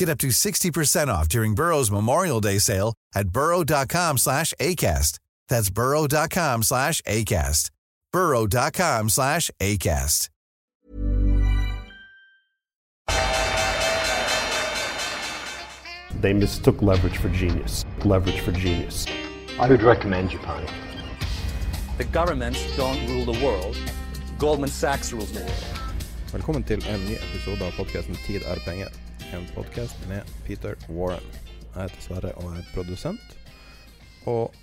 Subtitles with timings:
[0.00, 5.18] Get up to 60% off during Burrow's Memorial Day sale at burrow.com slash ACAST.
[5.50, 7.70] That's burrow.com slash ACAST.
[8.10, 10.30] burrow.com slash ACAST.
[16.22, 17.84] They mistook leverage for genius.
[18.02, 19.04] Leverage for genius.
[19.58, 20.66] I would recommend you, Japan.
[21.98, 23.76] The governments don't rule the world.
[24.38, 25.76] Goldman Sachs rules the world.
[26.32, 29.09] Velkommen til en ny episode av podkasten 'Tid er penger'.
[29.32, 31.22] En podkast med Peter Warren.
[31.74, 33.36] Jeg heter Sverre og er produsent.
[34.26, 34.56] Og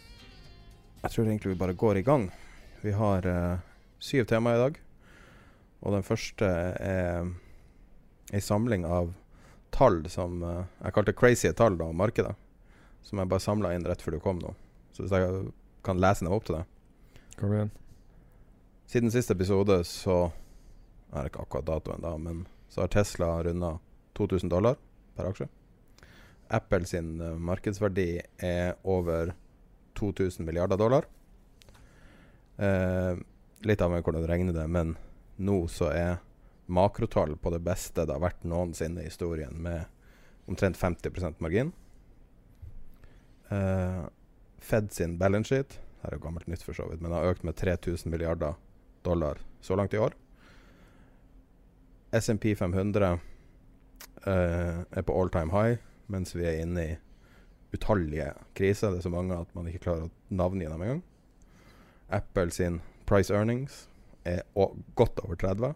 [1.03, 2.25] jeg tror egentlig vi bare går i gang.
[2.81, 3.61] Vi har uh,
[4.03, 4.81] syv temaer i dag.
[5.79, 6.51] Og den første
[6.83, 7.31] er
[8.35, 9.13] ei samling av
[9.71, 12.35] tall som uh, jeg kalte crazy tall da, om markedet.
[13.07, 14.51] Som jeg bare samla inn rett før du kom nå.
[14.91, 15.49] Så hvis jeg
[15.87, 17.75] kan lese dem opp til deg Kom igjen.
[18.91, 20.25] Siden siste episode så
[21.07, 23.77] Jeg har ikke akkurat datoen da, men så har Tesla runda
[24.17, 24.77] 2000 dollar
[25.17, 25.47] per aksje.
[26.53, 28.09] Apple sin eh, markedsverdi
[28.43, 29.33] er over
[29.99, 31.07] 2000 milliarder dollar.
[32.57, 33.19] Eh,
[33.67, 34.95] litt av meg hvordan du regner det, men
[35.37, 36.17] nå så er
[36.67, 39.85] makrotall på det beste det har vært noensinne i historien, med
[40.47, 41.73] omtrent 50% margin.
[43.49, 44.05] Eh,
[44.57, 47.45] Fed sin balance sheet her er jo gammelt nytt for så vidt, men har økt
[47.47, 48.57] med 3000 milliarder
[49.05, 50.15] dollar så langt i år.
[52.15, 53.19] SMP 500
[54.27, 55.79] eh, er på all time high,
[56.11, 56.95] mens vi er inne i
[57.75, 58.91] utallige kriser.
[58.91, 61.03] Det er så mange at man ikke klarer å navngi dem engang.
[62.13, 63.87] Apple sin price earnings
[64.27, 64.43] er
[64.95, 65.75] godt over 30.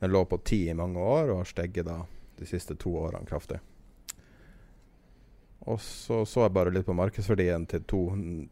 [0.00, 2.02] Den lå på 10 i mange år og har steget da
[2.40, 3.60] de siste to årene kraftig.
[5.68, 8.04] Og så så jeg bare litt på markedsverdien til to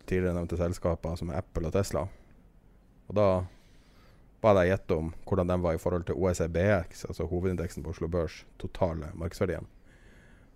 [0.05, 2.05] tidligere nevnte selskaper, som er Apple og Tesla.
[3.09, 3.29] Og da
[4.43, 8.09] ba jeg gjette om hvordan den var i forhold til OECBX, altså hovedindeksen på Oslo
[8.13, 9.67] Børs, totale markedsverdien.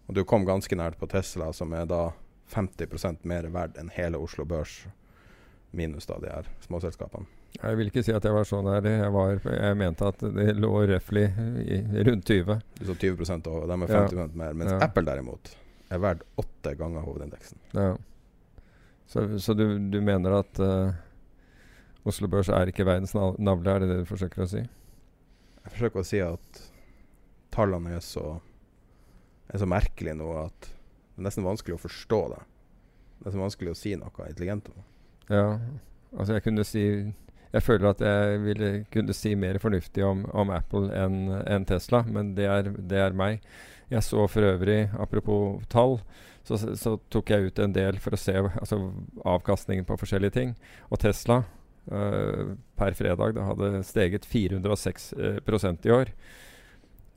[0.07, 2.03] Og du kom ganske nært på Tesla, som er da
[2.55, 4.83] 50% mer verdt enn hele Oslo Børs,
[5.73, 7.27] minus da de her småselskapene.
[7.59, 8.87] Jeg vil ikke si at jeg var så nær.
[8.87, 11.27] Jeg, var, jeg mente at det lå røftlig
[12.07, 12.55] rundt 20.
[12.79, 14.55] Du så 20 over, de er 50% mer.
[14.57, 14.79] Mens Ja.
[14.87, 15.53] Apple derimot
[15.93, 17.59] er verdt åtte ganger hovedindeksen.
[17.77, 17.91] Ja.
[19.07, 20.95] Så, så du, du mener at eh,
[22.09, 24.63] Oslo Børs er ikke verdens navle, er det det du forsøker å si?
[25.63, 26.63] Jeg forsøker å si at
[27.55, 28.41] tallene er så,
[29.53, 32.41] er så merkelige nå at det er nesten vanskelig å forstå det.
[33.21, 34.79] Det er så vanskelig å si noe intelligent om.
[34.81, 35.37] det.
[35.37, 35.47] Ja,
[36.17, 36.87] altså jeg kunne si
[37.53, 42.01] Jeg føler at jeg ville kunne si mer fornuftig om, om Apple enn en Tesla,
[42.09, 43.43] men det er, det er meg.
[43.93, 45.99] Jeg så for øvrig, apropos tall,
[46.49, 48.79] så, så tok jeg ut en del for å se altså,
[49.29, 50.55] avkastningen på forskjellige ting.
[50.89, 51.43] Og Tesla
[51.91, 56.13] eh, per fredag det hadde steget 406 eh, prosent i år.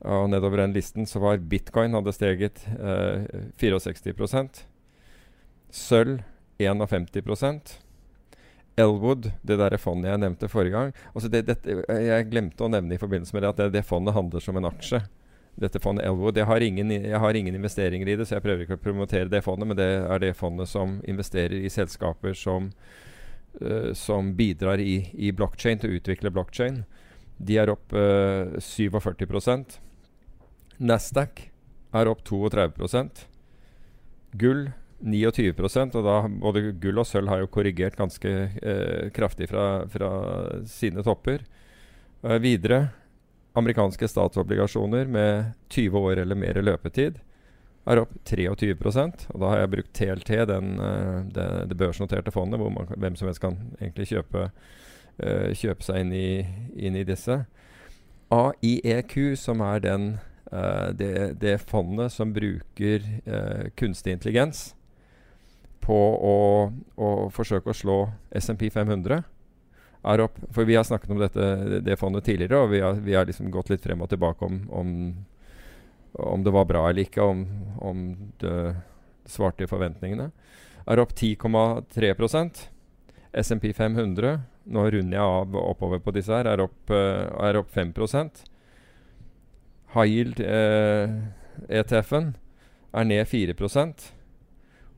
[0.06, 3.26] Og nedover den listen så var bitcoin hadde steget eh,
[3.58, 4.66] 64
[5.72, 6.22] Sølv
[6.58, 7.76] 51%
[8.76, 12.96] Elwood, det der fondet jeg nevnte forrige gang altså det, dette, Jeg glemte å nevne
[12.96, 15.00] i forbindelse med det at det, det fondet handler som en aksje.
[15.56, 16.36] Dette fondet Elwood.
[16.36, 19.30] Jeg har, ingen, jeg har ingen investeringer i det, så jeg prøver ikke å promotere
[19.32, 22.68] det fondet, men det er det fondet som investerer i selskaper som,
[23.60, 26.84] eh, som bidrar i, i blockchain, til å utvikle blockchain.
[27.36, 29.76] De er opp uh, 47
[30.80, 31.42] Nasdaq
[31.92, 33.26] er opp 32%
[34.40, 34.70] Gull
[35.04, 40.10] 29% og da både gull og sølv har jo korrigert ganske uh, kraftig fra, fra
[40.70, 41.44] sine topper.
[42.22, 42.88] Eh, videre
[43.56, 47.20] amerikanske statsobligasjoner med 20 år eller mer løpetid
[47.86, 52.60] er opp 23% og da har jeg brukt TLT, den, eh, det, det børsnoterte fondet,
[52.60, 54.48] hvor man, hvem som helst kan egentlig kjøpe,
[55.22, 56.30] uh, kjøpe seg inn i,
[56.76, 57.38] inn i disse.
[58.34, 60.08] AIEQ, som er den,
[60.50, 64.72] uh, det, det fondet som bruker uh, kunstig intelligens
[65.86, 66.36] på å,
[66.98, 68.00] å forsøke å slå
[68.34, 69.22] SMP 500,
[70.06, 71.46] er opp For vi har snakket om dette,
[71.82, 74.60] det fondet tidligere, og vi har, vi har liksom gått litt frem og tilbake om,
[74.70, 74.92] om,
[76.18, 77.44] om det var bra eller ikke, om,
[77.82, 78.06] om
[78.40, 78.76] det
[79.28, 80.30] svarte i forventningene.
[80.86, 82.68] Er opp 10,3%
[83.36, 86.48] SMP 500 Nå runder jeg av oppover på disse her.
[86.50, 87.92] Er opp, uh, er opp 5
[89.94, 91.12] High yield uh,
[91.70, 92.32] ETF-en
[92.96, 93.54] er ned 4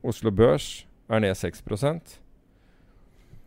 [0.01, 1.61] Oslo Børs er ned 6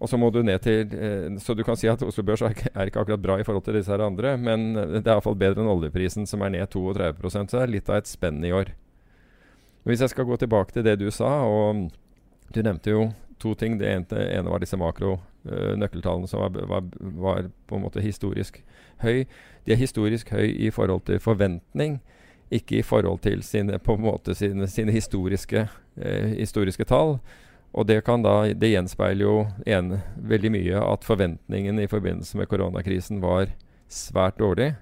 [0.03, 2.57] og så må du ned til eh, Så du kan si at Oslo Børs er
[2.75, 5.63] er ikke akkurat bra i forhold til disse her andre, men det er iallfall bedre
[5.63, 8.75] enn oljeprisen, som er ned 32% Så det er litt av et spenn i år.
[9.87, 11.91] Hvis jeg skal gå tilbake til det du sa, og
[12.55, 13.13] du nevnte jo
[13.43, 13.79] to ting.
[13.79, 18.61] Det ene, ene var disse makronøkkeltallene uh, som var, var, var, på en måte historisk
[19.03, 19.25] høy.
[19.67, 22.01] De er historisk høy i forhold til forventning,
[22.53, 25.67] ikke i forhold til sine, på en måte sine, sine historiske,
[25.97, 27.17] eh, historiske tall.
[27.73, 32.51] Og det, kan da, det gjenspeiler jo en, veldig mye at forventningen i forbindelse med
[32.51, 33.55] koronakrisen var
[33.89, 34.75] svært dårlig.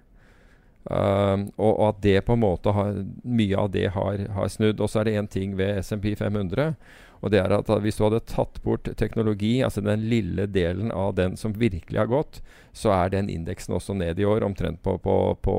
[0.90, 4.82] Uh, og, og, at det på en måte har, mye av det har, har snudd.
[4.82, 6.74] Og så er det én ting ved SMP 500.
[7.20, 11.14] Og det er at Hvis du hadde tatt bort teknologi, altså den lille delen av
[11.14, 12.40] den som virkelig har gått,
[12.72, 15.54] så er den indeksen også ned i år, omtrent på, på, på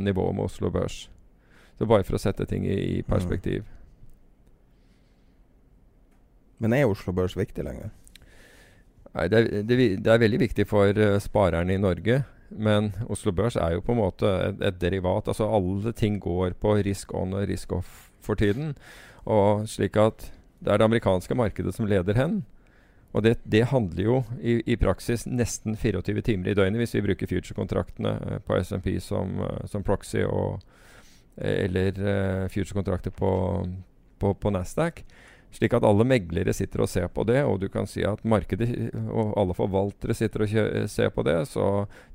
[0.00, 1.08] nivået med Oslo Børs.
[1.78, 3.68] Så bare for å sette ting i, i perspektiv.
[6.58, 7.90] Men er Oslo Børs viktig lenger?
[9.14, 12.22] Nei, det er, det, det er veldig viktig for uh, sparerne i Norge.
[12.54, 15.28] Men Oslo Børs er jo på en måte et, et, derivat.
[15.30, 18.74] Altså Alle ting går på risk on og risk off for tiden.
[19.24, 20.28] Og slik at
[20.64, 22.42] det er det amerikanske markedet som leder hen.
[23.14, 27.04] Og det, det handler jo i, i, praksis nesten 24 timer i døgnet hvis vi
[27.04, 30.64] bruker future-kontraktene uh, på SMP som, uh, som, proxy og,
[31.38, 33.30] eller uh, future-kontrakter på,
[34.18, 35.04] på, på Nasdaq.
[35.54, 38.90] Slik at alle meglere sitter og ser på det, og du kan si at markedet
[39.04, 41.36] og alle forvaltere sitter og ser på det.
[41.46, 41.66] Så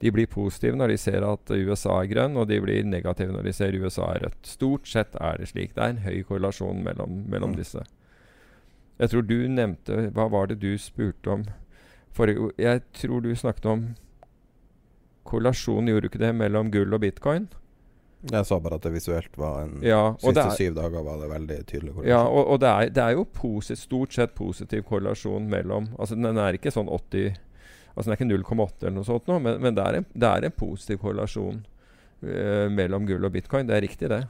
[0.02, 3.48] de blir positive når de ser at USA er grønn, og de blir negative når
[3.48, 4.42] de ser USA er rødt.
[4.44, 5.72] Stort sett er det slik.
[5.78, 7.86] Det er en høy korrelasjon mellom, mellom disse.
[9.00, 11.48] Jeg tror du nevnte Hva var det du spurte om?
[12.12, 13.86] Forrige, jeg tror du snakket om
[15.30, 17.48] korrelasjon, gjorde du ikke det, mellom gull og bitcoin?
[18.20, 21.30] Jeg sa bare at det visuelt var en ja, Siste er, syv dager var det
[21.32, 22.10] veldig tydelig korrelasjon.
[22.12, 26.18] Ja, og, og det, er, det, er, jo posit, stort sett positiv korrelasjon mellom Altså
[26.20, 27.38] Den er ikke sånn 80
[27.96, 30.28] Altså den er ikke 0,8 eller noe sånt, nå, men, men det, er en, det,
[30.28, 31.64] er en, positiv korrelasjon
[32.24, 33.68] uh, mellom gull og bitcoin.
[33.68, 34.22] Det er riktig, det.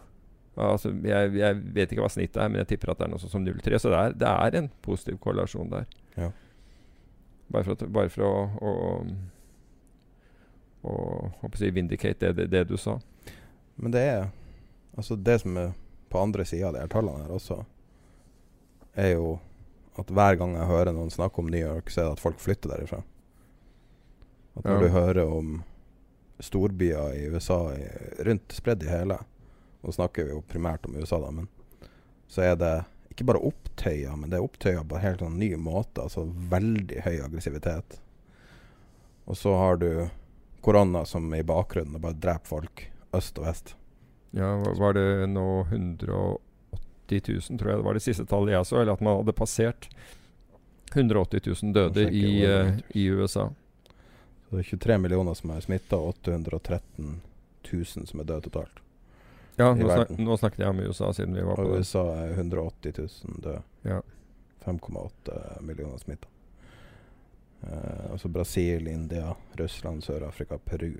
[0.59, 3.21] Altså, jeg, jeg, vet ikke hva snittet er, men jeg tipper at det er noe
[3.21, 3.77] sånt som 0,3.
[3.79, 5.85] Så det er, det er, en positiv korrelasjon der.
[6.17, 6.31] Ja.
[7.53, 8.73] Bare for, at, bare for å, å,
[10.81, 10.97] å, å,
[11.45, 12.97] å si vindicate det, det, du sa.
[13.79, 14.27] Men det er
[14.99, 15.69] Altså, det som er
[16.11, 17.61] på andre sida av de her tallene her også,
[18.99, 19.37] er jo
[20.01, 22.41] at hver gang jeg hører noen snakke om New York, så er det at folk
[22.43, 22.99] flytter derifra.
[24.57, 24.81] At når ja.
[24.81, 25.53] du hører om
[26.43, 27.87] storbyer i USA i,
[28.27, 29.21] rundt spredd i hele
[29.79, 31.45] Nå snakker vi jo primært om USA, da, men
[32.27, 32.73] så er det
[33.13, 36.03] ikke bare opptøyer, men det er opptøyer på en helt sånn ny måte.
[36.03, 37.95] Altså veldig høy aggressivitet.
[39.23, 39.89] Og så har du
[40.59, 42.83] korona som i bakgrunnen og bare dreper folk
[43.15, 43.75] øst og vest.
[44.31, 46.39] Ja, var det nå 180
[47.09, 49.89] 000, tror jeg det var det siste tallet jeg så, eller at man hadde passert
[50.93, 53.49] 180 000 døde i, uh, i, USA.
[54.49, 57.19] Så det er 23 millioner som er smitta, og 813
[57.71, 58.81] 000 som er døde totalt.
[59.59, 61.83] Ja, nå, snak, nå, snakket jeg om USA siden vi var på og det.
[61.83, 63.61] USA er 180 000 døde.
[63.83, 64.01] Ja.
[64.65, 66.29] 5,8 millioner smitta.
[67.61, 70.93] Uh, altså Brasil, India, Russland, Sør-Afrika, Peru,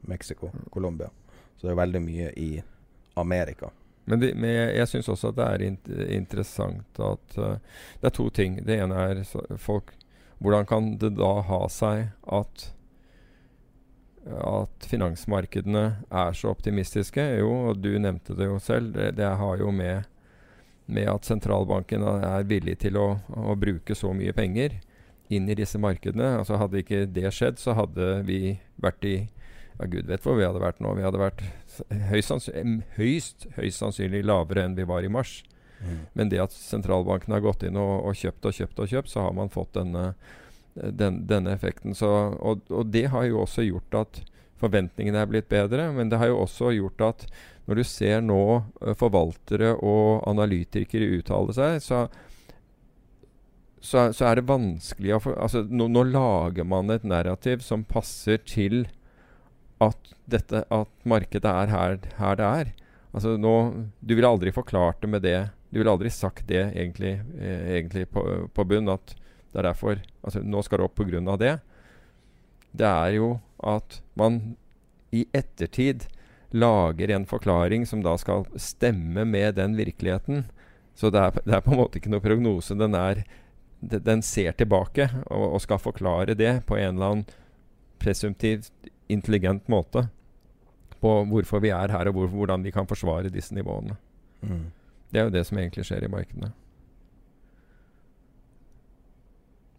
[0.00, 0.64] Mexico, mm.
[0.72, 1.10] Colombia.
[1.56, 2.50] Så det er veldig mye i
[3.20, 3.70] Amerika.
[4.04, 7.56] Men, de, men jeg, jeg syns også at det er int interessant at uh,
[8.00, 8.58] Det er to ting.
[8.66, 9.22] Det ene er
[9.56, 9.94] folk
[10.44, 12.70] Hvordan kan det da ha seg at
[14.24, 17.22] at finansmarkedene er så optimistiske?
[17.40, 18.94] Jo, og du nevnte det jo selv.
[18.94, 20.06] Det, det har jo med,
[20.86, 24.78] med at sentralbanken er villig til å, å, bruke så mye penger
[25.28, 26.38] inn i disse markedene.
[26.38, 29.16] Altså Hadde ikke det skjedd, så hadde vi vært i
[29.78, 30.92] ja, gud vet hvor vi hadde vært nå.
[30.98, 31.42] Vi hadde vært
[32.10, 32.50] høyst,
[32.98, 35.40] høyst, høyst sannsynlig lavere enn vi var i mars.
[35.82, 36.04] Mm.
[36.12, 39.26] Men det at sentralbanken har gått inn og, og, kjøpt og kjøpt og kjøpt, så
[39.26, 40.12] har man fått denne,
[40.74, 41.96] den, denne effekten.
[41.98, 44.22] Så, og, og, det har jo også gjort at
[44.62, 45.90] forventningene er blitt bedre.
[45.96, 47.26] Men det har jo også gjort at
[47.66, 52.04] når du ser nå uh, forvaltere og analytikere uttale seg, så,
[53.80, 57.86] så, så, er det vanskelig å få altså, nå, nå lager man et narrativ som
[57.88, 58.84] passer til
[59.88, 62.72] at, dette, at markedet er her, her, det er.
[63.14, 63.54] Altså nå,
[64.00, 65.38] Du ville aldri forklart det med det.
[65.70, 68.24] Du ville aldri sagt det egentlig, eh, egentlig på,
[68.54, 69.14] på, bunn, at
[69.52, 71.36] det er derfor altså Nå skal det opp pga.
[71.36, 71.60] det.
[72.72, 74.56] det er jo at man
[75.14, 76.08] i ettertid
[76.54, 80.44] lager en forklaring som da skal stemme med den virkeligheten.
[80.94, 82.76] Så det er, det er på en måte ikke noe prognose.
[82.78, 83.24] Den, er,
[83.80, 87.24] den ser tilbake og, og, skal forklare det på en eller annen
[87.98, 88.70] presumptivt
[89.08, 90.08] intelligent måte.
[91.00, 93.96] På hvorfor vi er her, og hvor, hvordan vi kan forsvare disse nivåene.
[94.42, 94.68] Mm.
[95.12, 96.52] Det er jo det som egentlig skjer i markedene.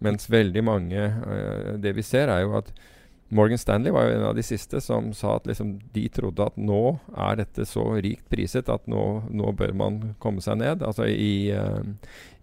[0.05, 2.73] Mens veldig mange øh, Det vi ser, er jo at
[3.29, 6.57] Morgan Stanley var jo en av de siste som sa at liksom, de trodde at
[6.61, 9.01] nå er dette så rikt priset at nå,
[9.33, 10.83] nå bør man komme seg ned.
[10.85, 11.81] Altså i, uh,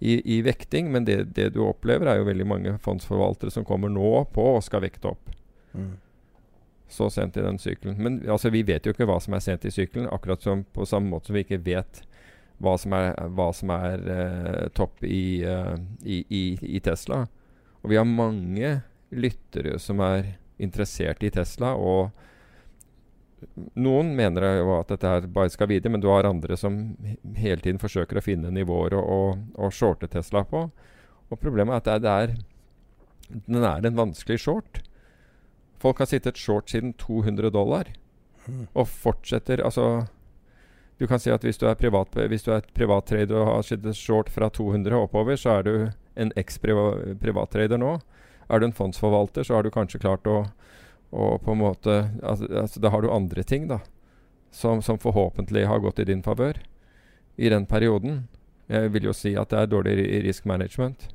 [0.02, 0.90] i, i vekting.
[0.90, 4.64] Men det, det, du opplever, er jo veldig mange fondsforvaltere som kommer nå på og
[4.66, 5.30] skal vekte opp.
[5.78, 5.94] Mm.
[6.92, 7.96] Så sent i den sykkelen.
[7.96, 10.84] Men altså, vi vet jo ikke hva som er sent i sykkelen, Akkurat som på
[10.88, 12.02] samme måte som vi ikke vet
[12.62, 16.42] hva som er, hva som er uh, topp i, uh, i, i,
[16.76, 17.24] i Tesla.
[17.82, 18.74] Og vi har mange
[19.10, 21.72] lyttere som er interessert i Tesla.
[21.74, 22.12] Og
[23.74, 26.78] noen mener jo at dette her bare skal videre, men du har andre som
[27.38, 29.20] hele tiden forsøker å finne nivåer å, å,
[29.58, 30.68] å shorte Tesla på.
[31.32, 32.36] Og problemet er at det er,
[33.48, 34.82] den er en vanskelig short.
[35.82, 37.90] Folk har sittet short siden 200 dollar.
[38.46, 38.66] Mm.
[38.74, 40.06] Og fortsetter Altså
[40.98, 43.62] Du kan si at hvis du er, privat, hvis du er et privattrader og har
[43.66, 45.72] sittet short fra 200 oppover, så er du
[46.14, 47.96] en eks-privattrader nå.
[48.48, 50.44] Er du en fondsforvalter, så har du kanskje klart å,
[51.10, 53.80] å på en måte altså, altså, Da har du andre ting da,
[54.52, 56.60] som, som forhåpentlig har gått i din favør
[57.36, 58.28] i den perioden.
[58.68, 61.08] Jeg vil jo si at det er dårlig risk management.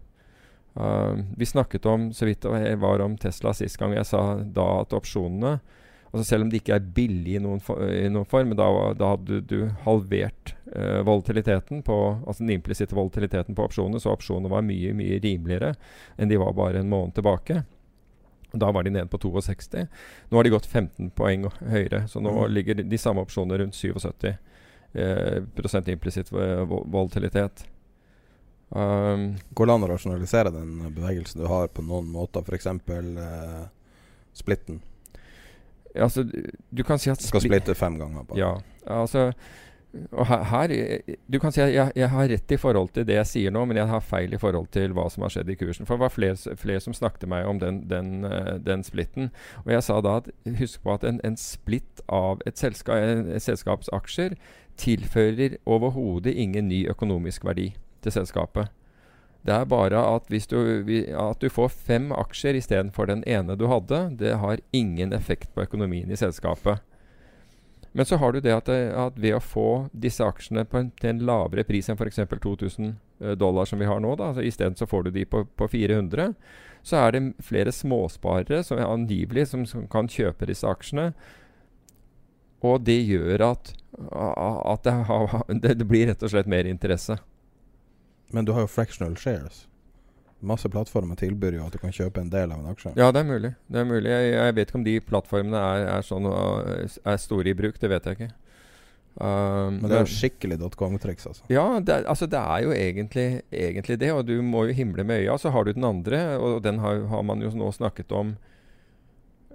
[0.77, 3.95] Uh, vi snakket om så vidt jeg var om Tesla sist gang.
[3.97, 5.57] Jeg sa da at opsjonene
[6.07, 9.09] altså Selv om de ikke er billige i noen, for, i noen form, da, da
[9.11, 14.51] hadde du, du halvert uh, volatiliteten på, altså den implisitte volatiliteten på opsjonene, så opsjonene
[14.53, 15.73] var mye mye rimeligere
[16.15, 17.59] enn de var bare en måned tilbake.
[18.55, 19.83] Da var de nede på 62.
[20.29, 22.43] Nå har de gått 15 poeng høyere, så nå mm.
[22.55, 27.67] ligger de, de samme opsjonene rundt 77 uh, prosent implisitt volatilitet.
[28.69, 32.67] Um, Går det an å rasjonalisere den bevegelsen du har på noen måter, f.eks.
[32.67, 33.67] Uh,
[34.35, 34.81] splitten?
[35.95, 38.27] Altså, du kan si at Skal splitte fem ganger?
[38.27, 38.39] Bare.
[38.39, 38.51] Ja.
[38.91, 39.31] Altså,
[40.11, 40.73] og her, her,
[41.31, 43.63] Du kan si at jeg, jeg, har rett i forhold til det jeg sier nå,
[43.65, 45.87] men jeg har feil i forhold til hva som har skjedd i kursen.
[45.87, 49.31] For det var flere, flere som snakket med meg om den, den, uh, den, splitten.
[49.63, 53.41] Og jeg sa da at husk på at en, en splitt av et, selska, et
[53.41, 54.35] selskaps aksjer
[54.77, 57.71] tilfører overhodet ingen ny økonomisk verdi
[58.03, 58.73] til selskapet.
[59.47, 63.67] Det er bare at hvis du, at du får fem aksjer istedenfor den ene du
[63.71, 66.83] hadde, det har ingen effekt på økonomien i selskapet.
[67.97, 71.23] Men så har du det at, at ved å få disse aksjene en, til en
[71.29, 72.19] lavere pris enn f.eks.
[72.29, 75.45] 2000 eh, dollar som vi har nå, da, altså isteden så får du de på,
[75.57, 76.35] på 400,
[76.85, 81.09] så er det flere småsparere som er angivelig som, som kan kjøpe disse aksjene.
[82.65, 83.73] Og det gjør at,
[84.11, 85.33] at det, har,
[85.65, 87.17] det, blir rett og slett mer interesse.
[88.35, 89.65] Men du har jo fractional shares.
[90.39, 92.91] Masse plattformer tilbyr jo at du kan kjøpe en del av en aksje.
[92.99, 93.53] Ja, det er mulig.
[93.73, 94.09] Det er mulig.
[94.11, 97.79] Jeg, jeg vet ikke om de plattformene er, er, sånn, er store i bruk.
[97.81, 98.33] Det vet jeg ikke.
[99.17, 101.47] Um, men det er jo skikkelig dotcom-triks, altså.
[101.49, 104.11] Ja, det er, altså det er jo egentlig, egentlig, det.
[104.13, 105.39] Og du må jo himle med øya.
[105.41, 108.35] Så har du den andre, og den har, har man jo nå snakket om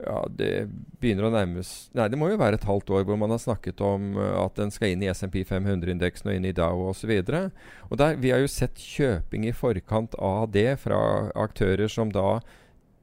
[0.02, 0.52] ja, det
[1.02, 3.80] begynner å nærmes Nei, det må jo være et halvt år hvor man har snakket
[3.84, 7.12] om uh, at den skal inn i SMP 500-indeksen og inn i Dow osv.
[7.88, 11.00] Og der, vi har jo sett kjøping i forkant av det fra
[11.38, 12.40] aktører som da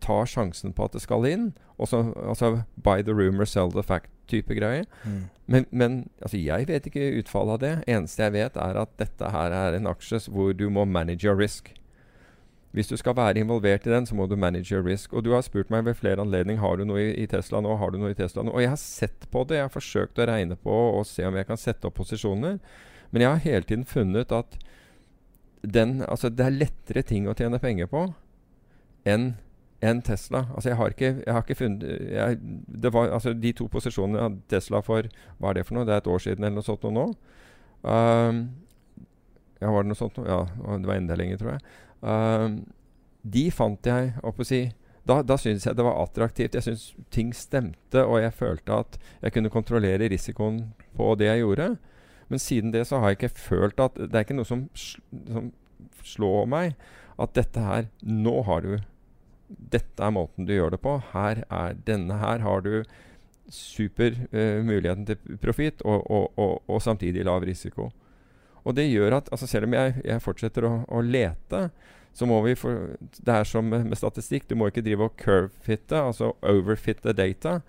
[0.03, 1.49] tar sjansen på at det skal inn.
[1.79, 4.85] Også, altså buy the rumor, sell the fact-type greie.
[5.03, 5.27] Mm.
[5.47, 7.73] Men, men altså, jeg vet ikke utfallet av det.
[7.95, 11.39] Eneste jeg vet, er at dette her er en aksje hvor du må manage your
[11.39, 11.73] risk.
[12.71, 15.13] Hvis du skal være involvert i den, så må du manage your risk.
[15.13, 17.75] Og du har spurt meg ved flere anledninger har du noe i, i, Tesla nå.
[17.81, 18.53] har du noe i Tesla nå?
[18.53, 19.57] Og jeg har sett på det.
[19.57, 22.59] Jeg har forsøkt å regne på og se om jeg kan sette opp posisjoner.
[23.09, 24.59] Men jeg har hele tiden funnet at
[25.65, 28.05] den, altså det er lettere ting å tjene penger på
[29.09, 29.33] enn
[29.79, 30.43] enn Tesla.
[30.53, 32.39] Altså jeg har ikke, jeg har ikke funnet jeg,
[32.91, 35.07] var, altså De to posisjonene av Tesla for
[35.39, 35.87] Hva er det for noe?
[35.87, 37.05] Det er et år siden eller noe sånt nå.
[37.79, 38.41] Um,
[39.59, 40.19] ja, var det noe sånt?
[40.27, 41.63] Ja, det var enda lenger, tror jeg.
[42.03, 42.59] Uh,
[43.23, 44.69] de fant jeg å si
[45.09, 46.53] Da, da syntes jeg det var attraktivt.
[46.53, 50.59] Jeg syntes ting stemte, og jeg følte at jeg kunne kontrollere risikoen
[50.95, 51.69] på det jeg gjorde.
[52.29, 55.49] Men siden det så har jeg ikke følt at Det er ikke noe som, som
[56.05, 56.75] slår meg
[57.19, 58.75] at dette her Nå har du
[59.49, 60.99] Dette er måten du gjør det på.
[61.13, 62.83] Her er Denne her har du
[63.49, 67.87] super uh, muligheten til profitt, og, og, og, og samtidig lav risiko.
[68.69, 71.69] Og det gjør at altså selv om jeg, jeg fortsetter å, å, lete,
[72.13, 74.45] så må vi for, Det er som med, statistikk.
[74.49, 77.59] Du må ikke drive og curve-fitte, altså overfitte data.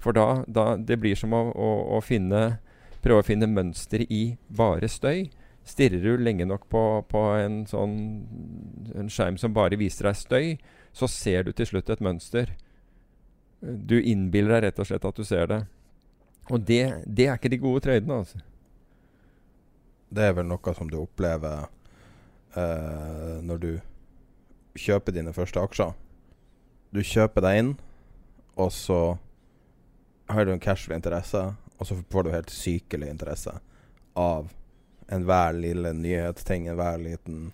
[0.00, 2.56] For da, da Det blir som å, å, å finne
[3.06, 5.28] prøve å finne mønster i bare støy.
[5.66, 7.94] Stirrer du lenge nok på, på en sånn
[8.98, 10.48] en skjerm som bare viser deg støy,
[10.96, 12.54] så ser du til slutt et mønster.
[13.60, 15.62] Du innbiller deg rett og slett at du ser det.
[16.50, 18.42] Og det, det er ikke de gode trøydene, altså.
[20.08, 21.66] Det er vel noe som du opplever
[22.56, 23.70] eh, når du
[24.76, 25.94] kjøper dine første aksjer.
[26.94, 27.72] Du kjøper deg inn,
[28.56, 29.00] og så
[30.30, 31.42] har du en casual interesse,
[31.76, 33.52] og så får du helt sykelig interesse
[34.16, 34.52] av
[35.12, 37.52] enhver lille nyhetsting, enhver liten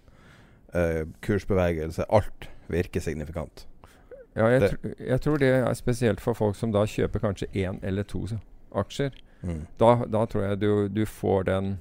[0.74, 2.06] eh, kursbevegelse.
[2.08, 3.66] Alt virker signifikant.
[4.36, 7.80] Ja, jeg, tr jeg, tror det er spesielt for folk som da kjøper kanskje én
[7.84, 8.24] eller to
[8.72, 9.12] aksjer.
[9.42, 9.66] Mm.
[9.80, 11.74] Da, da, tror jeg du, du får den,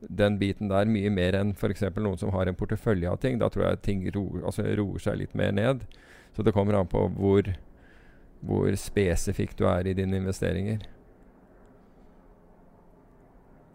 [0.00, 1.82] den, biten der mye mer enn f.eks.
[1.96, 3.38] noen som har en portefølje av ting.
[3.40, 5.82] Da tror jeg ting roer, altså roer seg litt mer ned.
[6.36, 7.50] Så det kommer an på hvor,
[8.46, 10.86] hvor spesifikk du er i dine investeringer.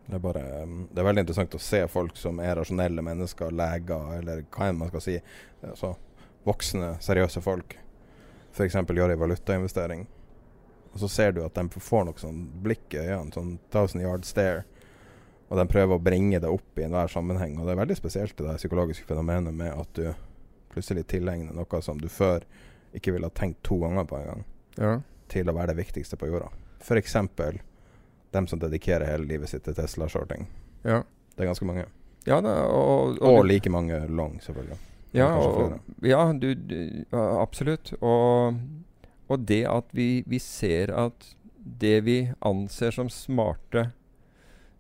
[0.03, 0.42] Det er, bare,
[0.92, 4.82] det er veldig interessant å se folk som er rasjonelle mennesker, leger, eller hva enn
[4.82, 5.15] man skal si.
[5.63, 5.94] Altså,
[6.44, 7.77] voksne, seriøse folk.
[8.53, 8.75] F.eks.
[8.75, 10.03] gjør en valutainvestering.
[10.94, 14.27] Og så ser du at de får noe sånn blikk i øynene, sånn thousand yard
[14.27, 14.68] stare.
[15.54, 17.60] Og de prøver å bringe det opp i enhver sammenheng.
[17.60, 20.08] Og det er veldig spesielt det psykologiske fenomenet med at du
[20.74, 22.42] plutselig tilegner noe som du før
[22.98, 24.42] ikke ville ha tenkt to ganger på en gang,
[24.78, 24.96] ja.
[25.30, 26.50] til å være det viktigste på jorda.
[26.82, 27.16] F.eks
[28.34, 30.48] dem som dedikerer hele livet sitt til Tesla-shorting.
[30.84, 31.04] Ja.
[31.36, 31.86] Det er ganske mange.
[32.26, 34.80] Ja, da, og, og, og, like mange long, selvfølgelig.
[35.14, 36.78] Ja, og, ja du, du,
[37.14, 37.94] absolutt.
[38.02, 38.58] Og,
[39.50, 41.26] det at vi, vi, ser at
[41.64, 43.88] det vi anser som smarte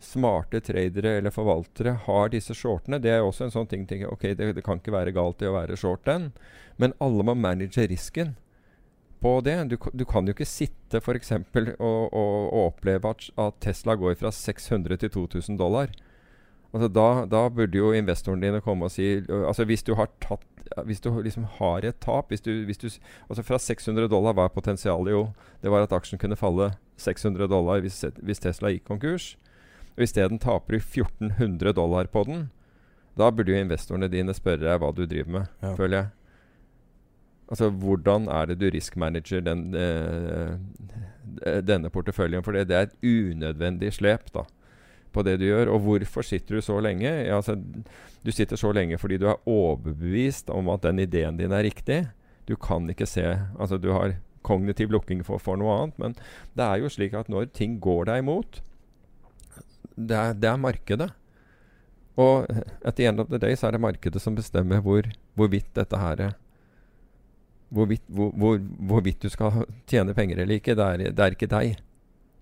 [0.03, 2.99] smarte tradere eller forvaltere har disse shortene.
[3.01, 3.87] Det er også en sånn ting.
[3.89, 6.31] ting ok, det, det, kan ikke være galt i å være short den,
[6.77, 8.35] men alle må manage risken
[9.23, 9.57] på det.
[9.71, 11.31] Du, du kan jo ikke sitte f.eks.
[11.33, 15.93] Og, og, og oppleve at, at, Tesla går fra 600 til 2000 dollar.
[16.73, 20.41] Altså da, da, burde jo investorene dine komme og si altså Hvis du har tatt
[20.87, 22.87] Hvis du liksom har et tap hvis du, hvis du,
[23.29, 25.27] altså Fra 600 dollar var potensialet jo
[25.61, 29.35] Det var at aksjen kunne falle 600 dollar hvis, hvis Tesla gikk konkurs.
[29.93, 32.47] Og Isteden taper du 1400 dollar på den.
[33.17, 35.73] Da burde jo investorene dine spørre deg hva du driver med, ja.
[35.77, 36.11] føler jeg.
[37.53, 42.43] Altså, Hvordan er det du riskmanager den, eh, denne porteføljen?
[42.45, 44.47] For det, det, er et unødvendig slep da,
[45.13, 45.75] på det du gjør.
[45.75, 47.05] Og hvorfor sitter du så lenge?
[47.05, 47.59] Ja, altså,
[48.25, 52.07] du sitter så lenge fordi du er overbevist om at den ideen din er riktig.
[52.49, 55.99] Du kan ikke se Altså, du har kognitiv lukking for, for noe annet.
[55.99, 56.17] Men
[56.57, 58.63] det er jo slik at når ting går deg imot,
[59.95, 61.09] det er, det er markedet.
[62.19, 62.45] Og
[62.85, 65.97] at the end of the day så er det markedet som bestemmer hvor, hvorvidt dette
[65.97, 66.35] her er
[67.73, 71.49] hvorvidt, hvor, hvor, hvorvidt du skal tjene penger eller ikke, det er, det er, ikke
[71.49, 71.79] deg.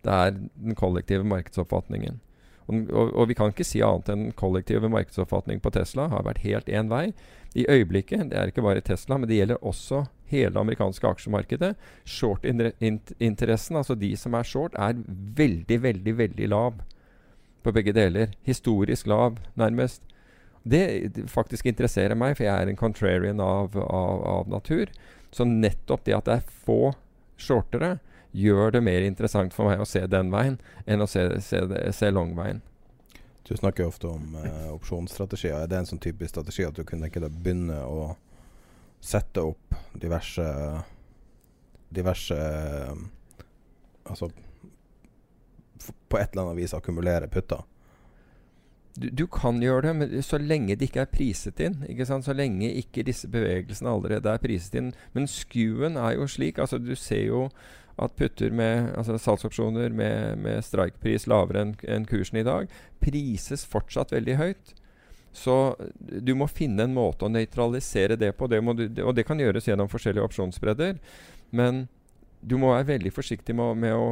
[0.03, 2.19] Det er den kollektive markedsoppfatningen.
[2.67, 6.43] Og, og, og, vi kan ikke si annet enn kollektive markedsoppfatning på Tesla har vært
[6.45, 7.11] helt én vei.
[7.55, 11.73] I øyeblikket, det er ikke bare Tesla, men det gjelder også hele det amerikanske aksjemarkedet.
[12.07, 14.99] Short-interessen, altså de som er short, er
[15.39, 16.79] veldig, veldig, veldig lav
[17.63, 18.33] på begge deler.
[18.47, 20.03] Historisk lav, nærmest.
[20.63, 20.83] Det,
[21.31, 24.91] faktisk interesserer meg, for jeg er en contrarian av, av, av natur.
[25.31, 26.93] Så nettopp det at det er få
[27.41, 27.95] shortere,
[28.31, 32.11] gjør det mer interessant for meg å se den veien enn å se, se, se
[32.13, 32.61] longveien.
[33.47, 35.57] Du snakker jo ofte om eh, opsjonsstrategier.
[35.57, 38.13] Er det en sånn typisk strategi at du kunne ikke begynne å
[39.03, 40.45] sette opp diverse
[41.91, 42.37] diverse
[44.07, 44.29] Altså
[45.81, 47.65] på et eller annet vis akkumulere putter?
[48.91, 51.77] Du, du, kan gjøre det, men så lenge det ikke er priset inn.
[52.07, 54.89] Så lenge ikke disse bevegelsene allerede er priset inn.
[55.15, 56.59] Men skuen er jo slik.
[56.59, 57.45] altså Du ser jo
[58.01, 62.71] at putter med altså salgsopsjoner med, med strikepris lavere enn en kursen i dag,
[63.03, 64.73] prises fortsatt veldig høyt.
[65.31, 68.49] Så du må finne en måte å nøytralisere det på.
[68.51, 70.97] Det du, og det kan gjøres gjennom forskjellige opsjonsbredder.
[71.55, 71.85] Men
[72.41, 74.07] du må være veldig forsiktig med, med å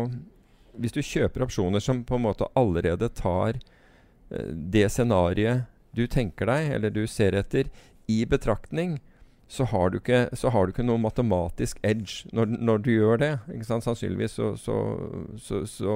[0.80, 3.60] Hvis du kjøper opsjoner som på en måte allerede tar
[4.30, 7.70] det scenarioet du tenker deg, eller du ser etter,
[8.10, 9.00] i betraktning,
[9.50, 13.32] så har du ikke, har du ikke noe matematisk edge når, når, du gjør det.
[13.66, 14.78] Sannsynligvis så, så,
[15.42, 15.96] så, så,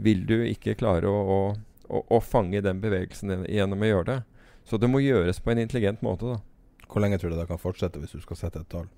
[0.00, 1.40] vil du ikke klare å,
[1.84, 4.20] å, å, fange den bevegelsen gjennom å gjøre det.
[4.64, 6.32] Så det må gjøres på en intelligent måte.
[6.32, 6.86] da.
[6.88, 8.88] Hvor lenge tror du det kan fortsette hvis du skal sette et tall?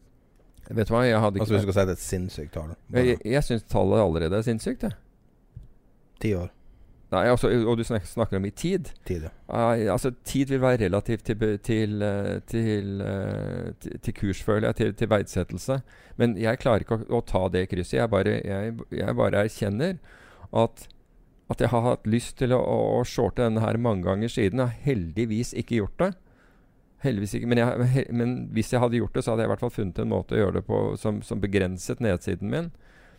[0.70, 2.75] Vet du hva, jeg hadde ikke Altså du skal sette et sinnssykt tall?
[2.87, 3.07] Bare.
[3.07, 4.98] Jeg, jeg syns tallet allerede er sinnssykt, jeg.
[6.22, 6.53] Ti år?
[7.12, 8.88] Nei, altså, og du snakker, snakker om i tid.
[9.05, 9.33] Tid, ja.
[9.51, 12.05] Uh, altså, tid vil være relativt til, til,
[12.48, 15.77] til, uh, til kurs, føler jeg, til, til verdsettelse.
[16.16, 17.98] Men jeg klarer ikke å, å ta det krysset.
[17.98, 19.98] Jeg bare, jeg, jeg bare erkjenner
[20.57, 20.87] at,
[21.53, 24.62] at jeg har hatt lyst til å, å, å shorte denne her mange ganger siden.
[24.62, 26.12] Jeg har heldigvis ikke gjort det.
[27.02, 29.52] Heldigvis ikke, men, jeg, he, men hvis jeg hadde gjort det, så hadde jeg i
[29.52, 32.70] hvert fall funnet en måte å gjøre det på som, som begrenset nedsiden min.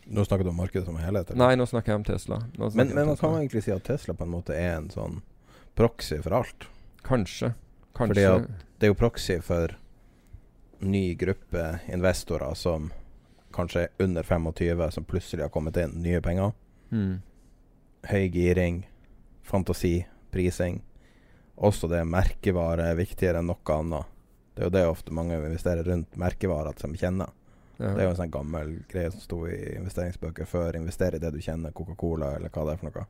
[0.04, 1.30] Nå snakker du om markedet som helhet?
[1.30, 1.40] eller?
[1.40, 2.40] Nei, nå snakker jeg om Tesla.
[2.56, 5.20] Men, om men man kan egentlig si at Tesla på en måte er en sånn
[5.76, 6.66] proxy for alt.
[7.04, 7.54] Kanskje.
[7.96, 8.48] Fordi at
[8.80, 9.76] det er jo proxy for
[10.84, 12.90] ny gruppe investorer som
[13.54, 16.52] kanskje er under 25, som plutselig har kommet inn nye penger.
[16.90, 17.20] Mm.
[18.10, 18.82] Høy giring,
[19.46, 20.82] fantasi, prising.
[21.56, 24.10] Også det merkevare er viktigere enn noe annet.
[24.54, 27.30] Det er jo det ofte mange investerer rundt merkevarer som kjenner.
[27.78, 27.90] Ja.
[27.90, 30.78] Det er jo en sånn gammel greie som sto i investeringsbøker før.
[30.78, 33.06] Investere i det du kjenner, Coca-Cola eller hva det er for noe.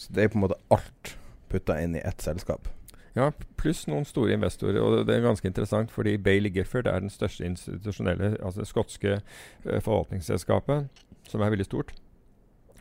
[0.00, 1.14] Så det er på en måte alt
[1.52, 2.68] putta inn i ett selskap.
[3.16, 4.80] Ja, pluss noen store investorer.
[4.80, 9.16] Og det er ganske interessant, fordi Bailey Gifford er den største institusjonelle, altså det skotske
[9.18, 11.94] eh, forvaltningsselskapet, som er veldig stort.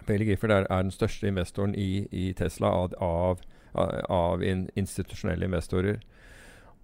[0.06, 3.42] Bailey Gifford er, er den største investoren i, i Tesla av, av,
[3.74, 6.00] av in, institusjonelle investorer.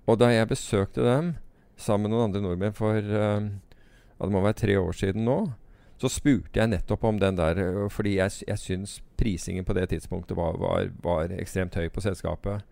[0.06, 1.34] Og da jeg besøkte dem
[1.78, 3.48] sammen med noen andre nordmenn for eh,
[4.16, 5.40] ja, det må være tre år siden nå,
[6.00, 9.90] så spurte jeg nettopp om den der, øh, fordi jeg, jeg syns prisingen på det
[9.90, 12.64] tidspunktet var, var, var ekstremt høy på selskapet.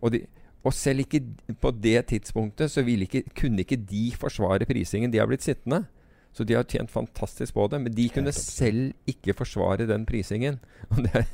[0.00, 0.24] Og, de,
[0.64, 1.22] og selv ikke
[1.60, 5.12] på det tidspunktet så ikke, kunne ikke de forsvare prisingen.
[5.12, 5.84] De har blitt sittende.
[6.32, 7.80] Så de har tjent fantastisk på det.
[7.82, 10.60] Men de kunne selv ikke forsvare den prisingen.
[11.14, 11.26] Er-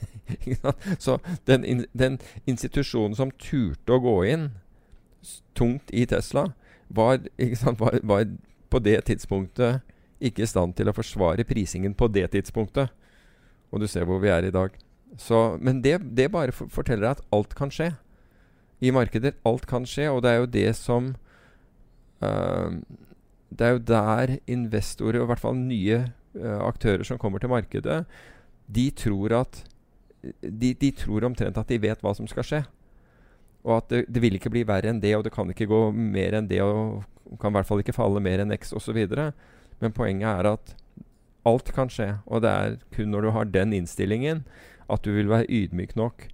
[0.98, 2.16] Så den, den
[2.48, 4.48] institusjonen som turte å gå inn
[5.58, 6.48] tungt i Tesla,
[6.88, 7.20] var,
[7.58, 8.24] sant, var, var
[8.70, 9.82] på det tidspunktet
[10.22, 12.90] ikke i stand til å forsvare prisingen på det tidspunktet.
[13.70, 14.74] Og du ser hvor vi er i dag.
[15.20, 17.90] Så, men det, det bare for, forteller deg at alt kan skje.
[18.84, 19.34] I markeder.
[19.48, 21.12] Alt kan skje, og det er jo det som
[22.24, 22.76] eh,
[23.56, 26.02] Det er jo der investorer, og i hvert fall nye
[26.36, 28.02] uh, aktører som kommer til markedet,
[28.66, 29.62] de tror at
[30.42, 32.62] de, de tror omtrent at de vet hva som skal skje.
[33.66, 35.80] Og at det, det vil ikke bli verre enn det, og det kan ikke gå
[35.94, 37.04] mer enn det, og
[37.40, 38.98] kan i hvert fall ikke falle mer enn X osv.
[39.82, 40.74] Men poenget er at
[41.46, 44.44] alt kan skje, og det er kun når du har den innstillingen
[44.90, 46.26] at du vil være ydmyk nok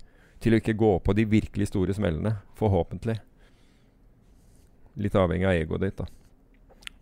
[0.42, 2.34] til å ikke gå på de virkelig store smellene.
[2.58, 3.16] Forhåpentlig.
[5.00, 6.21] Litt avhengig av egoet ditt, da.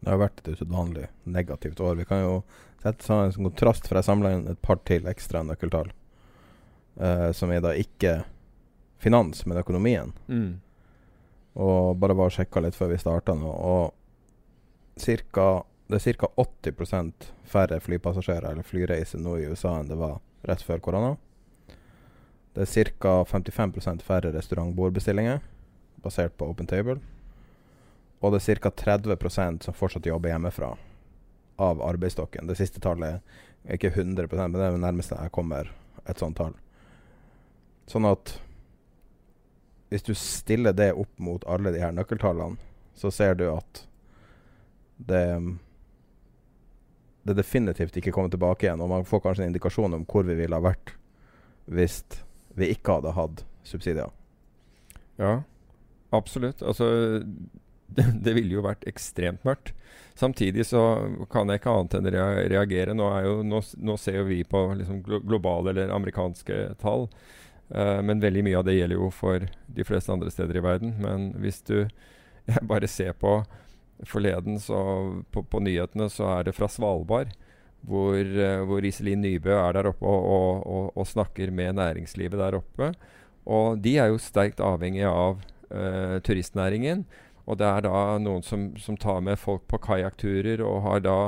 [0.01, 1.99] Det har vært et usedvanlig negativt år.
[2.01, 2.35] Vi kan jo
[2.81, 5.93] sette sånn en kontrast, for jeg samla inn et par til ekstra nøkkeltall.
[7.01, 8.23] Uh, som er da ikke
[9.01, 10.13] finans, men økonomien.
[10.29, 10.61] Mm.
[11.61, 13.51] Og bare og sjekka litt før vi starta nå.
[13.51, 16.33] Og cirka, det er ca.
[16.37, 21.15] 80% færre flypassasjerer eller flyreiser nå i USA enn det var rett før korona.
[22.55, 23.15] Det er ca.
[23.29, 25.41] 55% færre restaurantbordbestillinger
[26.05, 27.01] basert på Open Table.
[28.21, 28.71] Og det er ca.
[28.71, 30.75] 30% som fortsatt jobber hjemmefra
[31.61, 32.49] av arbeidsstokken.
[32.49, 33.21] Det siste tallet
[33.65, 35.73] er ikke 100% men det er det nærmeste jeg kommer
[36.09, 36.55] et sånt tall.
[37.89, 38.37] Sånn at
[39.91, 42.61] hvis du stiller det opp mot alle de her nøkkeltallene,
[42.95, 43.85] så ser du at
[44.97, 45.25] det
[47.23, 48.81] det definitivt ikke kommer tilbake igjen.
[48.81, 50.95] Og man får kanskje en indikasjon om hvor vi ville ha vært
[51.71, 52.03] hvis
[52.59, 54.11] vi ikke hadde hatt subsidier.
[55.21, 55.43] Ja,
[56.17, 56.63] absolutt.
[56.63, 57.21] Altså
[57.97, 59.75] det, ville jo vært ekstremt mørkt.
[60.19, 60.83] Samtidig så
[61.33, 62.09] kan jeg ikke annet enn
[62.53, 62.97] reagere.
[62.97, 67.09] Nå, jo, nå, nå ser jo vi på liksom globale eller amerikanske tall.
[67.75, 70.97] uh, men veldig mye av det gjelder jo for de fleste andre steder i verden.
[71.01, 71.89] Men hvis du
[72.71, 73.41] bare ser på
[74.09, 74.81] forleden så
[75.33, 77.33] på, på nyhetene, så er det fra Svalbard.
[77.81, 82.37] Hvor, eh, hvor Iselin Nybø er der oppe og, og, og, og snakker med næringslivet
[82.37, 82.91] der oppe.
[83.49, 85.39] Og de er jo sterkt avhengige av
[85.73, 87.07] uh, turistnæringen.
[87.51, 91.21] Og det er da noen som, som tar med folk på kajakkturer og har da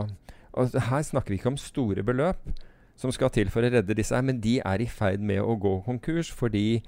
[0.52, 2.52] og Her snakker vi ikke om store beløp
[3.00, 5.56] som skal til for å redde disse her, men de er i ferd med å
[5.58, 6.82] gå konkurs fordi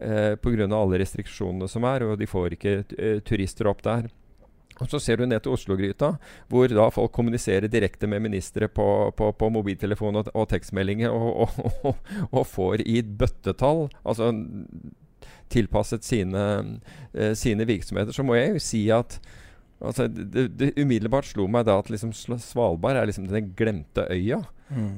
[0.00, 0.68] eh, pga.
[0.70, 4.08] alle restriksjonene som er, og de får ikke eh, turister opp der.
[4.80, 6.14] Og Så ser du ned til Oslo-gryta,
[6.48, 11.50] hvor da folk kommuniserer direkte med ministre på, på, på mobiltelefon og, og tekstmeldinger, og,
[11.84, 11.98] og,
[12.30, 14.30] og, får i bøttetall altså
[15.50, 16.44] tilpasset sine,
[17.14, 19.18] eh, sine virksomheter, så må jeg jo si at
[19.80, 24.42] altså, det, det umiddelbart slo meg da at liksom Svalbard er liksom den glemte øya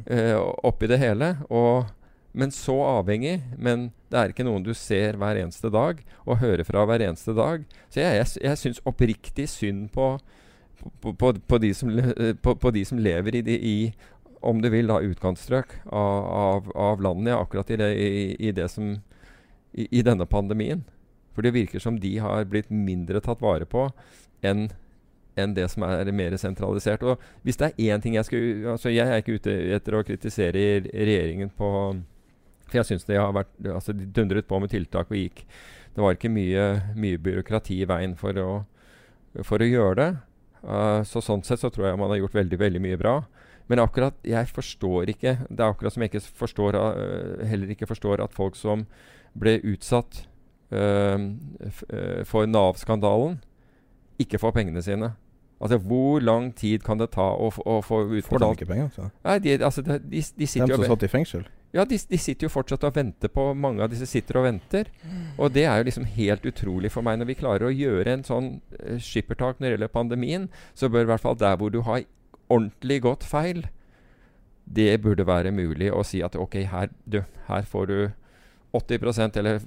[0.06, 1.34] eh, oppi det hele.
[1.50, 1.90] Og,
[2.32, 3.40] men så avhengig.
[3.58, 7.34] Men det er ikke noen du ser hver eneste dag og hører fra hver eneste
[7.36, 7.66] dag.
[7.88, 10.14] Så jeg, jeg, jeg syns oppriktig synd på,
[11.00, 13.76] på, på, på, de som, eh, på, på de som lever i, de, i
[14.42, 18.12] om du vil, da, utkantstrøk av, av, av landet akkurat i det, i,
[18.48, 18.96] i det som
[19.72, 20.84] i, i, denne pandemien.
[21.32, 23.88] For det virker som de har blitt mindre tatt vare på
[24.44, 24.68] enn
[25.38, 27.04] enn det som er mer sentralisert.
[27.08, 30.02] Og hvis det er én ting jeg skulle altså Jeg er ikke ute etter å
[30.04, 31.68] kritisere regjeringen på
[32.66, 35.46] For jeg syns de har vært altså De dundret på med tiltak og gikk
[35.94, 38.50] Det var ikke mye, mye byråkrati i veien for å,
[39.44, 40.10] for å gjøre det.
[40.62, 43.16] Uh, så sånn sett så tror jeg man har gjort veldig, veldig mye bra.
[43.68, 47.88] Men akkurat jeg forstår ikke Det er akkurat som jeg ikke forstår, uh, heller ikke
[47.90, 48.86] forstår at folk som
[49.38, 50.24] ble utsatt
[50.74, 51.18] uh,
[52.28, 53.40] for Nav-skandalen,
[54.22, 55.14] ikke får pengene sine.
[55.62, 58.88] Altså, Hvor lang tid kan det ta å, å få utbetalt Får de ikke penger?
[58.96, 59.08] Så?
[59.22, 61.44] Nei, de, altså, de, de, de sitter som satt i fengsel?
[61.72, 64.90] Ja, de, de, sitter jo fortsatt og venter på Mange av disse sitter og venter.
[65.38, 67.20] Og det er jo liksom helt utrolig for meg.
[67.20, 71.06] Når vi klarer å gjøre en sånn uh, skippertak når det gjelder pandemien, så bør
[71.06, 72.02] i hvert fall der hvor du har
[72.50, 73.62] ordentlig gått feil,
[74.66, 77.96] det burde være mulig å si at ok, her, du, her får du
[78.72, 79.62] 80% eller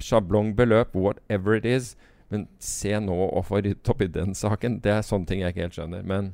[0.00, 1.96] sjablongbeløp, whatever it is.
[2.30, 4.78] Men se nå å få ryddet opp i den saken.
[4.84, 6.06] Det er sånne ting jeg ikke helt skjønner.
[6.06, 6.32] Men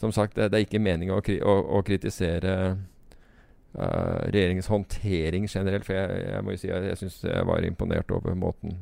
[0.00, 5.88] som sagt, det, det er ikke meningen å, å, å kritisere uh, regjeringens håndtering generelt.
[5.88, 8.80] For jeg, jeg må jo si jeg, jeg syns jeg var imponert over måten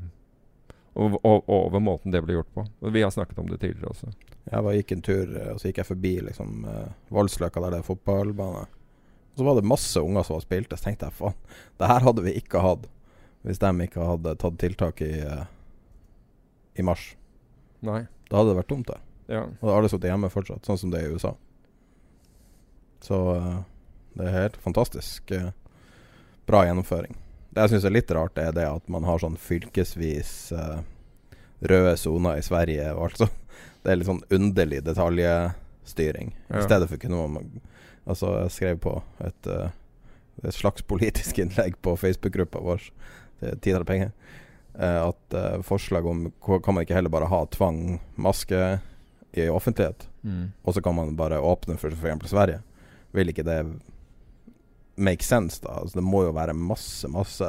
[0.98, 2.64] over, over, måten det ble gjort på.
[2.82, 4.10] Og Vi har snakket om det tidligere også.
[4.48, 7.82] Jeg var, gikk en tur, og så gikk jeg forbi liksom, uh, Voldsløkka, der det
[7.82, 8.64] er fotballbane.
[9.38, 10.74] Og så var det masse unger som spilte.
[10.74, 11.36] Så tenkte jeg faen,
[11.78, 12.88] det her hadde vi ikke hatt
[13.46, 15.44] hvis de ikke hadde tatt tiltak i, uh,
[16.74, 17.12] i mars.
[17.86, 18.00] Nei.
[18.26, 19.04] Da hadde det vært tomt der.
[19.30, 19.44] Ja.
[19.46, 21.30] Og da hadde alle sittet hjemme fortsatt, sånn som det er i USA.
[23.06, 23.62] Så uh,
[24.18, 25.52] det er helt fantastisk uh,
[26.50, 27.14] bra gjennomføring.
[27.54, 30.50] Det jeg syns er litt rart, er det at man har sånn fylkesvis
[31.70, 33.44] røde soner i Sverige og alt sånt.
[33.86, 36.32] Det er litt sånn underlig detaljstyring.
[36.50, 36.58] Ja.
[36.58, 37.52] I stedet for kunne man
[38.08, 38.94] Altså, jeg skrev på
[39.24, 39.68] et, uh,
[40.42, 42.90] et slags politisk innlegg på Facebook-gruppa vår,
[43.38, 44.08] Tid eller penger,
[44.74, 48.80] uh, at uh, forslag om Kan man ikke heller bare ha tvang maske
[49.36, 50.46] i offentlighet, mm.
[50.64, 52.30] og så kan man bare åpne for f.eks.
[52.30, 52.62] Sverige?
[53.12, 53.60] Vil ikke det
[54.96, 55.76] make sense, da?
[55.82, 57.46] Altså, det må jo være masse, masse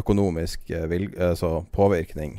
[0.00, 2.38] økonomisk altså påvirkning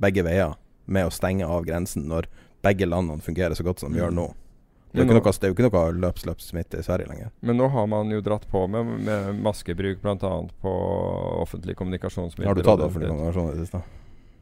[0.00, 0.56] begge veier
[0.90, 2.26] med å stenge av grensen når
[2.64, 4.02] begge landene fungerer så godt som de mm.
[4.02, 4.26] gjør nå.
[4.90, 7.28] Det er, jo ikke noe, ikke noe løps-løps-smitte i Sverige lenger.
[7.46, 10.32] Men nå har man jo dratt på med, med maskebruk bl.a.
[10.64, 10.72] på
[11.44, 12.50] offentlige kommunikasjonsmidler.
[12.50, 13.82] Har du tatt offentlig kommunikasjon i det siste?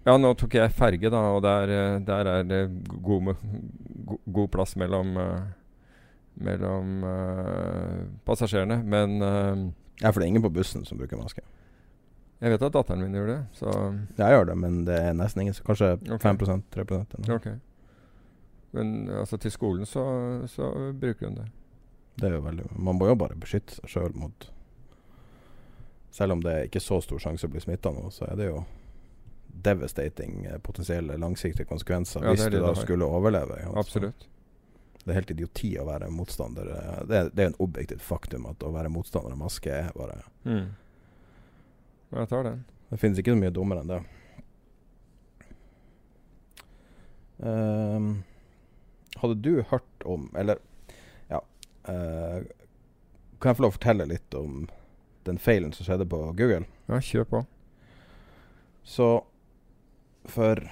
[0.09, 1.75] Ja, nå tok jeg ferge, da, og der,
[2.07, 2.63] der er det
[3.05, 3.35] god,
[4.25, 5.45] god, plass mellom, uh,
[6.41, 8.81] mellom uh, passasjerene.
[8.89, 9.69] Men uh,
[10.01, 11.45] Ja, for det er ingen på bussen som bruker maske?
[12.39, 13.39] Jeg vet at datteren min gjør det.
[13.59, 13.69] Så
[14.17, 15.61] jeg gjør det, men det er nesten ingen.
[15.67, 16.23] Kanskje okay.
[16.25, 17.59] 5 3 eller okay.
[18.71, 20.05] Men altså, til skolen så,
[20.47, 21.47] så, bruker hun det.
[22.19, 24.49] Det er jo veldig Man må jo bare beskytte seg sjøl mot
[26.13, 28.49] Selv om det er ikke så stor sjanse å bli smitta nå, så er det
[28.51, 28.65] jo
[29.59, 33.59] devastating eh, potensielle langsiktige konsekvenser ja, hvis du da skulle overleve.
[33.63, 34.27] Ja, Absolutt.
[35.03, 36.69] Det er helt idioti å være motstander.
[37.09, 40.21] Det er, det er en objektivt faktum at å være motstander av maske er bare
[40.45, 40.67] mm.
[42.13, 42.65] Jeg tar den.
[42.89, 44.01] Det finnes ikke så mye dummere enn det.
[47.39, 48.11] Um,
[49.23, 50.61] hadde du hørt om Eller,
[51.31, 51.41] ja
[51.89, 52.43] uh,
[53.39, 54.67] Kan jeg få lov å fortelle litt om
[55.29, 56.65] den feilen som skjedde på Google?
[56.89, 57.41] Ja, kjør på.
[58.83, 59.09] Så
[60.29, 60.63] for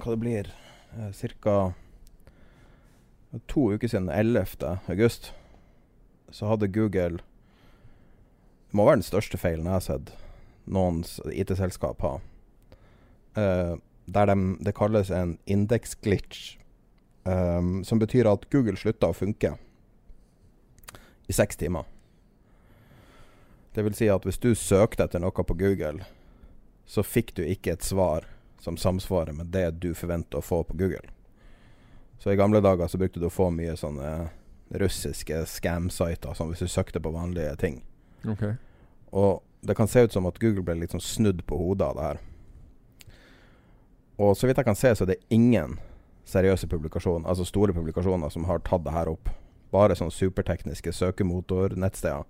[0.00, 0.48] hva det blir
[0.96, 1.10] uh,
[1.44, 1.56] ca.
[3.46, 4.80] to uker siden, 11.
[4.88, 5.34] august,
[6.30, 10.14] så hadde Google Det må være den største feilen jeg har sett
[10.70, 12.20] noens IT-selskap har.
[13.36, 13.76] Uh,
[14.06, 16.56] der de, det kalles en indeksglitch.
[17.24, 19.52] Um, som betyr at Google slutta å funke
[21.28, 21.84] i seks timer.
[23.74, 26.06] Det vil si at hvis du søkte etter noe på Google,
[26.88, 28.24] så fikk du ikke et svar
[28.60, 31.12] som samsvarer med det du forventer å få på Google.
[32.18, 34.30] Så i gamle dager så brukte du å få mye sånne
[34.80, 37.78] russiske scam-sider, sånn hvis du søkte på vanlige ting.
[38.24, 38.56] Okay.
[39.12, 41.96] Og det kan se ut som at Google ble litt sånn snudd på hodet av
[41.96, 42.20] det her.
[44.20, 45.78] Og så vidt jeg kan se, så er det ingen
[46.30, 49.30] seriøse publikasjoner, altså store publikasjoner, som har tatt det her opp.
[49.70, 52.26] Bare sånne supertekniske søkemotornettsteder.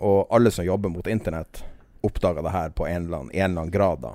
[0.00, 1.62] Og alle som jobber mot internett,
[2.06, 4.14] oppdaga det her på en eller, annen, en eller annen grad, da.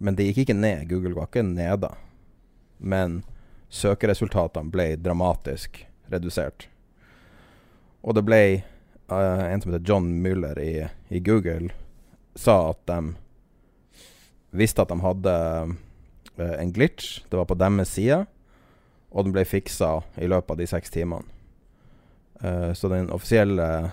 [0.00, 0.88] Men det gikk ikke ned.
[0.88, 1.92] Google var ikke nede.
[2.78, 3.20] Men
[3.68, 6.66] søkeresultatene ble dramatisk redusert.
[8.00, 8.40] Og det ble
[9.12, 11.68] uh, en som heter John Muller i, i, Google,
[12.34, 13.12] sa at de
[14.56, 15.34] visste at de hadde
[16.40, 17.20] en glitch.
[17.28, 18.24] Det var på deres side,
[19.10, 21.26] og den ble fiksa i løpet av de seks timene.
[22.40, 23.90] Eh, så den offisielle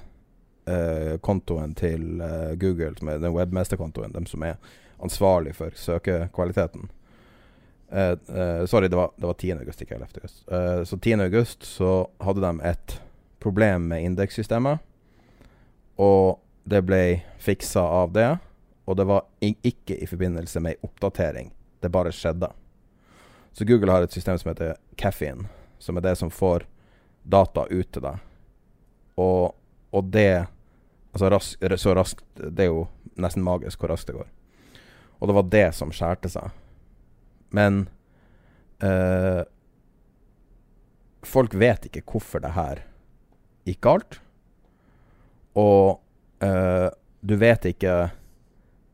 [0.66, 4.56] eh, kontoen til eh, Google, den webmesterkontoen, dem som er
[5.04, 6.88] ansvarlig for søkekvaliteten
[7.92, 9.52] eh, eh, Sorry, det var, var 10.
[9.52, 10.08] august, ikke 11.
[10.16, 10.44] august.
[10.52, 11.14] Eh, så 10.
[11.28, 13.02] august så hadde de et
[13.40, 14.80] problem med indekssystemet,
[15.98, 17.02] og det ble
[17.40, 18.38] fiksa av det.
[18.88, 21.50] Og det var ikke i forbindelse med ei oppdatering.
[21.82, 22.50] Det bare skjedde.
[23.54, 25.48] Så Google har et system som heter Caffeine,
[25.80, 26.66] som er det som får
[27.24, 28.22] data ut til deg.
[29.18, 29.56] Og,
[29.92, 30.48] og det
[31.18, 32.84] Altså rask, så raskt Det er jo
[33.18, 34.28] nesten magisk hvor raskt det går.
[35.18, 36.52] Og det var det som skjærte seg.
[37.50, 37.88] Men
[38.86, 39.42] eh,
[41.26, 42.84] Folk vet ikke hvorfor det her
[43.68, 44.20] gikk galt.
[45.58, 45.98] Og
[46.46, 46.88] eh,
[47.26, 47.96] du vet ikke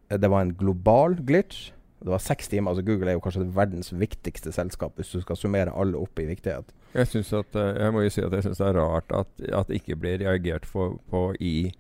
[0.08, 1.74] Det var en global glitch.
[2.04, 2.72] Det var seks timer.
[2.72, 6.28] altså Google er jo kanskje verdens viktigste selskap hvis du skal summere alle opp i
[6.28, 6.74] viktighet.
[6.94, 9.30] Jeg, synes at, eh, jeg må jo si at jeg syns det er rart at,
[9.48, 11.72] at det ikke blir reagert for, på i,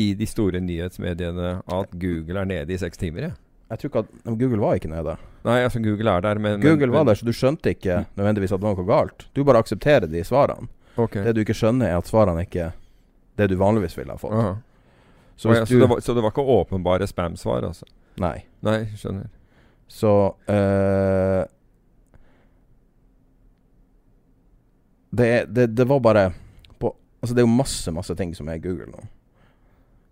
[0.00, 3.28] i de store nyhetsmediene at Google er nede i seks timer.
[3.28, 3.34] Ja.
[3.66, 5.16] Jeg tror ikke at Google var ikke nede.
[5.44, 8.54] Nei, altså Google er der, men Google men, var der, så du skjønte ikke nødvendigvis
[8.54, 9.26] at det var noe galt.
[9.34, 10.70] Du bare aksepterer de svarene.
[10.96, 11.26] Okay.
[11.26, 12.76] Det du ikke skjønner, er at svarene ikke er
[13.36, 14.62] det du vanligvis ville ha fått.
[15.36, 17.84] Så ja, så, det var, så det var ikke åpenbare spam-svar, altså?
[18.22, 18.38] Nei.
[18.64, 19.28] Nei, skjønner.
[19.86, 20.12] Så
[20.50, 21.44] uh,
[25.10, 26.24] det, det, det var bare
[26.78, 29.06] på, Altså, det er jo masse, masse ting som er Google nå.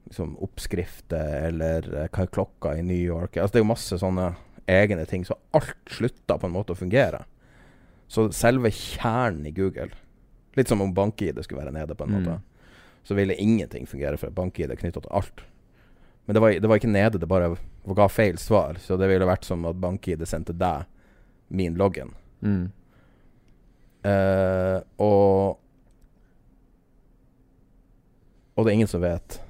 [0.08, 3.98] Liksom oppskrifter, eller eh, hva er klokka i New York Altså, det er jo masse
[4.00, 4.30] sånne
[4.70, 5.24] egne ting.
[5.26, 7.24] Så alt slutta på en måte å fungere.
[8.08, 9.90] Så selve kjernen i Google
[10.54, 12.42] Litt som om bank-ID skulle være nede, på en Mm.
[13.04, 15.42] Så ville ingenting fungere for bank-ID knytta til alt.
[16.24, 18.78] Men det var, det var ikke nede, det bare ga feil svar.
[18.80, 20.88] Så det ville vært som at BankID sendte deg
[21.52, 22.14] min loggen.
[22.44, 22.64] Mm.
[24.04, 25.60] Uh, og
[28.54, 29.40] Og det er ingen som vet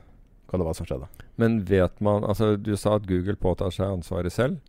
[0.49, 1.09] hva det var som skjedde.
[1.41, 4.61] Men vet man Altså, du sa at Google påtar seg ansvaret selv.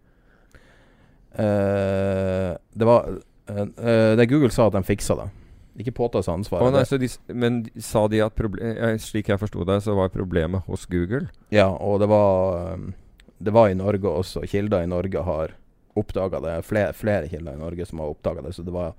[1.36, 3.10] Uh, det var
[3.52, 5.30] uh, Det Google sa at de fiksa det.
[5.76, 6.68] Ikke påta seg ansvaret.
[6.72, 6.92] ansvaret.
[7.02, 10.64] nei, de, men sa de at proble eh, Slik jeg forsto det, så var problemet
[10.70, 11.28] hos Google?
[11.52, 12.94] Ja, og det var um,
[13.38, 14.46] Det var i Norge også.
[14.48, 15.56] Kilder i Norge har
[15.96, 16.56] oppdaga det.
[16.68, 18.54] Flere, flere kilder i Norge som har oppdaga det.
[18.56, 18.94] Så det var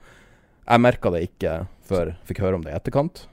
[0.66, 3.28] Jeg merka det ikke før jeg fikk høre om det i etterkant,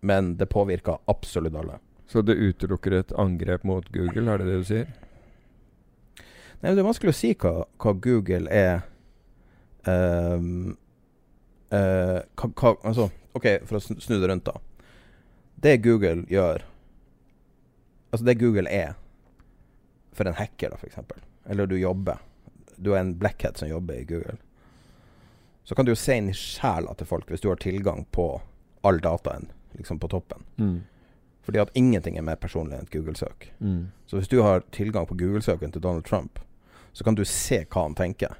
[0.00, 1.78] men det påvirka absolutt alle.
[2.08, 4.86] Så det utelukker et angrep mot Google, er det det du sier?
[6.60, 8.80] Nei, men Det er vanskelig å si hva, hva Google er
[9.88, 10.74] ehm,
[11.70, 14.58] eh, hva, hva, altså, OK, for å snu det rundt, da.
[15.60, 16.66] Det Google gjør
[18.10, 18.96] Altså, det Google er
[20.18, 20.96] for en hacker, da, f.eks.,
[21.46, 22.18] eller du jobber
[22.76, 24.36] Du er en blackhead som jobber i Google.
[25.64, 28.24] Så kan du jo se inn i sjela til folk hvis du har tilgang på
[28.82, 30.42] all dataen liksom på toppen.
[30.56, 30.80] Mm.
[31.46, 33.50] Fordi at ingenting er mer personlig enn et Google-søk.
[33.58, 33.90] Mm.
[34.06, 36.38] Så hvis du har tilgang på Google-søken til Donald Trump,
[36.92, 38.34] så kan du se hva han tenker.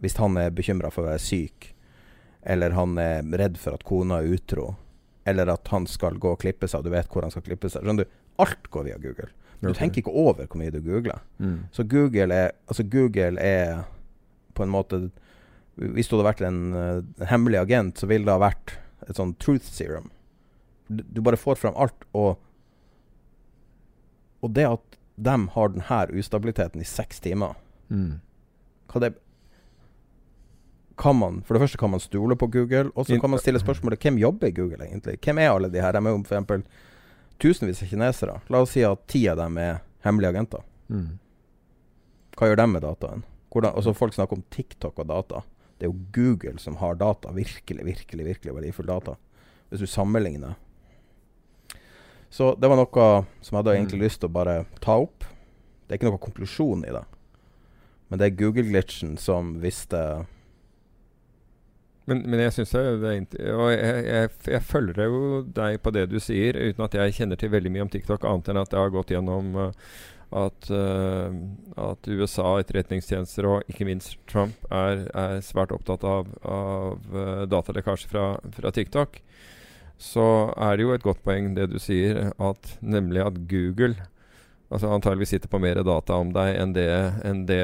[0.00, 1.72] Hvis han er bekymra for å være syk,
[2.42, 4.74] eller han er redd for at kona er utro,
[5.28, 7.68] eller at han skal gå og klippe seg, og du vet hvor han skal klippe
[7.68, 7.84] seg.
[7.84, 8.18] Skjønner du?
[8.40, 9.28] Alt går via Google.
[9.60, 9.82] Du okay.
[9.82, 11.20] tenker ikke over hvor mye du googler.
[11.38, 11.66] Mm.
[11.76, 13.82] Så Google er, altså Google er
[14.56, 15.10] på en måte
[15.80, 18.74] Hvis du hadde vært en, uh, hemmelig agent, så ville det ha vært
[19.08, 20.10] et sånn truth serum.
[20.88, 22.36] Du, du bare får fram alt, og
[24.42, 27.56] Og det at de har denne ustabiliteten i seks timer
[27.90, 28.20] Mm.
[28.86, 29.08] hva det
[31.00, 33.60] kan man, For det første kan man stole på Google, og så kan man stille
[33.62, 35.16] spørsmålet hvem jobber i Google egentlig?
[35.24, 35.92] Hvem er alle de her?
[35.96, 36.62] De er jo eksempel
[37.40, 38.34] tusenvis av kinesere.
[38.52, 40.60] La oss si at ti av dem er hemmelige agenter.
[40.92, 41.18] Mm.
[42.36, 43.22] Hva gjør de med dataen?
[43.50, 45.40] Hvordan, altså Folk snakker om TikTok og data.
[45.80, 47.32] Det er jo Google som har data.
[47.32, 49.16] Virkelig, virkelig virkelig verdifull data.
[49.70, 50.54] Hvis du sammenligner.
[52.30, 53.06] Så det var noe
[53.42, 54.04] som jeg hadde egentlig Mm.
[54.04, 55.24] lyst til å bare ta opp.
[55.88, 57.04] Det er ikke noe konklusjon i det.
[58.10, 60.26] Men det er Google-glitchen som visste
[62.10, 66.08] Men, men jeg syns det er Og jeg, jeg, jeg følger jo deg på det
[66.10, 68.82] du sier, uten at jeg kjenner til veldig mye om TikTok, annet enn at jeg
[68.82, 69.92] har gått gjennom eh,
[70.30, 71.30] at, uh,
[71.90, 78.10] at USA, etterretningstjenester og ikke minst Trump er, er svært opptatt av, av eh, datalekkasje
[78.12, 79.18] fra, fra TikTok.
[80.00, 83.96] Så er det jo et godt poeng det du sier, at nemlig at Google
[84.70, 86.88] altså antageligvis sitter på mer data om deg enn det,
[87.26, 87.62] enn det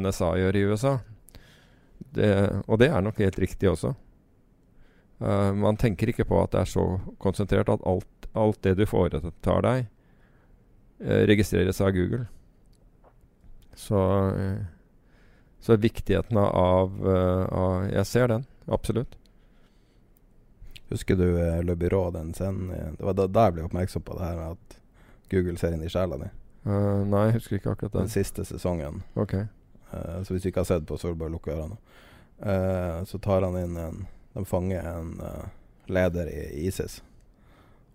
[0.00, 0.94] NSA gjør i USA.
[2.14, 2.28] Det,
[2.66, 3.94] og det er nok helt riktig også.
[5.18, 6.84] Uh, man tenker ikke på at det er så
[7.18, 9.88] konsentrert at alt, alt det du foretar deg,
[11.02, 12.28] uh, registreres av Google.
[13.78, 14.62] Så, uh,
[15.60, 19.16] så viktigheten av, av Jeg ser den, absolutt.
[20.88, 21.26] Husker du
[21.66, 22.70] Le Byrå, den scenen?
[22.96, 24.78] Det var da, da jeg ble oppmerksom på det her med at
[25.34, 26.30] Google ser inn i sjela di.
[26.64, 28.14] Nei, jeg husker ikke akkurat Den den.
[28.14, 29.02] siste sesongen.
[29.18, 29.34] Ok.
[29.90, 31.78] Eh, så hvis du ikke har sett på, så er det bare lukke ørene.
[32.38, 35.48] Uh, så tar han inn en De fanger en uh,
[35.90, 37.00] leder i ISIS.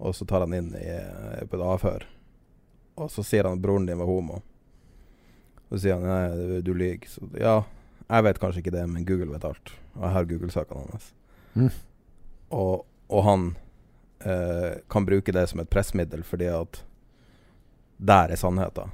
[0.03, 0.87] Og så tar han inn i,
[1.47, 2.03] på et avhør.
[2.99, 4.41] Og så sier han at broren din var homo.
[5.69, 7.07] Så sier han nei, du, du lyver.
[7.07, 7.61] Så ja,
[8.09, 9.71] jeg vet kanskje ikke det, men Google vet alt.
[9.93, 11.07] Og jeg har Google-sakene hans.
[11.53, 11.69] Mm.
[12.57, 13.51] Og, og han
[14.23, 16.77] kan bruke det som et pressmiddel fordi at
[17.99, 18.93] der er sannheten.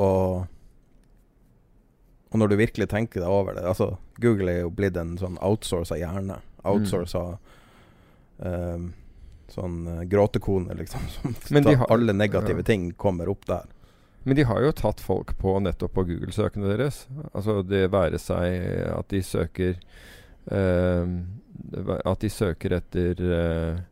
[0.00, 0.46] Og
[2.34, 5.36] og når du virkelig tenker deg over det Altså, Google er jo blitt en sånn
[5.38, 6.40] outsourca hjerne.
[6.66, 7.22] Outsourca
[8.42, 8.88] eh,
[9.54, 11.06] sånn eh, gråtekone, liksom.
[11.46, 12.66] Som de har- alle negative ja.
[12.72, 13.70] ting kommer opp der.
[14.24, 17.04] Men de har jo tatt folk på nettopp på Google-søkene deres.
[17.30, 18.58] Altså det være seg
[18.88, 19.74] at de søker
[20.48, 21.04] uh,
[22.08, 23.82] At de søker etter eh,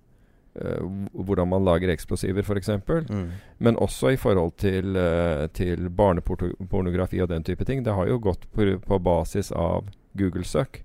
[0.55, 2.68] hvordan man lager eksplosiver, f.eks.
[3.09, 3.30] Mm.
[3.59, 7.84] Men også i forhold til, eh, til barnepornografi og den type ting.
[7.84, 10.82] Det har jo gått på, på basis av Google-søk.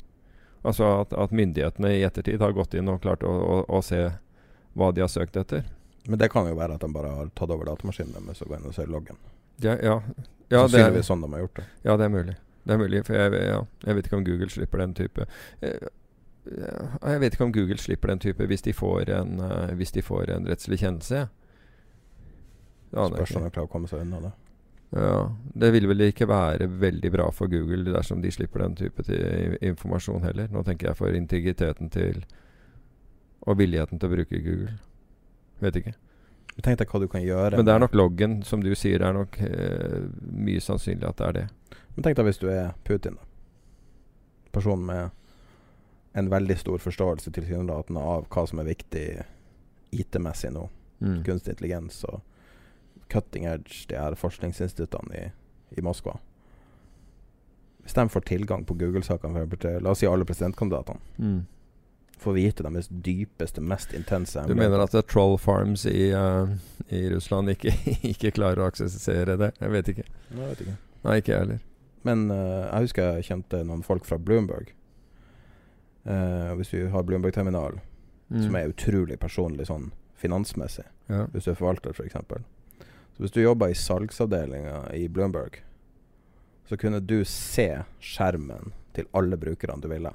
[0.64, 4.08] Altså at, at myndighetene i ettertid har gått inn og klart å, å, å se
[4.78, 5.68] hva de har søkt etter.
[6.08, 8.62] Men det kan jo være at de bare har tatt over datamaskinen deres og går
[8.62, 9.20] inn og ser loggen.
[9.64, 10.02] Ja, ja,
[10.54, 11.66] ja, det er, sånn de har gjort det.
[11.84, 12.36] ja, det er mulig.
[12.68, 15.26] Det er mulig, for jeg, ja, jeg vet ikke om Google slipper den type
[15.64, 15.88] eh,
[16.48, 20.04] Jeg vet ikke om Google slipper den type hvis de får en, eh, hvis de
[20.06, 21.28] får en rettslig kjennelse.
[22.92, 24.34] Spørs om de klarer å komme seg unna det.
[24.96, 29.04] Ja, det vil vel ikke være veldig bra for Google dersom de slipper den type
[29.60, 30.48] informasjon heller.
[30.54, 32.24] Nå tenker jeg for integriteten til
[33.48, 34.78] og villigheten til å bruke Google.
[35.64, 35.94] Vet ikke.
[36.64, 37.60] Tenk deg hva du kan gjøre.
[37.60, 40.08] Men det er nok loggen, som du sier, det er nok eh,
[40.48, 41.46] mye sannsynlig at det er det.
[41.96, 43.28] Men tenk deg hvis du er Putin, da.
[44.56, 45.14] Person med
[46.18, 49.04] en veldig stor forståelse tilsynelatende av hva som er viktig
[49.94, 50.64] IT-messig nå.
[51.04, 51.20] Mm.
[51.28, 52.24] Kunstig intelligens og
[53.14, 55.28] cutting edge, de her forskningsinstituttene i,
[55.78, 56.18] i Moskva.
[57.86, 59.46] Hvis de får tilgang på Google-sakene,
[59.80, 61.46] la oss si alle presidentkandidatene, Mm.
[62.18, 66.50] får vite deres dypeste, mest intense Du mener at er Troll Farms i, uh,
[66.90, 67.72] i Russland ikke,
[68.12, 69.52] ikke klarer å aksessere det?
[69.62, 70.06] Jeg vet ikke.
[70.34, 70.78] Jeg vet ikke.
[71.04, 71.60] Nei, ikke jeg heller.
[72.04, 74.74] Men uh, jeg husker jeg kjente noen folk fra Bloomberg.
[76.08, 77.80] Eh, hvis du har Bloomberg-terminal,
[78.32, 78.42] Mm.
[78.44, 81.26] som er utrolig personlig sånn finansmessig, ja.
[81.32, 82.14] hvis du er forvalter f.eks.
[83.16, 85.62] Så hvis du jobber i salgsavdelinga i Bloomberg,
[86.70, 90.12] så kunne du se skjermen til alle brukerne du ville.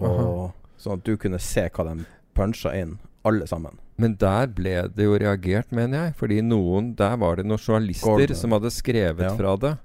[0.00, 2.94] Og Sånn at du kunne se hva de puncha inn,
[3.28, 3.76] alle sammen.
[4.00, 6.14] Men der ble det jo reagert, mener jeg.
[6.16, 8.34] Fordi noen Der var det noen journalister Gordon.
[8.36, 9.36] som hadde skrevet Ja.
[9.36, 9.78] fra det.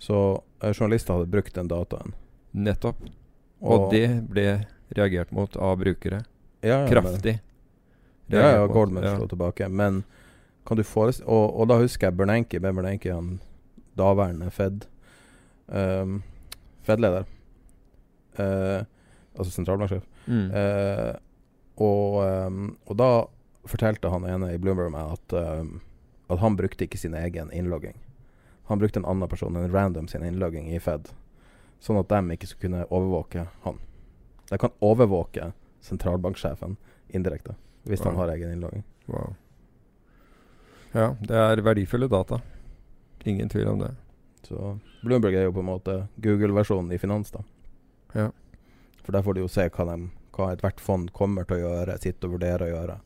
[0.00, 2.14] Så eh, journalister hadde brukt den dataen.
[2.54, 2.96] Nettopp.
[3.62, 6.24] Og, det ble reagert mot av brukere.
[6.62, 7.40] ja, ja, men- Kraftig.
[8.28, 8.72] Ja, ja, mot.
[8.74, 9.16] Goldman Ja.
[9.16, 9.68] slo tilbake.
[9.70, 10.04] Men
[10.66, 13.40] kan du forestille og, og da husker jeg Bernanke, Ben Bernanke, han
[13.98, 14.86] daværende Fed
[15.68, 16.22] um,
[16.82, 17.24] Fed-leder.
[18.38, 18.84] Uh,
[19.38, 20.02] altså sentralbanksjef.
[20.26, 20.50] Mm.
[20.50, 21.14] Uh,
[21.76, 23.10] og, um, og da
[23.68, 25.80] fortalte han ene i Bloomberg meg at, um,
[26.30, 27.94] at han brukte ikke sin egen innlogging.
[28.70, 31.10] Han brukte en annen person, en random sin innlogging i Fed.
[31.82, 33.78] Sånn at de ikke skulle kunne overvåke han.
[34.50, 35.50] De kan overvåke
[35.82, 36.76] sentralbanksjefen
[37.10, 37.56] indirekte,
[37.90, 38.84] hvis han har egen innlogging.
[39.10, 39.34] Wow.
[40.92, 42.38] Ja, det er verdifulle data.
[43.24, 43.90] Ingen tvil om det.
[44.46, 47.42] Så Bloomberg er jo på en måte Google-versjonen i finans, da.
[48.12, 48.28] Ja.
[49.02, 51.98] For der får du jo se hva, de, hva ethvert fond kommer til å gjøre,
[52.02, 52.98] sitte og vurdere å gjøre.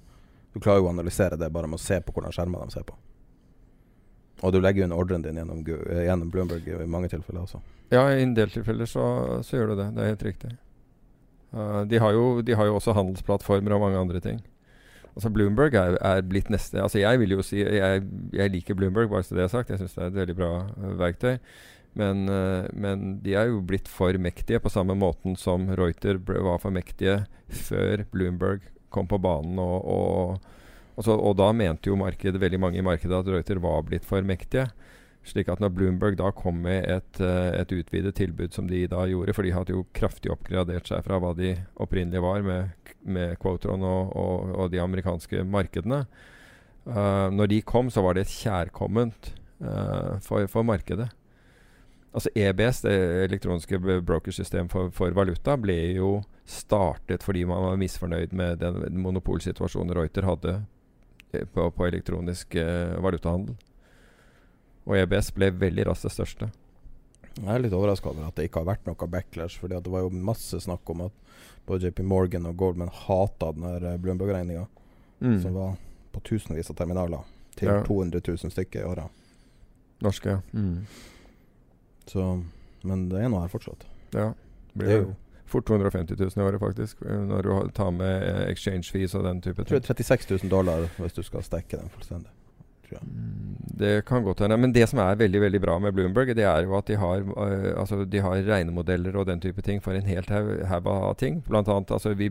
[0.52, 2.84] Du klarer jo å analysere det bare med å se på hvordan skjermer de ser
[2.88, 2.96] på.
[4.44, 7.62] Og du legger jo inn ordren din gjennom, eh, gjennom Bloomberg i mange tilfeller også.
[7.94, 9.06] Ja, i en del tilfeller så,
[9.46, 9.88] så gjør du det.
[9.94, 10.52] Det er helt riktig.
[11.54, 14.42] Uh, de, har jo, de har jo også handelsplattformer og mange andre ting.
[15.16, 18.02] Altså Bloomberg er, er blitt neste Altså Jeg vil jo si Jeg,
[18.36, 19.70] jeg liker Bloomberg, bare så det er sagt.
[19.72, 21.38] Jeg syns det er et veldig bra uh, verktøy.
[21.96, 26.42] Men, uh, men de er jo blitt for mektige, på samme måten som Reuter ble,
[26.44, 29.56] var for mektige før Bloomberg kom på banen.
[29.62, 30.52] Og, og,
[30.96, 34.24] og, og da mente jo markedet, veldig mange i markedet at Reuter var blitt for
[34.24, 34.70] mektige.
[35.26, 39.02] Slik at når Bloomberg da kom med et, eh, et utvidet tilbud som de da
[39.10, 43.34] gjorde, for de hadde jo kraftig oppgradert seg fra hva de opprinnelig var med, med
[43.42, 46.04] Quotron og, og, og de amerikanske markedene.
[46.86, 51.08] Uh, når de kom, så var det et kjærkomment uh, for, for markedet.
[52.14, 52.94] Altså EBS, det
[53.26, 56.12] elektroniske brokersystemet brokersystem for, for valuta, ble jo
[56.46, 60.54] startet fordi man var misfornøyd med den monopolsituasjonen Reuter hadde
[61.52, 63.56] på, på elektronisk uh, valutahandel.
[64.86, 66.48] Og EBS ble veldig raskt det største.
[67.36, 69.58] Jeg er litt overraska over at det ikke har vært noe backlash.
[69.60, 71.12] Fordi det var jo masse snakk om at
[71.66, 74.66] både JP Morgan og Goldman hata den der eh, Bloomberg-regninga,
[75.18, 75.38] Mm.
[75.42, 75.76] som var
[76.12, 77.22] på tusenvis av terminaler
[77.56, 77.78] til Ja.
[77.86, 79.08] 200 000 stykker i året.
[80.04, 80.40] Norske, ja.
[80.52, 80.82] Mm.
[82.06, 82.44] Så
[82.84, 83.86] Men det er noe her fortsatt.
[84.12, 84.34] ja.
[84.76, 85.14] Blir Det er jo
[85.46, 87.02] fort 250 000 i året, faktisk.
[87.02, 90.42] Når du tar med eh, exchange fees og den type Jeg tror det er 36
[90.42, 92.32] 000 dollar hvis du skal stekke den fullstendig.
[92.90, 94.56] Mm, Det kan godt hende.
[94.56, 97.24] Men det som er veldig veldig bra med Bloomberg, det er jo at de har,
[97.36, 101.42] uh, altså, de har regnemodeller og den type ting for en helt haug av ting.
[101.48, 102.30] Blant annet, altså, vi,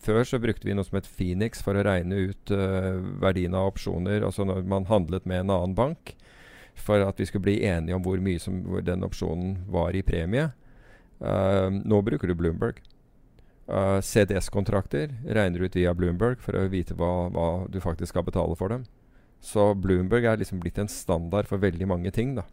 [0.00, 3.72] før så brukte vi noe som het Phoenix for å regne ut uh, verdien av
[3.72, 4.22] opsjoner.
[4.24, 6.14] Altså når man handlet med en annen bank.
[6.76, 10.04] For at vi skulle bli enige om hvor mye som hvor den opsjonen var i
[10.04, 10.50] premie.
[11.20, 12.82] Eh, nå bruker du Bloomberg.
[13.66, 18.54] Uh, CDS-kontrakter regner ut via Bloomberg for å vite hva, hva du faktisk skal betale
[18.54, 18.84] for dem.
[19.42, 22.44] Så Bloomberg er liksom blitt en standard for veldig mange ting, da.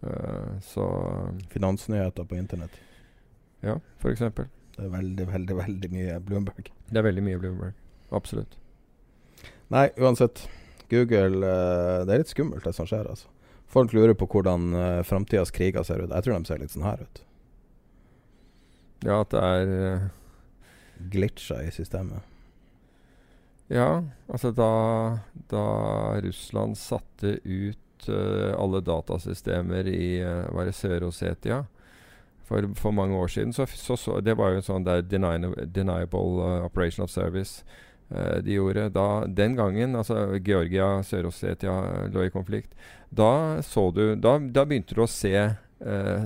[0.00, 0.86] Uh, så
[1.52, 2.80] Finansnyheter på internett.
[3.60, 3.76] ja,
[4.08, 4.48] eksempel.
[4.72, 6.72] Det er veldig, veldig, veldig mye Bloomberg.
[6.88, 7.76] Det er veldig mye Bloomberg.
[8.10, 8.56] Absolutt.
[9.72, 10.46] Nei, uansett.
[10.92, 13.08] Google eh, Det er litt skummelt, det som skjer.
[13.08, 13.28] altså.
[13.72, 16.10] Folk lurer på hvordan uh, framtidas kriger ser ut.
[16.12, 17.22] Jeg tror de ser litt sånn her ut.
[19.02, 20.10] Ja, at det er eh,
[21.10, 22.22] Glitcher i systemet.
[23.72, 24.72] Ja, altså da,
[25.50, 25.66] da
[26.20, 31.62] Russland satte ut uh, alle datasystemer i uh, var det Sør-Osetia
[32.44, 35.64] for, for mange år siden, så, så, så Det var jo en sånn der deniable,
[35.72, 37.62] deniable eh, operation of service
[38.12, 38.90] de gjorde.
[38.92, 42.74] Da, den gangen, altså Georgia, Sør-Osetia lå i konflikt,
[43.08, 45.32] da så du Da, da begynte du å se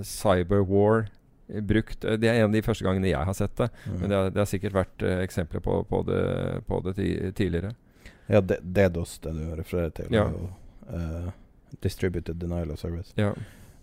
[0.02, 1.06] cyberwar
[1.48, 2.04] brukt.
[2.04, 3.68] Eh, Det er en av de første gangene jeg har sett det.
[3.86, 3.98] Mm.
[4.00, 6.22] Men det har, det har sikkert vært uh, eksempler på, på det,
[6.66, 7.74] på det ti, tidligere.
[8.26, 10.10] Ja, det, DDoS, det du refererer til.
[10.14, 10.24] Ja.
[10.26, 10.50] Og,
[10.90, 11.28] eh,
[11.82, 13.12] distributed denial of service.
[13.16, 13.32] Ja.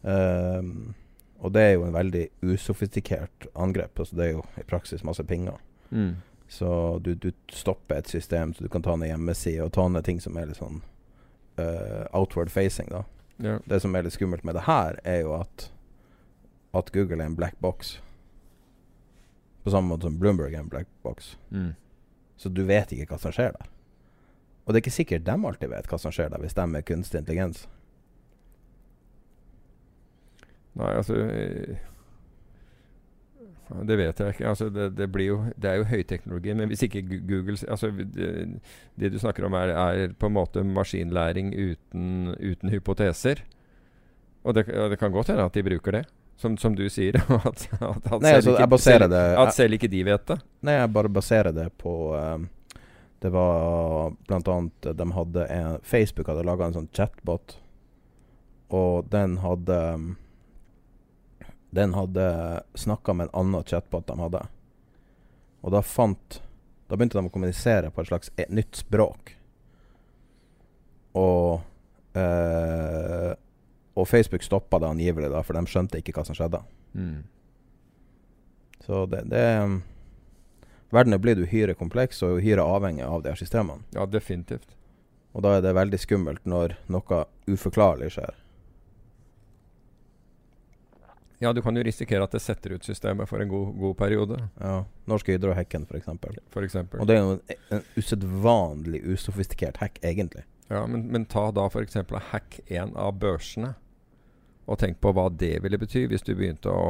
[0.02, 0.94] Um,
[1.40, 4.00] og det er jo en veldig usofistikert angrep.
[4.00, 5.60] Altså det er jo i praksis masse pinger.
[5.92, 6.16] Mm.
[6.48, 10.04] Så du, du stopper et system, så du kan ta ned hjemmeside og ta ned
[10.06, 10.82] ting som er litt sånn
[11.60, 12.92] uh, outward facing.
[12.92, 13.04] da
[13.44, 13.58] Ja.
[13.66, 15.70] Det som er litt skummelt med det her, er jo at
[16.74, 17.98] At Google er en black box.
[19.64, 21.36] På samme måte som Bloomberg er en black box.
[21.50, 21.74] Mm.
[22.38, 23.70] Så du vet ikke hva som skjer der.
[24.64, 26.86] Og det er ikke sikkert de alltid vet hva som skjer der, hvis de er
[26.88, 27.66] kunstig intelligens.
[30.74, 31.82] Nei, altså eh,
[33.74, 34.48] Det vet jeg ikke.
[34.50, 36.56] Altså, det, det, blir jo, det er jo høyteknologi.
[36.58, 38.30] Men hvis ikke Google altså, det,
[39.00, 43.44] det du snakker om, er, er på en måte maskinlæring uten, uten hypoteser.
[44.44, 46.06] Og det, og det kan godt hende at de bruker det.
[46.44, 47.16] Som, som du sier.
[47.30, 50.36] at, at, at, Nei, selv altså, ikke- selv, det- At selv ikke de vet det.
[50.68, 52.50] Nei, jeg bare baserer det på ehm,
[53.24, 57.56] Det var blant annet De hadde en Facebook hadde laga en sånn chatbot,
[58.76, 59.78] og den hadde
[61.72, 62.28] Den hadde
[62.76, 64.44] snakka med en annen chatbot de hadde.
[65.64, 66.42] Og da fant
[66.90, 69.32] Da begynte de å kommunisere på et slags e nytt språk.
[71.16, 71.62] Og
[72.20, 73.32] eh,
[73.96, 76.64] Og Facebook stoppa det angivelig, da, for de skjønte ikke hva som skjedde.
[76.98, 77.24] Mm.
[78.86, 79.82] Så det, det er-
[80.94, 83.82] Verden er blitt uhyre kompleks og uhyre avhengig av de her systemene.
[83.96, 84.76] Ja, definitivt.
[85.34, 88.36] Og da er det veldig skummelt når noe uforklarlig skjer.
[91.42, 94.38] Ja, du kan jo risikere at det setter ut systemet for en god, god periode,
[94.62, 96.78] Ja, Norsk Hydro-hacken, f.eks.
[97.02, 97.42] Og det er jo en,
[97.80, 100.46] en usedvanlig usofistikert hack, egentlig.
[100.74, 101.98] Ja, men, men ta da f.eks.
[102.32, 103.74] hack en av børsene.
[104.64, 106.84] Og tenk på hva det ville bety hvis du begynte å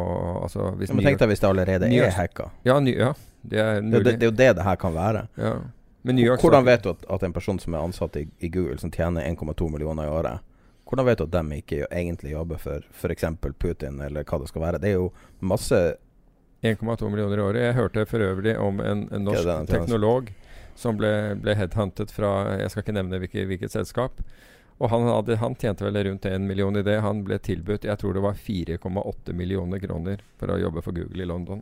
[0.43, 2.51] altså, hvis Ja, men tenk deg hvis det allerede er hacka.
[2.67, 5.27] Ja, ny, ja, det er Det, det, det er jo det det her kan være.
[5.41, 5.55] ja.
[6.03, 8.49] Men New York Hvordan vet du at, at en person som er ansatt i, i
[8.51, 10.41] Google, som tjener 1,2 millioner i året
[10.83, 13.23] Hvordan vet du at de ikke egentlig jobber for f.eks.
[13.57, 14.81] Putin, eller hva det skal være?
[14.83, 15.79] Det er jo masse
[16.63, 17.61] 1,2 millioner i året.
[17.63, 20.29] Jeg hørte for øvrig om en, en norsk teknolog
[20.75, 24.21] som ble, ble headhuntet fra Jeg skal ikke nevne hvilket, hvilket selskap.
[24.81, 26.97] Og han, hadde, han tjente vel rundt 1 million i det.
[27.05, 31.23] Han ble tilbudt jeg tror det var 4,8 millioner kroner for å jobbe for Google
[31.23, 31.61] i London.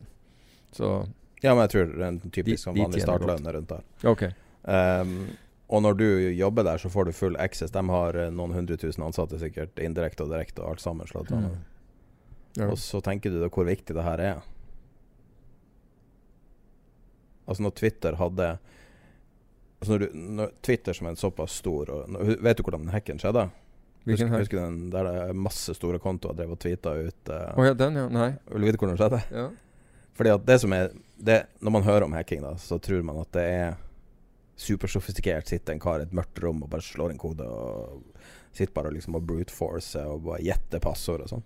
[0.71, 0.93] Så
[1.41, 3.83] Ja, men jeg tror det er en typisk De- sånn de vanlig startlønn rundt der.
[4.07, 4.31] Okay.
[4.63, 5.15] Um,
[5.71, 7.71] og når du jobber der, så får du full access.
[7.71, 11.29] De har eh, noen hundre tusen ansatte sikkert, indirekte og direkte, og alt sammen slått
[11.31, 11.61] sammen.
[12.59, 12.67] Ja.
[12.67, 14.41] Og så tenker du da hvor viktig det her er.
[17.47, 18.49] Altså når Twitter hadde
[19.81, 22.93] Altså når, du, når Twitter som er en såpass stor og, Vet du hvordan den
[22.93, 23.47] hacken skjedde?
[24.05, 24.43] Hvilken hack?
[24.43, 27.65] husker du den der det er masse store kontoer drev og tweeta ut uh, oh,
[27.65, 28.07] ja, den, ja.
[28.13, 28.31] Nei.
[28.49, 29.21] Vil du vite hvordan det skjedde?
[29.33, 29.47] Ja.
[30.17, 33.21] Fordi at det som er det, Når man hører om hacking, da så tror man
[33.21, 33.73] at det er
[34.61, 35.49] supersofistikert.
[35.49, 38.01] Sitter en kar i et mørkt rom og bare slår inn kode og
[38.53, 41.45] sitter bare liksom og brute force og bare gjetter passord og sånn.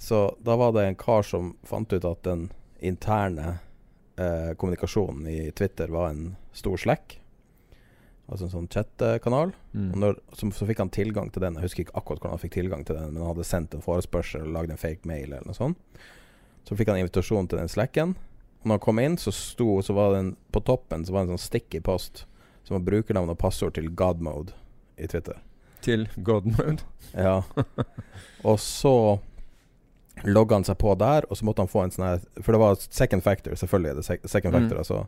[0.00, 2.48] Så da var det en kar som fant ut at den
[2.80, 3.58] interne
[4.20, 7.16] eh, kommunikasjonen i Twitter var en stor slack.
[8.30, 9.52] Altså en sånn chattekanal.
[9.74, 9.90] Mm.
[9.98, 11.58] Når, så, så fikk han tilgang til den.
[11.58, 13.84] Jeg husker ikke akkurat hvordan han fikk tilgang til den, men han hadde sendt en
[13.84, 16.02] forespørsel og lagd en fake mail eller noe sånt.
[16.68, 18.14] Så fikk han invitasjon til den slacken.
[18.60, 21.30] Og når han kom inn, så sto så var den på toppen så var det
[21.30, 22.26] en sånn sticky post
[22.66, 24.54] som var brukernavn og passord til Godmode
[25.00, 25.40] i Twitter.
[25.82, 26.84] Til Godmode.
[27.16, 27.40] Ja.
[28.48, 29.18] og så
[30.24, 32.60] logga han seg på der, og så måtte han få en sånn her For det
[32.60, 34.60] var second factor, selvfølgelig er det second Mm.
[34.60, 35.06] factor, altså.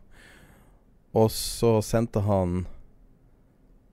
[1.13, 2.65] Og så sendte han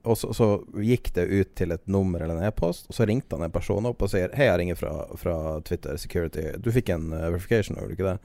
[0.05, 0.47] Og så, så
[0.81, 3.85] gikk det ut til et nummer eller en e-post, og så ringte han en person
[3.85, 6.47] opp og sier Hei, jeg ringer fra, fra Twitter Security.
[6.57, 8.19] Du fikk en uh, verification, gjorde du ikke det?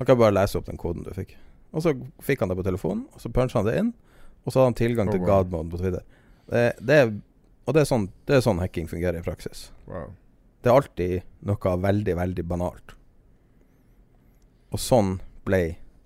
[0.00, 1.36] Han kan bare lese opp den koden du fikk.
[1.72, 1.92] Og så
[2.26, 3.92] fikk han det på telefonen, og så punchet han det inn,
[4.42, 5.28] og så hadde han tilgang Oh, til wow.
[5.30, 6.02] Godmode på Twitter.
[6.50, 6.98] Det, det
[7.68, 9.68] og det er, sånn, det er sånn hacking fungerer i praksis.
[9.86, 10.10] Wow.
[10.60, 12.94] Det er alltid noe veldig, veldig banalt.
[14.70, 15.16] Og sånn
[15.48, 15.62] ble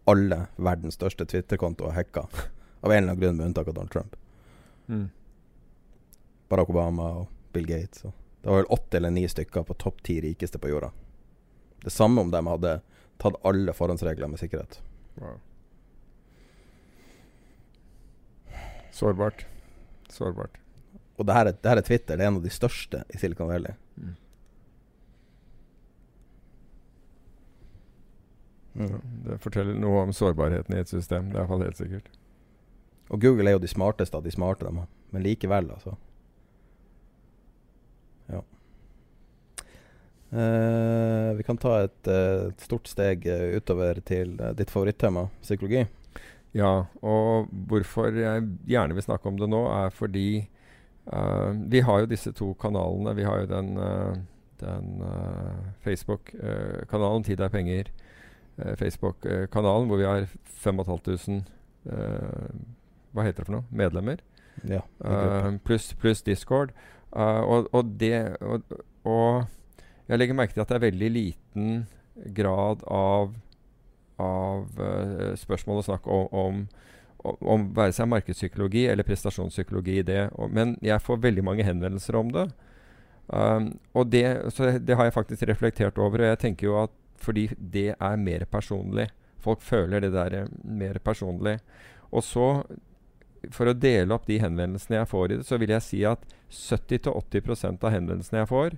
[0.08, 2.28] alle verdens største Twitter-kontoer hacka.
[2.84, 4.16] Av en eller annen grunn, med unntak av Donald Trump.
[4.86, 5.08] Mm.
[6.52, 8.04] Barack Obama og Bill Gates.
[8.04, 10.92] Og det var vel åtte eller ni stykker på topp ti rikeste på jorda.
[11.84, 12.74] Det samme om de hadde
[13.20, 14.78] tatt alle forhåndsregler med sikkerhet.
[15.16, 15.38] Wow.
[18.92, 19.46] Sårbart.
[20.12, 20.60] Sårbart.
[21.16, 22.18] Og det her, er, det her er Twitter.
[22.18, 23.74] Det er en av de største i Silicon Valley.
[23.96, 24.14] Mm.
[28.74, 31.30] Det forteller noe om sårbarheten i et system.
[31.30, 32.10] Det er iallfall helt sikkert.
[33.12, 34.80] Og Google er jo de smarteste av de smarte, dem.
[35.14, 35.94] men likevel, altså.
[38.32, 38.40] Ja.
[40.34, 45.84] Uh, vi kan ta et, uh, et stort steg eh, utover til ditt favorittema, psykologi.
[46.54, 50.48] Ja, og hvorfor jeg gjerne vil snakke om det nå, er fordi
[51.68, 53.12] vi har jo disse to kanalene.
[53.12, 53.74] Vi har jo den,
[54.56, 55.02] den
[55.84, 57.90] Facebook-kanalen Tid er penger.
[58.58, 60.26] Eh, Facebook-kanalen hvor vi har
[60.64, 61.44] 5500
[61.90, 62.54] uh,
[63.14, 63.68] Hva heter det for noe?
[63.70, 64.22] Medlemmer.
[64.68, 64.82] Ja.
[65.04, 66.72] Uh, Pluss plus Discord.
[67.14, 68.64] Og, og det og,
[69.06, 69.44] og
[70.08, 71.84] jeg legger merke til at det er veldig liten
[72.34, 73.34] grad av
[74.18, 74.80] av
[75.38, 76.58] spørsmål og snakk om, om,
[77.34, 80.20] om, være seg markedspsykologi eller prestasjonspsykologi i det.
[80.38, 82.44] Og, men jeg får veldig mange henvendelser om det.
[83.26, 86.20] Um, og det, så det har jeg faktisk reflektert over.
[86.20, 86.92] Og jeg tenker jo at
[87.24, 89.08] fordi det er mer personlig.
[89.44, 91.58] Folk føler det der eh, mer personlig.
[92.14, 92.48] Og så,
[93.52, 96.24] for å dele opp de henvendelsene jeg får i det, så vil jeg si at
[96.54, 98.76] 70-80% av henvendelsene jeg får,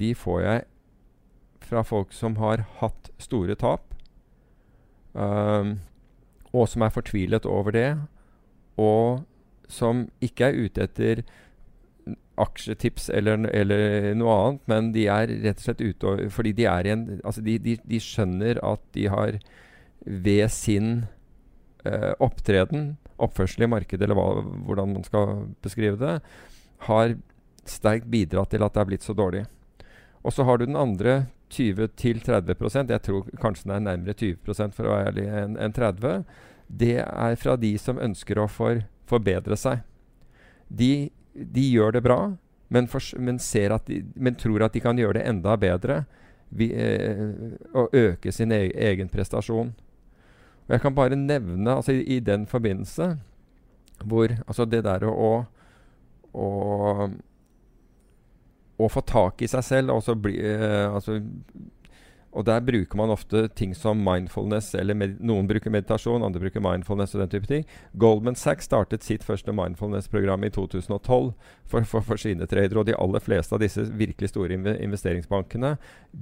[0.00, 0.66] de får jeg
[1.70, 3.92] fra folk som har hatt store tap,
[5.12, 5.76] um,
[6.50, 7.90] og som er fortvilet over det,
[8.80, 9.26] og
[9.70, 11.22] som ikke er ute etter
[12.40, 16.88] aksjetips eller, eller noe annet, men de er rett og slett ute fordi de er
[16.92, 19.40] en Altså, de, de, de skjønner at de har
[20.00, 21.04] ved sin
[21.84, 26.14] eh, opptreden, oppførsel i markedet, eller hva, hvordan man skal beskrive det,
[26.88, 27.18] har
[27.68, 29.44] sterkt bidratt til at det er blitt så dårlig.
[30.24, 34.86] Og så har du den andre 20-30 Jeg tror kanskje den er nærmere 20 for
[34.86, 36.24] å være ærlig enn en 30
[36.68, 39.82] Det er fra de som ønsker å for, forbedre seg.
[40.68, 42.20] De, de gjør det bra,
[42.68, 43.38] men, for, men,
[43.86, 46.04] de, men tror at de kan gjøre det enda bedre
[46.48, 49.72] vi, eh, og øke sin e egen prestasjon.
[50.66, 53.16] Og Jeg kan bare nevne altså i, i den forbindelse
[54.04, 55.44] hvor altså det der å,
[56.32, 56.48] å
[58.80, 61.18] å få tak i seg selv og bli, eh, altså,
[62.30, 67.16] Og der bruker man ofte ting som mindfulness, eller noen bruker meditasjon, andre bruker mindfulness
[67.16, 67.64] og den type ting.
[67.98, 71.32] Goldman Sachs startet sitt første mindfulness-program i 2012
[71.66, 75.74] for, for, for sine tradere, og de aller fleste av disse virkelig store inve investeringsbankene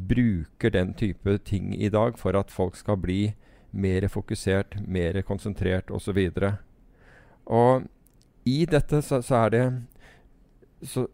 [0.08, 3.20] bruker den type ting i dag for at folk skal bli
[3.70, 6.16] mer fokusert, mer konsentrert osv.
[7.44, 7.84] Og
[8.48, 9.64] i dette så, så er det
[10.82, 11.06] så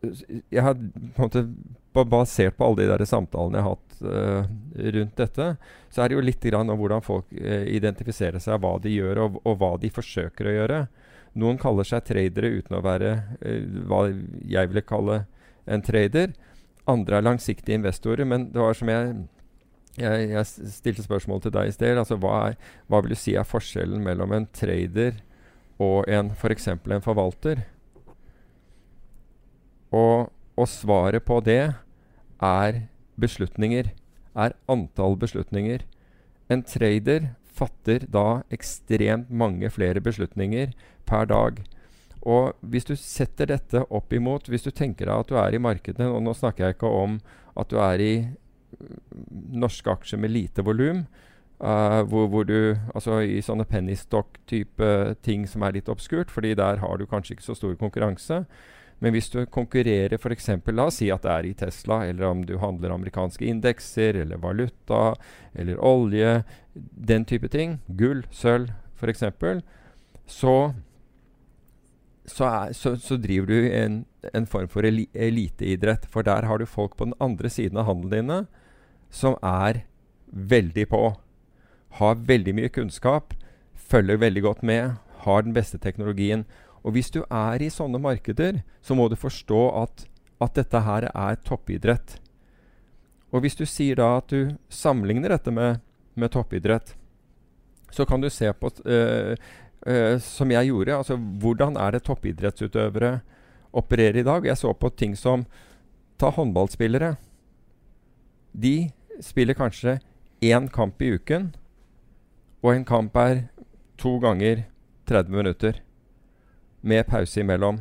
[0.53, 1.47] jeg har på en måte
[1.95, 5.45] Basert på alle de der samtalene jeg har hatt uh, rundt dette,
[5.95, 9.21] så er det jo litt grann om hvordan folk uh, identifiserer seg, hva de gjør,
[9.23, 10.81] og, og hva de forsøker å gjøre.
[11.39, 13.13] Noen kaller seg tradere uten å være
[13.47, 15.21] uh, hva jeg ville kalle
[15.71, 16.35] en trader.
[16.91, 19.15] Andre er langsiktige investorer, men det var som jeg
[19.95, 21.95] jeg, jeg stilte spørsmål til deg i sted.
[22.01, 22.59] Altså, hva, er,
[22.91, 25.21] hva vil du si er forskjellen mellom en trader
[25.79, 26.69] og en f.eks.
[26.75, 27.63] en forvalter?
[29.95, 31.75] Og, og svaret på det
[32.43, 32.81] er
[33.21, 33.93] beslutninger.
[34.35, 35.85] Er antall beslutninger.
[36.51, 40.75] En trader fatter da ekstremt mange flere beslutninger
[41.07, 41.63] per dag.
[42.25, 45.61] Og hvis du setter dette opp imot Hvis du tenker deg at du er i
[45.61, 47.19] markedet, Og nå snakker jeg ikke om
[47.55, 48.15] at du er i
[49.53, 51.05] norske aksjer med lite volum.
[51.61, 54.89] Uh, hvor, hvor, du Altså i sånne penny stock-type
[55.23, 58.45] ting som er litt obskurt, fordi der har du kanskje ikke så stor konkurranse.
[59.03, 60.49] Men hvis du konkurrerer f.eks.
[60.73, 64.41] La oss si at det er i Tesla, eller om du handler amerikanske indekser, eller
[64.41, 65.15] valuta,
[65.55, 66.43] eller olje,
[66.75, 69.25] den type ting, gull, sølv f.eks.,
[70.27, 70.73] så,
[72.25, 76.07] så, så, så, driver du en, en form for eliteidrett.
[76.09, 78.45] For der har du folk på den andre siden av handelen dine
[79.15, 79.85] som er
[80.27, 81.03] veldig på.
[82.01, 83.35] Har veldig mye kunnskap,
[83.75, 86.45] følger veldig godt med, har den beste teknologien.
[86.85, 90.05] Og hvis du er i sånne markeder, så må du forstå at,
[90.45, 92.19] at dette her er toppidrett.
[93.33, 95.81] Og hvis du sier da at du sammenligner dette med,
[96.15, 96.93] med toppidrett,
[97.95, 99.33] så kan du se på uh,
[99.87, 100.97] uh, Som jeg gjorde.
[100.97, 103.21] altså Hvordan er det toppidrettsutøvere
[103.73, 104.45] opererer i dag?
[104.45, 105.47] Jeg så på ting som
[106.19, 107.17] Ta håndballspillere.
[108.53, 109.99] De spiller kanskje
[110.43, 111.49] én kamp i uken,
[112.63, 113.49] og en kamp er
[113.99, 114.63] to ganger
[115.11, 115.81] 30 minutter
[116.85, 117.81] med pause imellom.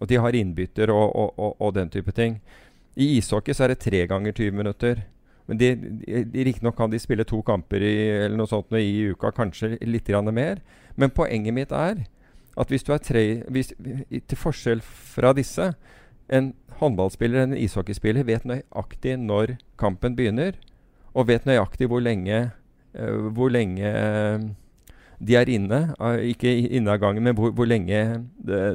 [0.00, 2.40] Og de har innbytter og, og, og, og, den type ting.
[2.96, 5.02] I ishockey så er det tre ganger 20 minutter.
[5.46, 7.94] Men de, de, Riktignok kan de spille to kamper i,
[8.26, 10.60] eller noe sånt i uka, kanskje litt mer.
[10.96, 12.06] Men poenget mitt er
[12.56, 13.72] at hvis du er tre hvis,
[14.08, 15.74] Til forskjell fra disse
[16.32, 20.56] En håndballspiller en ishockeyspiller vet nøyaktig når kampen begynner,
[21.14, 22.50] og vet nøyaktig hvor lenge,
[22.98, 24.42] uh, hvor lenge uh,
[25.18, 25.80] de er inne.
[26.00, 28.02] Uh, ikke inne av gangen, men hvor, hvor lenge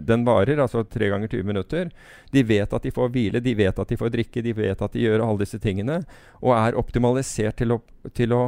[0.08, 0.62] den varer.
[0.64, 1.92] Altså tre ganger 20 minutter.
[2.34, 4.98] De vet at de får hvile, de vet at de får drikke, de vet at
[4.98, 6.02] de gjør alle disse tingene.
[6.42, 7.82] Og er optimalisert til å,
[8.18, 8.44] til å,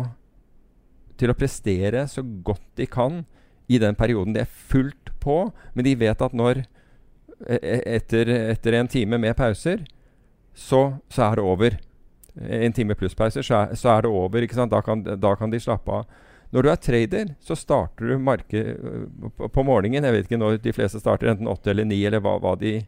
[1.19, 3.23] til å prestere så godt de kan
[3.67, 4.33] i den perioden.
[4.35, 9.19] De er fullt på, men de vet at når e, e, etter, etter en time
[9.21, 9.85] med pauser,
[10.53, 11.79] så, så er det over.
[12.33, 14.45] En time pluss pauser, så, så er, det over.
[14.69, 16.21] Da kan, da kan de slappe av.
[16.53, 18.75] Når du er trader, så starter du markedet
[19.37, 20.05] på, morgenen.
[20.05, 22.83] Jeg vet ikke når de fleste starter, enten åtte eller ni, eller hva, hva, de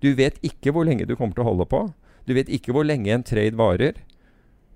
[0.00, 1.82] Du vet ikke hvor lenge du kommer til å holde på.
[2.24, 4.00] Du vet ikke hvor lenge en trade varer.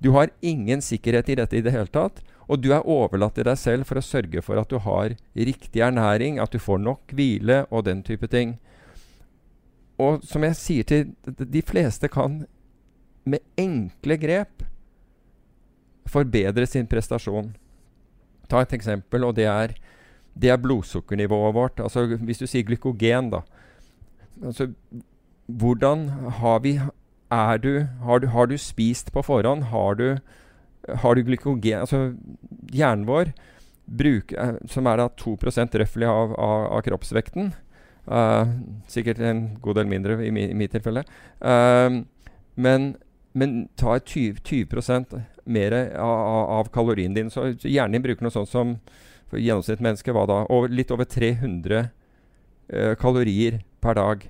[0.04, 2.20] Du har ingen sikkerhet i dette i det hele tatt.
[2.44, 5.80] Og du er overlatt til deg selv for å sørge for at du har riktig
[5.80, 8.58] ernæring, at du får nok hvile og den type ting.
[9.96, 12.42] Og som jeg sier til de fleste kan
[13.24, 14.66] med enkle grep
[16.12, 17.54] forbedre sin prestasjon.
[18.50, 19.74] Ta et eksempel, og det er,
[20.34, 21.80] det er blodsukkernivået vårt.
[21.80, 23.44] Altså Hvis du sier glykogen, da.
[24.42, 24.72] Altså,
[25.46, 26.08] hvordan
[26.40, 26.80] har vi
[27.30, 29.62] er du, har, du, har du spist på forhånd?
[29.72, 30.16] Har du,
[30.88, 32.14] har du glykogen Altså
[32.72, 33.32] hjernen vår,
[33.86, 34.32] bruk,
[34.70, 37.52] som er da 2 røftlig av, av, av, kroppsvekten
[38.08, 38.46] uh,
[38.88, 41.04] Sikkert en god del mindre i, mi, i mitt tilfelle.
[41.40, 42.04] Uh,
[42.56, 42.94] men,
[43.32, 47.30] men ta 20, 20 mer av, av, kalorien din.
[47.30, 48.76] Så hjernen din bruker noe sånt som
[49.30, 51.86] for gjennomsnittsmennesket var da over, litt over 300
[52.72, 54.28] uh, kalorier per dag.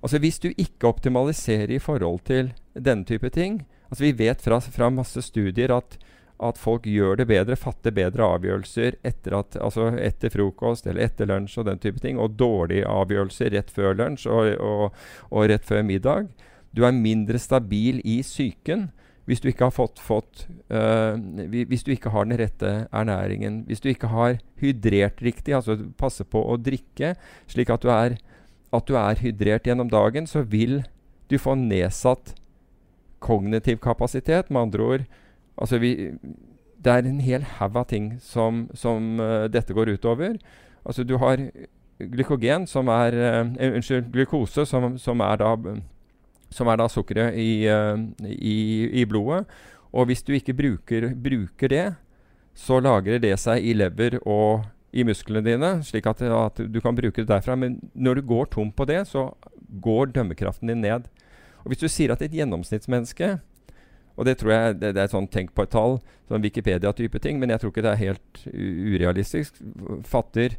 [0.00, 4.60] Altså Hvis du ikke optimaliserer i forhold til denne type ting altså Vi vet fra,
[4.60, 5.96] fra masse studier at,
[6.44, 11.30] at, folk gjør det bedre, fatter bedre avgjørelser etter, at, altså etter frokost eller etter
[11.30, 15.00] lunsj og den type ting, og dårlige avgjørelser rett før lunsj og, og,
[15.32, 16.28] og rett før middag.
[16.76, 18.90] Du er mindre stabil i psyken
[19.28, 21.12] hvis du ikke har fått, fått uh,
[21.52, 26.24] Hvis du ikke har den rette ernæringen, hvis du ikke har hydrert riktig, altså passe
[26.24, 27.12] på å drikke
[27.50, 28.16] slik at du, er,
[28.72, 30.80] at du er hydrert gjennom dagen, så vil
[31.28, 32.32] du få nedsatt
[33.20, 34.48] kognitiv kapasitet.
[34.48, 35.04] Med andre ord
[35.60, 36.14] altså vi,
[36.78, 40.40] Det er en hel haug av ting som, som uh, dette går utover.
[40.88, 41.42] Altså du har
[42.00, 45.52] glykogen, som er uh, Unnskyld, glukose, som, som er da
[46.50, 49.44] som er da sukkeret i, uh, i, i, blodet.
[49.92, 51.86] Og hvis du ikke bruker, bruker, det,
[52.58, 56.96] så lagrer det seg i lever og i musklene dine, slik at, at, du kan
[56.96, 57.56] bruke det derfra.
[57.56, 59.30] Men når du går tom på det, så
[59.84, 61.08] går dømmekraften din ned.
[61.64, 63.36] Og Hvis du sier at et gjennomsnittsmenneske
[64.18, 67.20] og det tror jeg det, det er et sånn tenk på et tall, sånn Wikipedia-type
[67.22, 69.60] ting, men jeg tror ikke det er helt urealistisk,
[70.06, 70.58] fatter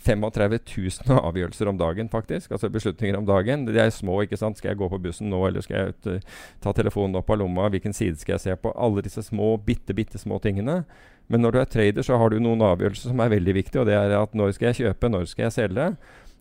[0.00, 2.50] 35 000 avgjørelser om dagen, faktisk.
[2.54, 3.66] Altså beslutninger om dagen.
[3.68, 4.58] De er små, ikke sant.
[4.58, 7.40] Skal jeg gå på bussen nå, eller skal jeg ut, uh, ta telefonen opp av
[7.42, 7.68] lomma?
[7.72, 8.72] Hvilken side skal jeg se på?
[8.76, 10.82] Alle disse små, bitte, bitte små tingene.
[11.30, 13.90] Men når du er trader, så har du noen avgjørelser som er veldig viktige, og
[13.90, 15.90] det er at når skal jeg kjøpe, når skal jeg selge?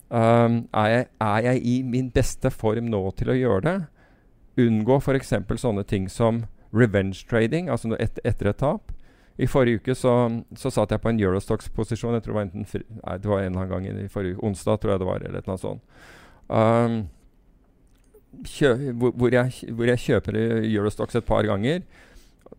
[0.09, 3.75] Um, er, jeg, er, jeg, i min beste form nå til å gjøre det?
[4.65, 5.35] Unngå f.eks.
[5.61, 8.95] sånne ting som revenge trading, altså et, etter et tap.
[9.39, 10.13] I forrige uke så,
[10.59, 12.17] så satt jeg på en Eurostox-posisjon.
[12.17, 12.65] Jeg tror det var, enten,
[12.99, 15.23] nei, det var en eller annen gang i forrige onsdag, tror jeg det var.
[15.29, 16.03] eller noe sånt.
[16.49, 16.97] Um,
[18.43, 21.81] hvor, jeg, hvor, jeg, kjøper Eurostox et par ganger.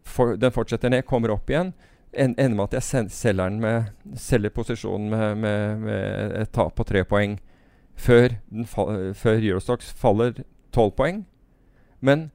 [0.04, 1.74] for, den fortsetter ned, kommer opp igjen.
[2.12, 6.74] En, ender med at jeg sen, selger, med, selger posisjonen med, med, med, et tap
[6.74, 7.36] på tre poeng
[7.94, 11.26] før, fall, før Eurostox faller tolv poeng.
[12.00, 12.30] Men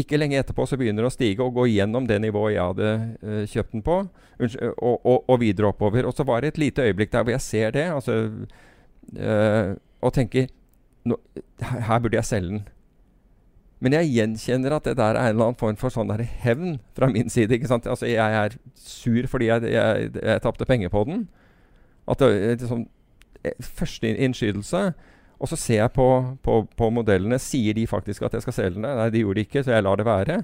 [0.00, 2.92] ikke lenge etterpå så begynner det å stige og gå gjennom det nivået jeg hadde
[3.22, 4.00] uh, kjøpt den på,
[4.40, 6.08] og, og, og, videre oppover.
[6.08, 8.16] Og så var det et lite øyeblikk der hvor jeg ser det, altså,
[9.14, 10.48] uh, og tenker
[11.06, 11.18] nå,
[11.62, 12.64] her burde jeg selge den.
[13.84, 16.78] Men jeg gjenkjenner at det der er en eller annen form for sånn der hevn
[16.96, 17.52] fra min side.
[17.52, 17.86] ikke sant?
[17.90, 21.26] Altså Jeg er sur fordi jeg, jeg, jeg tapte penger på den.
[22.08, 22.30] At det
[22.62, 22.86] liksom,
[23.60, 24.94] Første innskytelse.
[25.42, 26.06] Og så ser jeg på,
[26.44, 27.40] på, på, modellene.
[27.42, 28.86] Sier de faktisk at jeg skal selge den?
[28.86, 30.38] Nei, de gjorde det ikke, så jeg lar det være.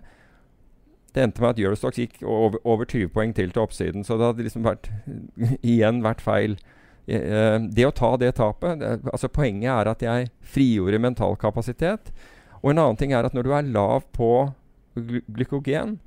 [1.14, 4.04] Det endte med at Eurostox gikk over, over 20 poeng til til oppsiden.
[4.06, 4.90] Så det hadde liksom vært,
[5.74, 6.58] igjen vært feil.
[7.06, 12.12] Eh, det å ta det tapet det, altså Poenget er at jeg frigjorde mental kapasitet.
[12.60, 14.50] Og en annen ting er at når du er lav på
[14.94, 15.98] glykogen,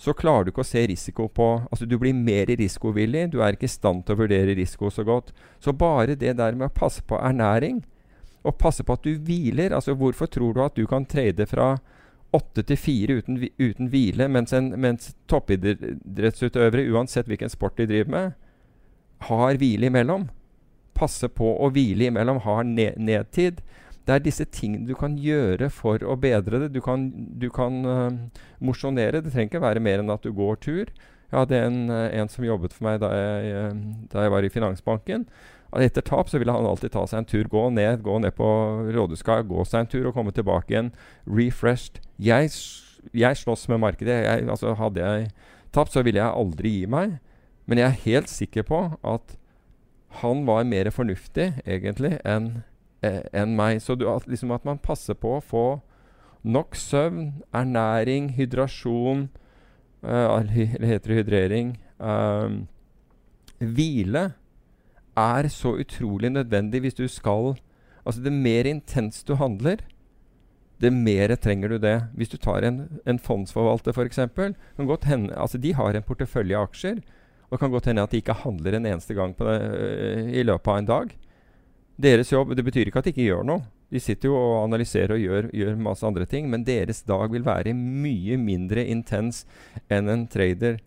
[0.00, 3.28] så klarer du ikke å se risiko på Altså du blir mer risikovillig.
[3.32, 5.34] Du er ikke i stand til å vurdere risiko så godt.
[5.60, 7.82] Så bare det der med å passe på ernæring,
[8.46, 11.74] og passe på at du hviler Altså hvorfor tror du at du kan trade fra
[12.32, 18.12] åtte til fire uten, uten, hvile, mens, en, mens toppidrettsutøvere, uansett hvilken sport de driver
[18.14, 18.36] med,
[19.26, 20.28] har hvile imellom?
[20.96, 23.60] Passe på å hvile imellom, har nedtid.
[24.06, 26.72] Det er disse tingene du kan gjøre for å bedre det.
[26.74, 29.20] Du kan, du kan uh, mosjonere.
[29.22, 30.92] Det trenger ikke være mer enn at du går tur.
[31.30, 34.46] Jeg hadde en, uh, en som jobbet for meg da jeg, uh, da jeg var
[34.46, 35.26] i Finansbanken.
[35.78, 37.46] Etter tap så ville han alltid ta seg en tur.
[37.50, 38.48] Gå ned, gå ned på
[38.90, 40.92] Rådhuska, gå seg en tur og komme tilbake igjen
[41.28, 42.00] refreshed.
[42.18, 42.50] Jeg,
[43.14, 44.22] jeg slåss med markedet.
[44.24, 45.30] Jeg, altså, hadde jeg
[45.74, 47.20] tapt, så ville jeg aldri gi meg.
[47.70, 49.36] Men jeg er helt sikker på at
[50.20, 52.64] han var mer fornuftig egentlig enn
[53.06, 53.78] eh, meg.
[53.82, 55.66] Så du, at, liksom at man passer på å få
[56.42, 59.28] nok søvn, ernæring, hydrasjon
[60.00, 61.74] uh, Eller heter det hydrering?
[62.00, 62.62] Um,
[63.60, 64.30] hvile
[65.20, 67.56] er så utrolig nødvendig hvis du skal
[68.00, 69.82] Altså, det mer intenst du handler,
[70.80, 71.96] det mer trenger du det.
[72.16, 74.18] Hvis du tar en, en fondsforvalter, f.eks.
[74.18, 77.02] Altså, de har en portefølje av aksjer.
[77.50, 80.70] Og kan godt hende at de ikke handler en eneste gang det, øh, i løpet
[80.72, 81.12] av en dag.
[82.00, 83.66] Deres jobb Det betyr ikke at de ikke gjør noe.
[83.90, 87.44] De sitter jo og analyserer og gjør, gjør, masse andre ting, men deres dag vil
[87.44, 89.42] være mye mindre intens
[89.90, 90.78] enn en trader.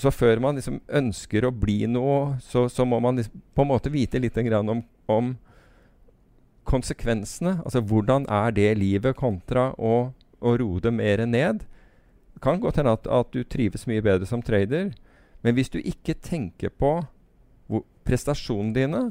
[0.00, 3.68] Så før man liksom ønsker å bli noe, så, så må man liksom på en
[3.68, 4.80] måte vite litt om,
[5.12, 5.34] om,
[6.70, 7.58] konsekvensene.
[7.64, 11.66] Altså hvordan er det livet kontra å, å roe det mer ned?
[12.32, 14.94] Det kan godt hende at, at, du trives mye bedre som trader,
[15.44, 16.94] men hvis du ikke tenker på
[18.06, 19.02] prestasjonene dine,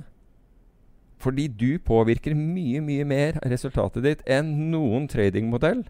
[1.20, 5.84] fordi du påvirker mye, mye mer resultatet ditt enn noen tradingmodell.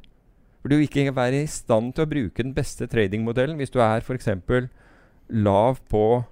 [0.59, 3.79] For du vil ikke være i stand til å bruke den beste tradingmodellen hvis du
[3.83, 4.31] er f.eks.
[5.29, 6.23] Lav, på,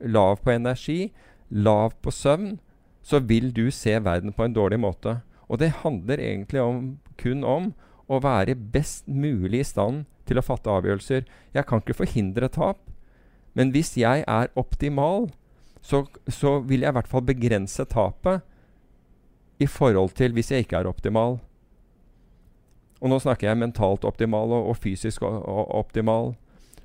[0.00, 1.12] lav på energi,
[1.50, 2.58] lav på søvn,
[3.02, 5.20] så vil du se verden på en dårlig måte.
[5.48, 7.72] Og det handler egentlig om, kun om
[8.10, 11.26] å være best mulig i stand til å fatte avgjørelser.
[11.54, 12.82] Jeg kan ikke forhindre tap,
[13.54, 15.30] men hvis jeg er optimal,
[15.82, 18.44] så, så, vil jeg i hvert fall begrense tapet
[19.60, 21.38] i forhold til hvis jeg ikke er optimal.
[23.00, 26.34] Og nå snakker jeg mentalt optimal og, og fysisk optimal.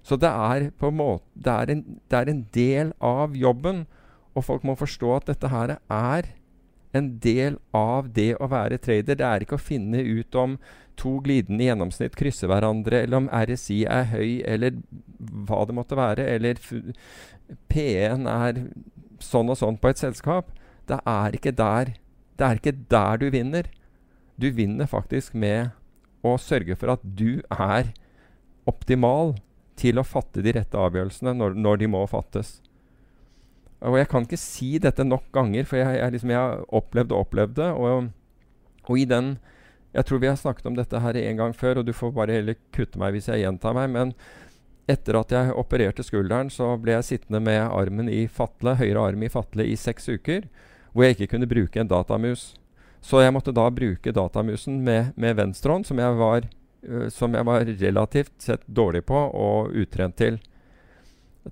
[0.05, 3.85] Så det er måte det er en, det er en del av jobben,
[4.35, 6.27] og folk må forstå at dette her er
[6.95, 9.17] en del av det å være trader.
[9.17, 10.57] Det er ikke å finne ut om
[10.99, 14.77] to glidende gjennomsnitt krysser hverandre, eller om RSI er høy, eller
[15.47, 16.61] hva det måtte være, eller
[17.71, 18.61] P1 er
[19.23, 20.53] sånn og sånn på et selskap.
[20.87, 21.95] Det er ikke der.
[22.37, 23.67] Det er ikke der du vinner.
[24.39, 25.73] Du vinner faktisk med
[26.25, 27.91] å sørge for at du er
[28.69, 29.35] optimal
[29.79, 32.59] til å fatte de rette avgjørelsene når, når de må fattes.
[33.85, 37.11] Og jeg kan ikke si dette nok ganger, for jeg, jeg, liksom, jeg har opplevd
[37.13, 37.69] og opplevd det.
[37.75, 38.09] Og,
[38.87, 39.35] og, i den
[39.95, 42.33] Jeg tror vi har snakket om dette her en gang før, og du får bare
[42.35, 43.93] heller kutte meg hvis jeg gjentar meg.
[43.93, 44.11] Men
[44.91, 49.23] etter at jeg opererte skulderen, så ble jeg sittende med armen i fatle, høyre arm
[49.23, 50.49] i fatle i seks uker,
[50.91, 52.53] hvor jeg ikke kunne bruke en datamus.
[53.05, 56.01] Så jeg måtte da bruke datamusen med, med venstrehånd, som,
[56.89, 60.37] uh, som jeg var relativt sett dårlig på og utrent til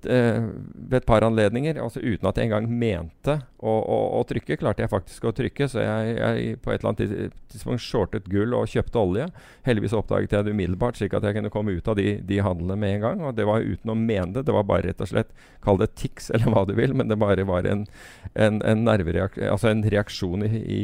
[0.07, 4.57] uh, ved et par anledninger, altså uten at jeg engang mente å, å, å, trykke,
[4.61, 5.67] klarte jeg faktisk å trykke.
[5.69, 9.27] Så jeg, jeg på et eller annet tidspunkt shortet gull og kjøpte olje.
[9.67, 12.79] Heldigvis oppdaget jeg det umiddelbart, slik at jeg kunne komme ut av de, de handlene
[12.79, 13.25] med en gang.
[13.27, 14.45] Og det var uten å mene det.
[14.47, 17.15] Det var bare rett og slett Kall det tics eller hva du vil, men det
[17.21, 17.85] bare var en,
[18.33, 20.81] en, en, altså en reaksjon i, i,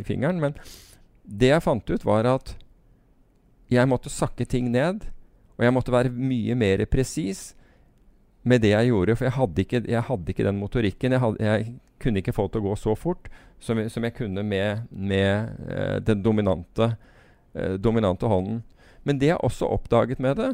[0.00, 0.40] i fingeren.
[0.40, 0.56] Men
[1.26, 2.54] det jeg fant ut, var at
[3.70, 5.06] jeg måtte sakke ting ned
[5.56, 7.54] Og jeg måtte være mye mer presis
[8.46, 11.14] med det jeg gjorde, for jeg hadde ikke, jeg hadde ikke den motorikken.
[11.16, 14.14] Jeg, hadde, jeg, kunne ikke få det til å gå så fort som, som jeg
[14.14, 16.92] kunne med, med eh, den dominante,
[17.56, 18.60] eh, dominante hånden.
[19.02, 20.52] Men det jeg også oppdaget med det,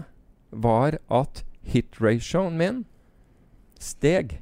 [0.53, 2.81] var at hit-ratioen min
[3.81, 4.39] steg.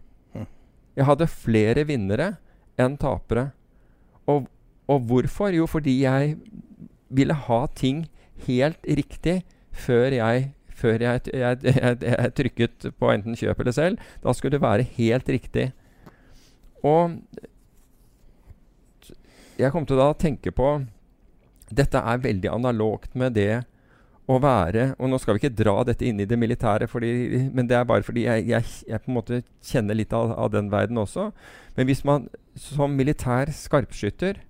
[0.98, 2.34] Jeg hadde flere vinnere
[2.80, 3.50] enn tapere.
[4.28, 4.46] Og,
[4.90, 5.54] og hvorfor?
[5.54, 6.36] Jo, fordi jeg
[7.10, 8.04] ville ha ting
[8.46, 14.04] helt riktig før jeg før jeg, jeg, jeg, jeg, trykket på enten kjøp eller selv.
[14.24, 15.66] Da skulle det være helt riktig.
[16.80, 17.18] Og
[19.60, 20.78] jeg kom til da å tenke på
[21.68, 23.60] Dette er veldig analogt med det
[24.24, 27.10] å være Og nå skal vi ikke dra dette inn i det militære, fordi,
[27.52, 30.98] men det er bare fordi jeg, på en måte kjenner litt av, av den verden
[31.02, 31.28] også.
[31.76, 34.40] Men hvis man som militær skarpskytter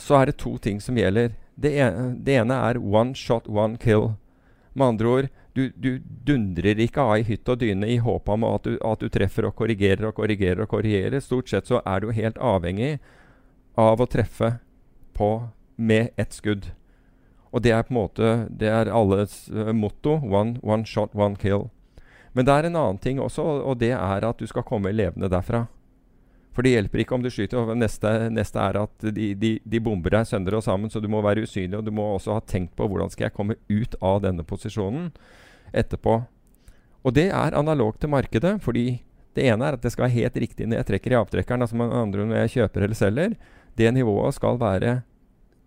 [0.00, 1.34] så er det to ting som gjelder.
[1.54, 4.14] Det ene, det ene er one shot, one kill.
[4.74, 8.46] Med andre ord, du, du dundrer ikke av i hytt og dyne i håp om
[8.48, 11.22] at du, at du, treffer og korrigerer og korrigerer og korrigerer.
[11.22, 12.96] Stort sett så er du helt avhengig
[13.78, 14.56] av å treffe
[15.14, 15.30] på
[15.76, 16.72] med ett skudd.
[17.54, 20.18] Og det er på en måte Det er alles uh, motto.
[20.18, 21.68] One, one, shot, one kill.
[22.34, 25.30] Men det er en annen ting også, og det er at du skal komme levende
[25.30, 25.68] derfra.
[26.54, 27.72] For det hjelper ikke om du skyter.
[27.74, 31.22] Neste, neste er at de, de, de, bomber deg sønder og sammen, så du må
[31.24, 31.80] være usynlig.
[31.80, 35.10] Og du må også ha tenkt på hvordan skal jeg komme ut av denne posisjonen
[35.74, 36.20] etterpå.
[37.04, 39.02] Og det er analogt til markedet, fordi
[39.34, 41.78] det ene er at det skal være helt riktig når jeg trekker i avtrekkeren, altså
[41.80, 43.34] med andre når jeg kjøper eller selger.
[43.74, 44.94] Det nivået skal være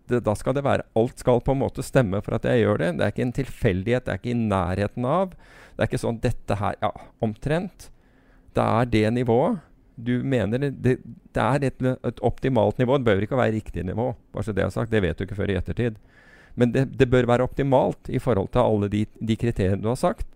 [0.07, 2.79] det, Da skal det være Alt skal på en måte stemme for at jeg gjør
[2.79, 2.91] det.
[2.95, 4.05] Det er ikke en tilfeldighet.
[4.05, 5.33] Det er ikke i nærheten av.
[5.75, 7.89] Det er ikke sånn dette her Ja, omtrent.
[8.55, 9.66] Det er det nivået
[9.97, 10.97] du mener det, det,
[11.41, 12.97] er et, et, optimalt nivå.
[12.97, 14.11] Det behøver ikke være riktig nivå.
[14.33, 15.97] bare så Det er sagt, det vet du ikke før i ettertid.
[16.55, 19.97] Men det, det bør være optimalt i forhold til alle de, de kriteriene du har
[19.97, 20.27] sagt.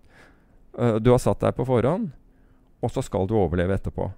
[0.74, 2.09] Uh, du har satt deg på forhånd,
[2.82, 4.09] og så skal du overleve etterpå.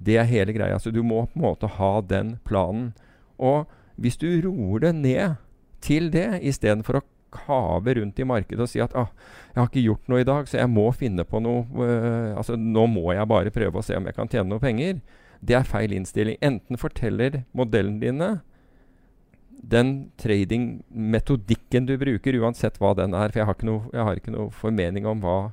[0.00, 0.78] Det er hele greia.
[0.78, 2.92] Så du må på en måte ha den planen.
[3.40, 3.68] Og
[4.00, 5.40] hvis du roer det ned
[5.84, 9.08] til det, istedenfor å kave rundt i markedet og si at ah,
[9.50, 11.66] 'jeg har ikke gjort noe i dag, så jeg må finne på noe'.
[11.70, 15.00] Uh, altså, 'Nå må jeg bare prøve å se om jeg kan tjene noe penger'.
[15.40, 16.36] Det er feil innstilling.
[16.42, 18.40] Enten forteller modellen dine
[19.62, 23.30] den trading-metodikken du bruker, uansett hva den er.
[23.30, 25.52] For jeg har ikke noe, jeg har ikke noe formening om hva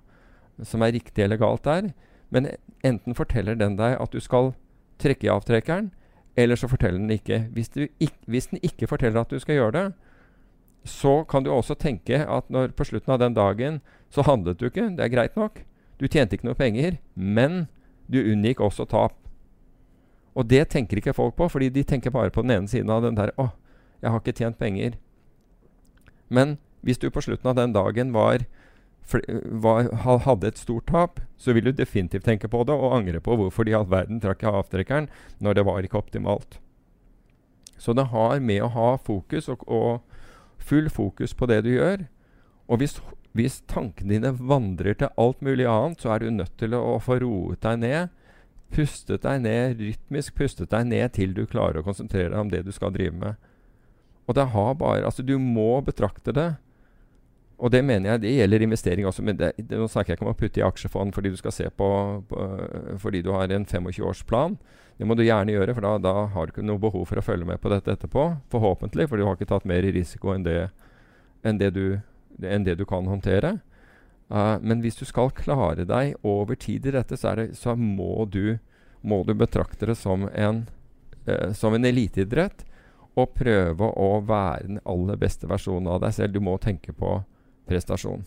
[0.66, 1.92] som er riktig eller galt der.
[2.34, 2.50] Men
[2.88, 4.54] enten forteller den deg at du skal
[5.02, 5.92] trekke i avtrekkeren,
[6.38, 7.48] eller så forteller den ikke.
[7.54, 8.18] Hvis, ikke.
[8.28, 9.86] hvis den ikke forteller at du skal gjøre det,
[10.88, 13.82] så kan du også tenke at når på slutten av den dagen
[14.14, 14.90] så handlet du ikke.
[14.96, 15.62] Det er greit nok.
[16.00, 17.66] Du tjente ikke noe penger, men
[18.08, 19.16] du unngikk også tap.
[20.38, 23.02] Og det tenker ikke folk på, fordi de tenker bare på den ene siden av
[23.02, 23.52] den der 'Å,
[24.02, 24.98] jeg har ikke tjent penger'.
[26.30, 28.46] Men hvis du på slutten av den dagen var,
[29.52, 29.90] var,
[30.26, 33.66] hadde et stort tap, så vil du definitivt tenke på det og angre på hvorfor
[33.66, 35.08] de i all verden trakk av avtrekkeren
[35.40, 36.60] når det var ikke optimalt.
[37.78, 40.02] Så det har med å ha fokus og, og
[40.68, 42.06] Full fokus på det du gjør.
[42.68, 42.98] Og hvis,
[43.38, 47.02] hvis tankene dine vandrer til alt mulig annet, så er du nødt til å, å
[47.04, 48.16] få roet deg ned.
[48.76, 52.66] Pustet deg ned, rytmisk pustet deg ned til du klarer å konsentrere deg om det
[52.68, 53.52] du skal drive med.
[54.28, 56.50] Og det har bare Altså, du må betrakte det.
[57.58, 59.24] Og det mener jeg det gjelder investering også.
[59.24, 61.56] Men det, det, nå snakker jeg ikke om å putte i aksjefond fordi du skal
[61.56, 61.88] se på,
[62.30, 62.50] på
[63.02, 64.60] fordi du har en 25-årsplan.
[64.98, 67.26] Det må du gjerne gjøre, for da, da, har du ikke noe behov for å
[67.26, 68.24] følge med på dette etterpå.
[68.50, 70.72] Forhåpentlig, for du har ikke tatt mer risiko enn det,
[71.46, 72.00] enn det, du,
[72.42, 73.60] enn det du, kan håndtere.
[74.34, 78.26] Uh, men hvis du skal klare deg over tid i dette, så, det, så må,
[78.26, 78.58] du,
[79.06, 80.66] må, du, betrakte det som en,
[81.30, 82.66] uh, som en eliteidrett.
[83.18, 86.36] Og prøve å være den aller beste versjonen av deg selv.
[86.36, 87.16] Du må tenke på
[87.70, 88.26] prestasjon.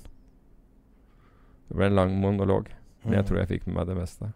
[1.71, 2.73] Det ble en lang monolog,
[3.05, 3.29] men jeg mm.
[3.29, 4.33] tror jeg fikk med meg det meste.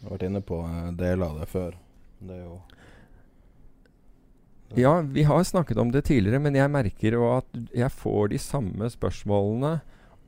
[0.00, 1.76] Jeg har vært inne på eh, deler av det før.
[2.20, 2.60] Det er jo
[4.78, 8.38] Ja, vi har snakket om det tidligere, men jeg merker jo at jeg får de
[8.40, 9.80] samme spørsmålene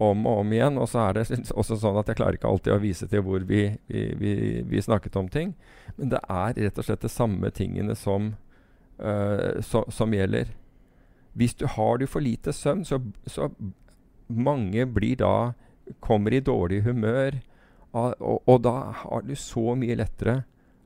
[0.03, 0.81] om og om igjen.
[0.83, 1.27] Og så er det
[1.61, 4.35] også sånn at jeg klarer ikke alltid å vise til hvor vi, vi, vi,
[4.69, 5.55] vi snakket om ting.
[5.97, 8.35] Men det er rett og slett de samme tingene som,
[9.01, 10.53] uh, så, som gjelder.
[11.39, 13.49] Hvis du har du for lite søvn, så, så
[14.29, 15.53] mange blir da
[16.05, 17.39] kommer i dårlig humør.
[17.93, 20.43] Og, og, da har du så mye lettere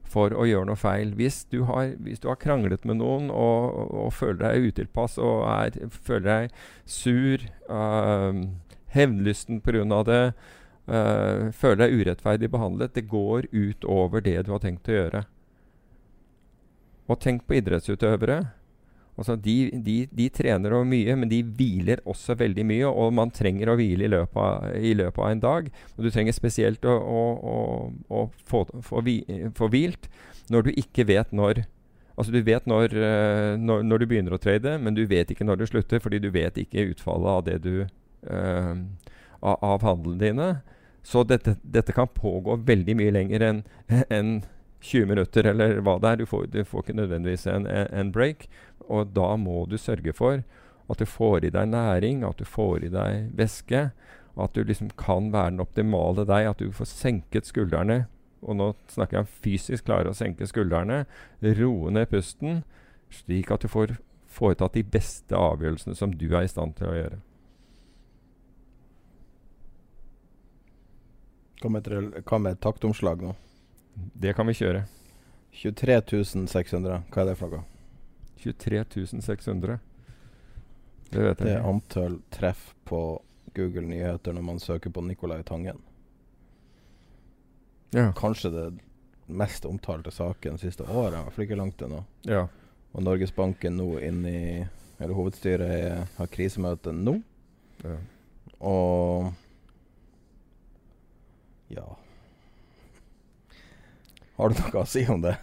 [0.06, 1.12] for å gjøre noe feil.
[1.18, 5.46] Hvis du har, hvis du har kranglet med noen og, og føler deg utilpass og
[5.50, 8.42] er, føler deg sur, uh,
[8.94, 10.02] hevnlysten pga.
[10.10, 10.20] det,
[10.90, 15.24] uh, føler deg urettferdig behandlet, det går ut over det du har tenkt å gjøre.
[17.06, 18.40] Og tenk på idrettsutøvere.
[19.16, 22.88] Altså de, de, de trener over mye, men de hviler også veldig mye.
[22.90, 25.70] Og man trenger å hvile i løpet av, i løpet av en dag.
[25.96, 27.56] Og du trenger spesielt å, å, å,
[28.12, 29.04] å få, få,
[29.56, 30.10] få hvilt
[30.52, 31.64] når du ikke vet når
[32.16, 35.44] Altså Du vet når, uh, når, når, du begynner å trade, men du vet ikke
[35.44, 38.72] når du slutter, fordi du vet ikke utfallet av det du uh,
[39.44, 40.46] av, av handlene dine.
[41.04, 43.60] Så dette, dette, kan pågå veldig mye lenger enn
[44.08, 44.30] en
[44.86, 46.20] 20 minutter, eller hva det er.
[46.22, 48.48] Du får, du får ikke nødvendigvis en, en, break.
[48.86, 50.42] Og da må du sørge for
[50.86, 53.88] at du får i deg næring, at du får i deg væske.
[54.36, 58.04] At du liksom kan være den optimale deg, at du får senket skuldrene
[58.46, 61.04] og nå snakker jeg om fysisk klare å senke skuldrene,
[61.58, 62.62] roe ned pusten,
[63.10, 63.96] slik at du får
[64.36, 67.18] foretatt de beste avgjørelsene som du er i stand til å gjøre.
[71.62, 71.88] Hva med,
[72.28, 73.32] hva med taktomslag nå?
[73.96, 74.84] Det kan vi kjøre.
[75.56, 77.64] 23.600 hva er det for noe?
[78.42, 79.78] 23.600
[81.10, 83.00] Det vet jeg Det er antall treff på
[83.56, 85.80] Google Nyheter når man søker på Nicolai Tangen.
[87.96, 88.10] Ja.
[88.16, 88.66] Kanskje det
[89.26, 92.02] mest omtalte saken siste året, i hvert fall ikke langt ennå.
[92.28, 92.44] Ja.
[92.92, 94.66] Og Norges Banken nå inne i
[94.96, 97.18] Eller hovedstyret har krisemøte nå.
[97.84, 97.96] Ja.
[98.64, 99.32] Og
[101.68, 101.84] ja
[104.36, 105.36] Har du noe å si om det?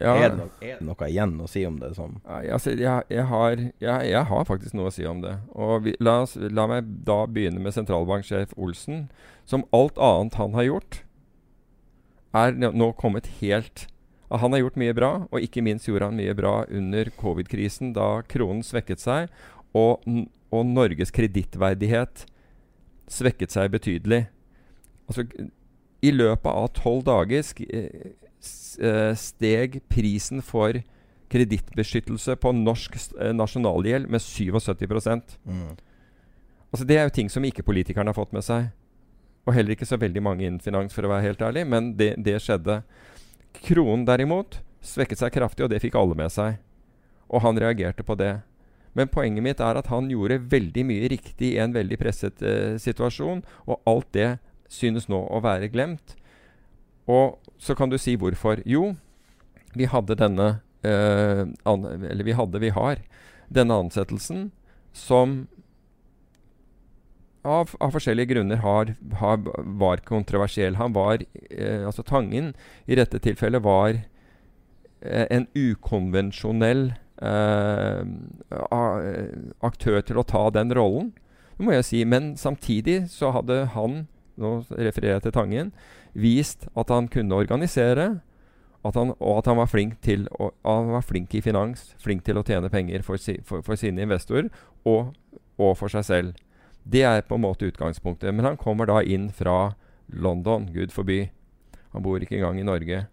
[0.00, 0.14] Ja.
[0.16, 1.90] Er, det noe, er, det noe, igjen å si om det?
[1.92, 5.34] Som altså, jeg, jeg, har, jeg, jeg, har, faktisk noe å si om det.
[5.52, 9.10] Og vi, la, oss, la, meg da begynne med sentralbanksjef Olsen.
[9.44, 11.02] Som alt annet han har gjort,
[12.32, 13.88] er nå kommet helt
[14.30, 18.20] Han har gjort mye bra, og ikke minst gjorde han mye bra under covid-krisen, da
[18.30, 19.32] kronen svekket seg,
[19.74, 20.06] og,
[20.54, 22.22] og Norges kredittverdighet
[23.10, 24.20] svekket seg betydelig.
[25.10, 25.26] Altså,
[25.98, 28.14] I løpet av tolv dager eh,
[29.18, 30.78] steg prisen for
[31.30, 34.84] kredittbeskyttelse på norsk eh, nasjonalgjeld med 77
[35.44, 35.76] mm.
[36.70, 38.70] Altså, Det er jo ting som ikke politikerne har fått med seg.
[39.46, 41.64] Og heller ikke så veldig mange innen finans, for å være helt ærlig.
[41.66, 42.82] Men det, det skjedde.
[43.64, 46.60] Kronen derimot svekket seg kraftig, og det fikk alle med seg.
[47.30, 48.36] Og han reagerte på det.
[48.94, 52.78] Men poenget mitt er at han gjorde veldig mye riktig i en veldig presset eh,
[52.80, 54.30] situasjon, og alt det
[54.70, 56.16] synes nå å være glemt.
[57.10, 58.62] Og så kan du si hvorfor.
[58.68, 58.94] Jo,
[59.74, 60.48] vi hadde denne
[60.82, 63.02] eh, Eller vi hadde, vi har
[63.50, 64.50] denne ansettelsen
[64.94, 65.48] som
[67.42, 69.40] av, av, forskjellige grunner har, har,
[69.80, 70.76] var kontroversiell.
[70.76, 72.52] Han var eh, Altså Tangen
[72.84, 73.96] i dette tilfellet var
[75.00, 76.90] eh, en ukonvensjonell
[77.22, 78.02] eh,
[79.64, 81.12] aktør til å ta den rollen.
[81.60, 82.04] Må jeg si.
[82.04, 84.04] Men samtidig så hadde han,
[84.40, 85.70] nå refererer jeg til Tangen,
[86.12, 88.10] vist at han kunne organisere.
[88.80, 92.24] At han, og at han var flink til å, han var flink i finans, flink
[92.24, 94.48] til å tjene penger for, si, for, for sine investorer
[94.88, 95.10] og,
[95.60, 96.38] og for seg selv.
[96.88, 98.32] Det er på en måte utgangspunktet.
[98.32, 99.74] Men han kommer da inn fra
[100.08, 101.26] London, gud forby.
[101.92, 103.04] Han bor ikke engang i Norge.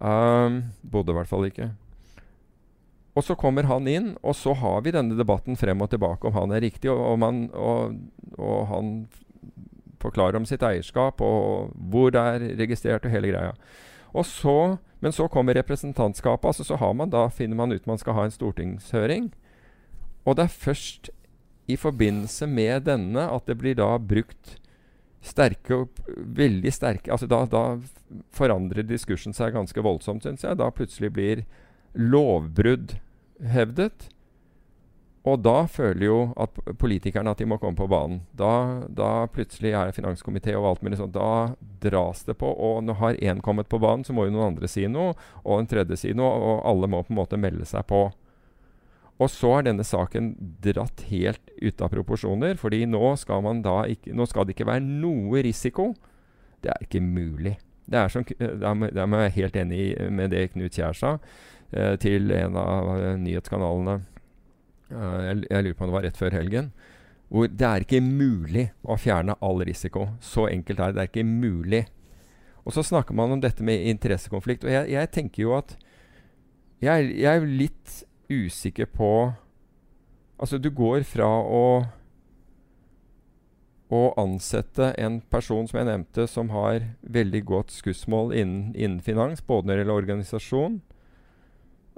[0.00, 1.72] Um, bodde i hvert fall ikke.
[3.18, 6.36] Og så kommer han inn, og så har vi denne debatten frem og tilbake om
[6.38, 7.96] han er riktig, og, og, man, og,
[8.38, 8.92] og han
[10.00, 13.54] forklarer om sitt eierskap og hvor det er registrert og hele greia.
[14.10, 16.46] Og så, men så kommer representantskapet.
[16.46, 19.30] altså så har man da, finner man ut man skal ha en stortingshøring.
[20.24, 21.10] Og det er først
[21.70, 24.56] i forbindelse med denne at det blir da brukt
[25.20, 25.84] sterke
[26.16, 27.62] Veldig sterke altså da, da
[28.32, 30.56] forandrer diskursen seg ganske voldsomt, syns jeg.
[30.58, 31.44] Da plutselig blir
[31.94, 32.96] lovbrudd
[33.52, 34.08] hevdet.
[35.28, 38.22] Og da føler jo at politikerne at de må komme på banen.
[38.32, 41.12] Da, da plutselig er det finanskomité og alt mulig sånt.
[41.12, 41.52] Da
[41.82, 42.48] dras det på.
[42.48, 45.12] Og nå har én kommet på banen, så må jo noen andre si noe.
[45.44, 46.32] Og en tredje si noe.
[46.32, 48.06] Og alle må på en måte melde seg på.
[49.20, 50.32] Og så er denne saken
[50.64, 53.44] dratt helt ut av proporsjoner, fordi nå skal,
[53.92, 55.90] ikke, nå skal, det ikke være noe risiko.
[56.64, 57.58] Det er ikke mulig.
[57.90, 59.82] Det er som, der må jeg helt enig
[60.14, 61.12] med det Knut Kjær sa
[61.74, 63.98] eh, til en av uh, nyhetskanalene.
[64.90, 66.72] Uh, jeg, jeg, lurer på om det var rett før helgen.
[67.30, 70.08] Hvor det er ikke mulig å fjerne all risiko.
[70.20, 70.98] Så enkelt er det.
[70.98, 71.84] Det er ikke mulig.
[72.64, 74.66] Og så snakker man om dette med interessekonflikt.
[74.66, 75.76] Og jeg, jeg tenker jo at
[76.80, 79.12] jeg, jeg er litt usikker på
[80.40, 81.64] Altså, du går fra å
[83.90, 89.42] å ansette en person som jeg nevnte, som har veldig godt skussmål innen, innen finans,
[89.42, 90.76] både når det gjelder organisasjon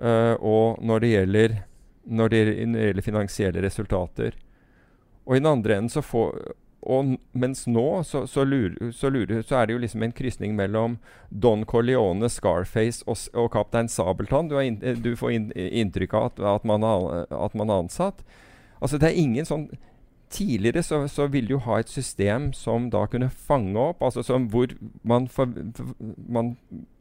[0.00, 1.56] uh, og når det gjelder,
[2.04, 4.36] når det, gjelder finansielle resultater.
[5.26, 9.44] Og i den andre enden så får og mens nå så, så, lurer, så, lurer,
[9.46, 10.96] så er det jo liksom en krysning mellom
[11.30, 14.50] Don Corleone, Scarface og, og Kaptein Sabeltann.
[14.50, 17.84] Du, in, eh, du får in, inntrykk av at, at, man har, at man har
[17.84, 18.26] ansatt.
[18.80, 19.70] Altså det er ingen sånn
[20.32, 24.46] Tidligere så, så ville du ha et system som da kunne fange opp, altså som
[24.48, 24.70] hvor
[25.04, 25.50] man, for,
[26.16, 26.54] man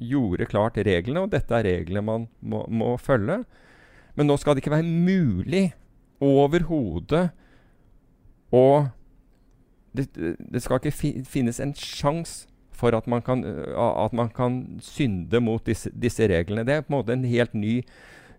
[0.03, 3.38] gjorde klart reglene, og dette er reglene man må, må følge.
[4.15, 5.65] Men nå skal det ikke være mulig
[6.21, 7.29] overhodet
[8.51, 8.65] å
[9.91, 12.47] det, det skal ikke fi, finnes en sjanse
[12.81, 16.63] for at man, kan, at man kan synde mot disse, disse reglene.
[16.65, 17.81] Det er på en måte en helt ny,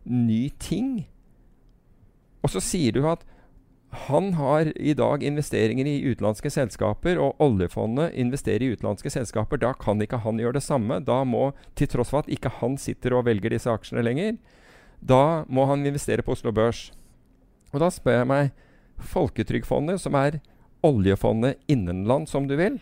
[0.08, 1.04] ny ting.
[2.42, 3.22] Og så sier du at
[4.08, 9.60] han har i dag investeringer i utenlandske selskaper, og oljefondet investerer i utenlandske selskaper.
[9.60, 11.02] Da kan ikke han gjøre det samme.
[11.04, 14.40] Da må, til tross for at ikke han sitter og velger disse aksjene lenger,
[15.02, 16.90] da må han investere på Oslo Børs.
[17.72, 18.52] Og da spør jeg meg
[19.02, 20.36] Folketrygdfondet, som er
[20.86, 22.76] oljefondet innenland, som du vil,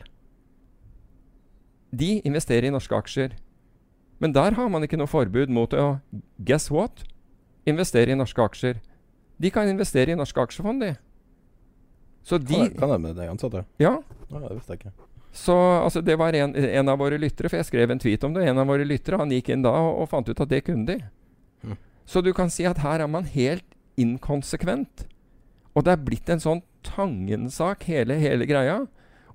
[1.90, 3.32] de investerer i norske aksjer.
[4.20, 6.01] Men der har man ikke noe forbud mot å
[6.44, 7.05] Guess what?
[7.68, 8.78] Investere i norske aksjer.
[9.40, 10.92] De kan investere i norske aksjefond, de.
[12.22, 13.64] Så de Kan, jeg- kan jeg med de ansatte?
[13.80, 13.97] Ja.
[14.30, 14.92] Ja, det visste jeg ikke.
[15.32, 18.34] Så altså, det var en, en av våre lyttere, for jeg skrev en tweet om
[18.34, 18.47] det.
[18.48, 20.84] En av våre lyttere han gikk inn da og, og fant ut at det kunne
[20.86, 20.98] de.
[22.10, 23.66] Så du kan si at her er man helt
[24.00, 25.04] inkonsekvent.
[25.78, 28.80] Og det er blitt en sånn Tangen-sak, hele, hele greia.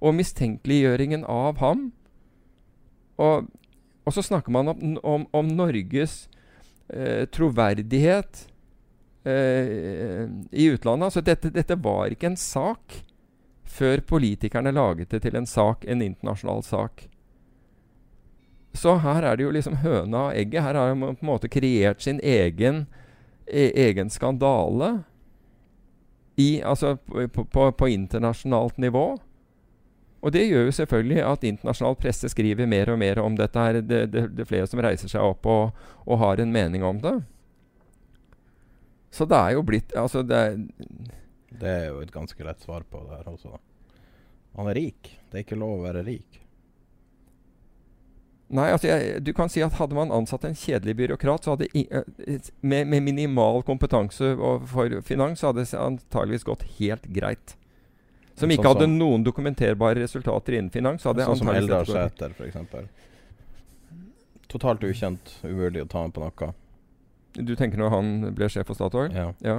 [0.02, 1.88] Og mistenkeliggjøringen av ham.
[3.22, 3.48] Og,
[4.04, 6.26] og så snakker man om, om, om Norges
[6.90, 8.44] eh, troverdighet
[9.24, 11.08] eh, i utlandet.
[11.08, 13.00] Altså dette, dette var ikke en sak
[13.76, 17.08] før politikerne laget det til en sak, en internasjonal sak.
[18.76, 20.64] Så her er det jo liksom høna og egget.
[20.64, 22.86] Her har man på en måte kreert sin egen,
[23.48, 25.04] e egen skandale
[26.36, 29.06] i, altså på, på, på internasjonalt nivå.
[30.26, 33.62] Og det gjør jo selvfølgelig at internasjonal presse skriver mer og mer om dette.
[33.62, 33.82] her.
[33.82, 37.00] Det, det, det er flere som reiser seg opp og, og har en mening om
[37.04, 37.20] det.
[39.14, 40.58] Så det er jo blitt Altså, det er
[41.56, 43.54] Det er jo et ganske lett svar på det her også.
[44.58, 45.14] Han er rik.
[45.30, 46.42] Det er ikke lov å være rik.
[48.48, 51.66] Nei, altså jeg, du kan si at hadde man ansatt en kjedelig byråkrat så hadde
[52.62, 54.36] med, med minimal kompetanse
[54.70, 57.56] for finans, så hadde det antageligvis gått helt greit.
[58.36, 61.02] Som ikke Sånn hadde noen dokumenterbare resultater innen finans.
[61.02, 62.58] så hadde Sånn som Eldar Sæter, f.eks.
[64.52, 65.38] Totalt ukjent.
[65.48, 66.52] Umulig å ta med på noe.
[67.36, 69.16] Du tenker når han ble sjef for Statoil?
[69.16, 69.30] Ja.
[69.44, 69.58] Ja.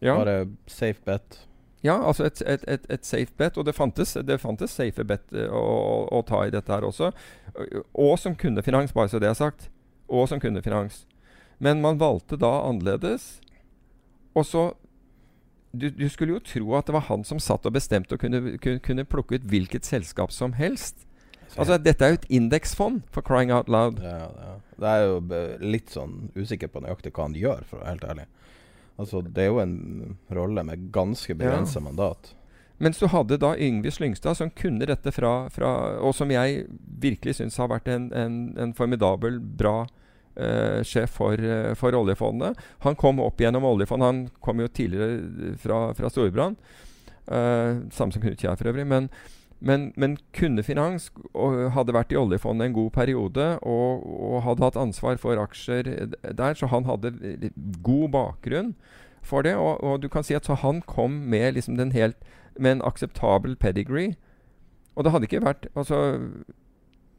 [0.00, 0.16] ja.
[0.16, 1.44] Bare safe bet.
[1.84, 3.58] Ja, altså et, et, et, et safe bet.
[3.60, 6.86] Og det fantes, det fantes safe bet eh, å, å, å ta i dette her
[6.86, 7.10] også.
[7.92, 9.68] Og som kundefinans, bare så det er sagt.
[10.08, 11.04] Og som kundefinans.
[11.62, 13.34] Men man valgte da annerledes.
[14.34, 14.70] Og så
[15.74, 18.56] du, du skulle jo tro at det var han som satt og bestemte og kunne,
[18.62, 21.02] kunne, kunne plukke ut hvilket selskap som helst.
[21.54, 24.00] Altså, dette er jo et indeksfond, for crying out loud.
[24.02, 24.54] Ja, ja.
[24.74, 28.06] Det er jo litt sånn usikker på nøyaktig hva han gjør, for å være helt
[28.10, 28.26] ærlig.
[29.00, 32.34] Altså, det er jo en rolle med ganske begrenset mandat.
[32.82, 35.70] Mens du hadde da Yngve Slyngstad, som kunne dette fra, fra
[36.02, 36.64] Og som jeg
[37.00, 39.84] virkelig syns har vært en, en, en formidabel, bra
[40.36, 42.58] eh, sjef for, eh, for oljefondet.
[42.86, 44.10] Han kom opp gjennom oljefondet.
[44.10, 46.58] Han kom jo tidligere fra, fra Storbrann.
[47.26, 48.86] Eh, samme som Knut Kjær for øvrig.
[48.90, 49.08] Men,
[49.64, 54.66] men, men kunne finans og hadde vært i oljefondet en god periode og, og hadde
[54.66, 55.88] hatt ansvar for aksjer
[56.20, 57.14] der, så han hadde
[57.86, 58.74] god bakgrunn
[59.24, 59.54] for det.
[59.56, 62.20] Og, og du kan si at så han kom med liksom helt
[62.58, 64.14] med en akseptabel pedigree.
[64.94, 66.20] Og det hadde ikke vært Altså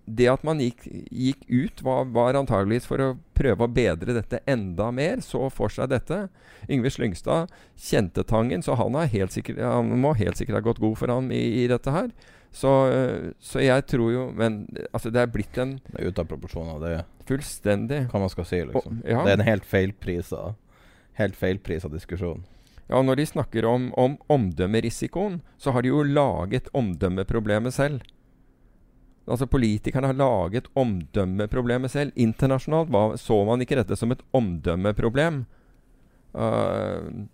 [0.06, 3.08] Det at man gikk, gikk ut, var, var antageligvis for å
[3.38, 5.24] prøve å bedre dette enda mer.
[5.26, 6.28] Så for seg dette.
[6.70, 10.82] Yngve Slyngstad kjente Tangen, så han, har helt sikkert, han må helt sikkert ha gått
[10.84, 12.12] god for ham i, i dette her.
[12.56, 14.62] Så, øh, så jeg tror jo Men
[14.94, 16.94] altså, det er blitt en Det er ute av proporsjoner, det
[17.28, 19.02] fullstendig hva man skal si, liksom.
[19.02, 19.24] Og- ja.
[19.26, 20.54] Det er en helt feilprisa
[21.20, 22.44] Helt feilprisa diskusjon.
[22.88, 28.04] Ja, og når de snakker om, om omdømmerisikoen, så har de jo laget omdømmeproblemet selv.
[29.26, 32.14] Altså Politikerne har laget omdømmeproblemet selv.
[32.16, 35.46] Internasjonalt var, så man ikke dette som et omdømmeproblem.
[36.36, 37.26] Uh,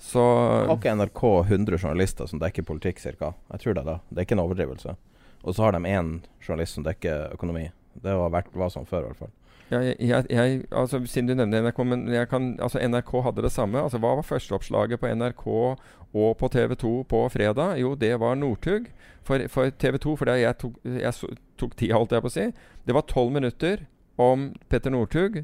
[0.00, 0.24] så
[0.66, 3.32] Har ikke NRK 100 journalister som dekker politikk, ca.?
[3.52, 3.98] Jeg tror det, da.
[4.08, 4.96] Det er ikke en overdrivelse.
[5.40, 7.68] Og så har de én journalist som dekker økonomi.
[8.00, 9.34] Det var, vært, var sånn før, i hvert fall.
[9.70, 13.44] Ja, jeg, jeg, jeg, altså, siden du nevner NRK, men jeg kan, altså, NRK hadde
[13.46, 13.78] det samme.
[13.78, 17.76] Altså, hva var førsteoppslaget på NRK og på TV 2 på fredag?
[17.78, 18.88] Jo, det var Northug.
[19.22, 22.34] For, for TV 2, for det jeg tok, jeg tok tida, holdt jeg på å
[22.34, 22.46] si.
[22.86, 23.84] Det var tolv minutter
[24.20, 25.38] om Petter Northug,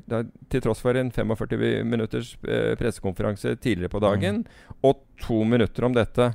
[0.51, 4.43] til tross for en 45 minutters eh, pressekonferanse tidligere på dagen,
[4.85, 6.33] og to minutter om dette.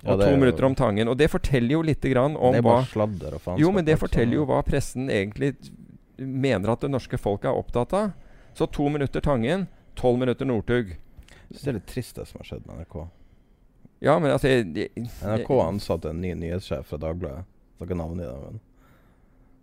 [0.00, 1.10] Ja, og det to er minutter om Tangen.
[1.10, 3.62] Og det forteller jo lite grann om det er hva bare sladder og faenskap.
[3.62, 5.52] Jo, men det forteller jo hva pressen egentlig
[6.18, 8.10] mener at det norske folk er opptatt av.
[8.58, 10.96] Så to minutter Tangen, tolv minutter Northug.
[11.48, 12.96] Det er litt trist det som har skjedd med NRK.
[14.04, 17.46] Ja, men altså jeg, jeg, NRK ansatte en ny nyhetssjef fra Dagbladet.
[17.46, 18.60] Jeg skal ikke men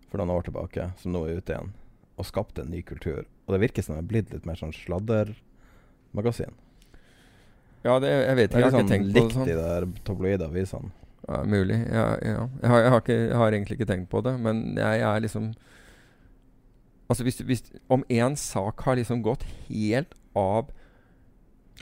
[0.10, 1.72] for noen år tilbake, som nå er ute igjen.
[2.16, 3.26] Og skapte en ny kultur.
[3.46, 6.56] Og det virker som det er blitt litt mer sånn sladdermagasin.
[7.86, 8.62] Ja, det, jeg vet ikke.
[8.62, 9.26] Jeg har sånn ikke tenkt på det sånn.
[9.26, 9.50] likt sånn.
[9.50, 10.94] de der tabloide avisene.
[11.26, 11.78] Ja, mulig.
[11.90, 12.42] Ja, ja.
[12.62, 15.24] Jeg, har, jeg, har ikke, jeg har egentlig ikke tenkt på det, men jeg er
[15.26, 15.52] liksom
[17.10, 20.72] Altså hvis, hvis Om én sak har liksom gått helt av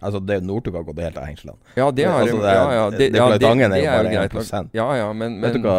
[0.02, 1.58] Altså, det Northug har gått helt av hengslene.
[1.78, 4.10] Ja, det har Altså, det ja, ja, det- det- det ja, Tangen er jo bare
[4.12, 4.70] greit 1%.
[4.74, 5.76] Ja, ja, men, vet, du hva,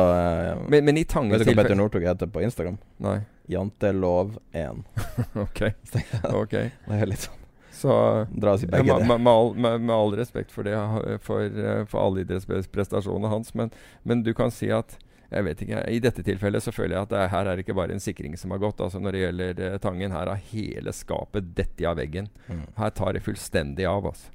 [0.55, 2.79] eh, men, men i Tangens vet du hva Petter Northug heter på Instagram?
[3.03, 3.19] Nei.
[3.51, 4.85] Jantelov1.
[5.45, 5.61] ok.
[6.43, 6.51] ok.
[6.51, 7.41] Det er litt sånn
[7.75, 10.79] Så Dras i begge med, med, all, med, med all respekt for det
[11.21, 13.73] for, eh, for alle idrettsprestasjonene hans, men,
[14.05, 14.97] men du kan si at
[15.35, 17.65] jeg vet ikke, I dette tilfellet så føler jeg at det er, her er det
[17.67, 18.81] ikke bare en sikring som har gått.
[18.81, 22.29] altså Når det gjelder eh, Tangen, her har hele skapet dette av veggen.
[22.49, 22.65] Mm.
[22.79, 24.07] Her tar det fullstendig av.
[24.07, 24.31] altså.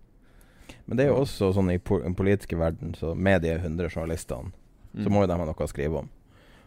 [0.85, 3.89] Men det er jo også sånn i po den politiske verden, så med de 100
[3.89, 4.51] journalistene,
[4.93, 5.13] så Mm.
[5.13, 6.09] må jo de ha noe å skrive om.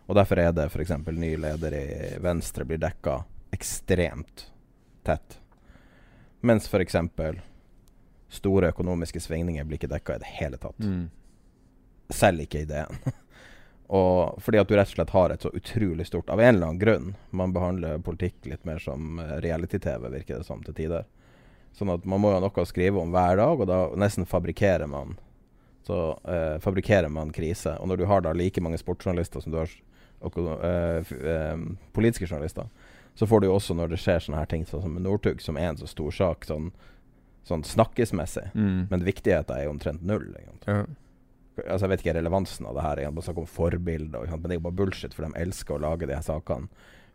[0.08, 0.90] Og derfor er det f.eks.
[1.10, 4.46] ny leder i Venstre blir dekka ekstremt
[5.04, 5.38] tett.
[6.42, 6.94] Mens f.eks.
[8.32, 10.78] store økonomiske svingninger blir ikke dekka i det hele tatt.
[10.80, 11.10] Mm.
[12.12, 12.98] Selv ikke ideen.
[13.92, 16.70] og fordi at du rett og slett har et så utrolig stort Av en eller
[16.70, 17.10] annen grunn.
[17.30, 21.04] Man behandler politikk litt mer som eh, reality-TV, virker det som til tider.
[21.76, 24.28] Sånn at man må jo ha noe å skrive om hver dag, og da nesten
[24.28, 25.18] fabrikkerer man
[25.84, 27.74] Så eh, fabrikkerer man krise.
[27.82, 29.72] Og når du har da like mange sportsjournalister som du har
[30.22, 31.58] og, eh, eh,
[31.92, 32.68] politiske journalister,
[33.14, 35.58] så får du jo også når det skjer sånne her ting sånn som Northug, som
[35.58, 36.70] er en så stor sak sånn,
[37.44, 38.52] sånn snakkesmessig.
[38.54, 38.86] Mm.
[38.88, 40.30] Men viktigheten er jo omtrent null.
[40.38, 40.78] Egentlig.
[40.78, 40.86] Ja.
[41.66, 43.00] Altså Jeg vet ikke relevansen av det her.
[43.04, 46.08] Jeg snakker om forbilder, men det er jo bare bullshit, for de elsker å lage
[46.08, 46.68] de her sakene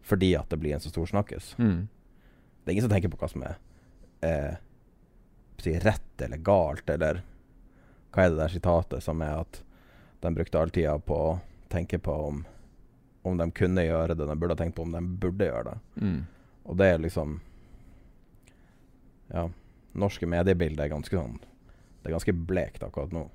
[0.08, 1.50] fordi at det blir en så stor snakkes.
[1.60, 1.88] Mm.
[2.64, 3.58] Det er ingen som tenker på hva som er
[4.24, 4.54] eh,
[5.60, 7.20] si rett eller galt, eller
[8.14, 9.60] hva er det der sitatet som er at
[10.24, 11.34] de brukte all tida på å
[11.68, 12.40] tenke på om,
[13.28, 16.06] om de kunne gjøre det, de burde ha tenkt på om de burde gjøre det.
[16.06, 16.22] Mm.
[16.68, 17.40] Og det er liksom
[19.28, 19.50] Ja.
[19.98, 23.26] Norske mediebilder er ganske sånn Det er ganske blekt akkurat nå.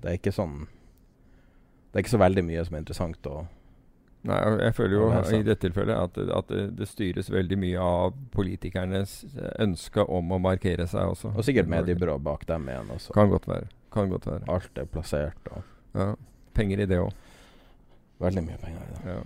[0.00, 3.40] Det er ikke sånn Det er ikke så veldig mye som er interessant å
[4.28, 9.14] Nei, jeg føler jo i dette tilfellet at, at det, styres veldig mye av politikernes
[9.64, 11.30] ønske om å markere seg også.
[11.32, 13.14] Og sikkert mediebyrå bak dem igjen også.
[13.16, 13.70] Kan godt være.
[13.96, 14.44] Kan godt være.
[14.52, 15.64] Alt er plassert og
[15.96, 16.12] Ja.
[16.52, 17.14] Penger i det òg.
[18.20, 19.14] Veldig mye penger i det.
[19.14, 19.22] Ja.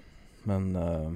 [0.46, 1.10] Men uh,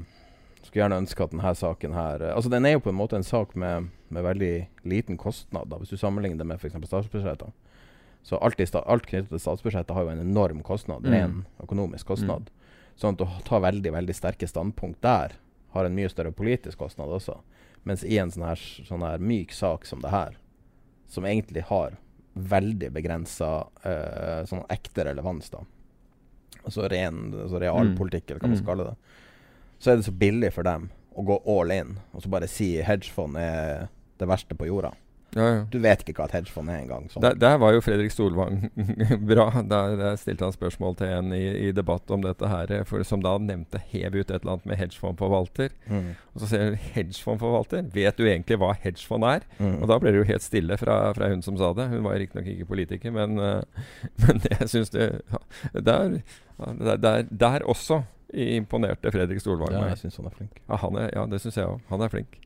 [0.68, 3.16] skulle gjerne ønske at denne saken her eh, Altså Den er jo på en måte
[3.16, 4.52] en sak med, med veldig
[4.84, 6.76] liten kostnad, da, hvis du sammenligner det med f.eks.
[6.88, 7.54] statsbudsjettet.
[8.22, 11.06] Så alt, alt knyttet til statsbudsjettet har jo en enorm kostnad.
[11.06, 11.12] Mm.
[11.12, 12.50] Ren økonomisk kostnad.
[12.98, 15.36] Sånn at å ta veldig veldig sterke standpunkt der
[15.72, 17.38] har en mye større politisk kostnad også.
[17.84, 20.36] Mens i en sånn her, sånn her myk sak som det her,
[21.06, 21.96] som egentlig har
[22.34, 25.64] veldig begrensa uh, sånn ekte relevans, da
[26.64, 28.60] Altså ren altså realpolitikk, eller hva man Mm.
[28.60, 28.96] skal kalle det,
[29.78, 32.82] så er det så billig for dem å gå all in og så bare si
[32.82, 33.88] hedgefond er
[34.18, 34.90] det verste på jorda.
[35.36, 35.64] Ja, ja.
[35.68, 37.08] Du vet ikke hva et hedgefond er engang.
[37.12, 37.22] Sånn.
[37.24, 38.62] Der, der var jo Fredrik Solvang
[39.30, 39.48] bra.
[39.60, 43.22] Der, der stilte han spørsmål til en i, i debatt om dette her, for, som
[43.24, 45.74] da nevnte hev ut et eller annet med hedgefondforvalter.
[45.92, 46.10] Mm.
[46.32, 47.90] Og så sier hun hedgefondforvalter.
[47.94, 49.44] Vet du egentlig hva hedgefond er?
[49.60, 49.76] Mm.
[49.82, 51.90] Og da ble det jo helt stille fra, fra hun som sa det.
[51.92, 53.88] Hun var riktignok ikke politiker, men, eh,
[54.24, 55.44] men jeg syns det ja,
[55.76, 56.20] der,
[56.96, 60.60] der, der, også imponerte Fredrik Solvang Ja, jeg syns han er flink.
[60.64, 61.84] Ja, han er, ja, det syns jeg òg.
[61.92, 62.40] Han er flink.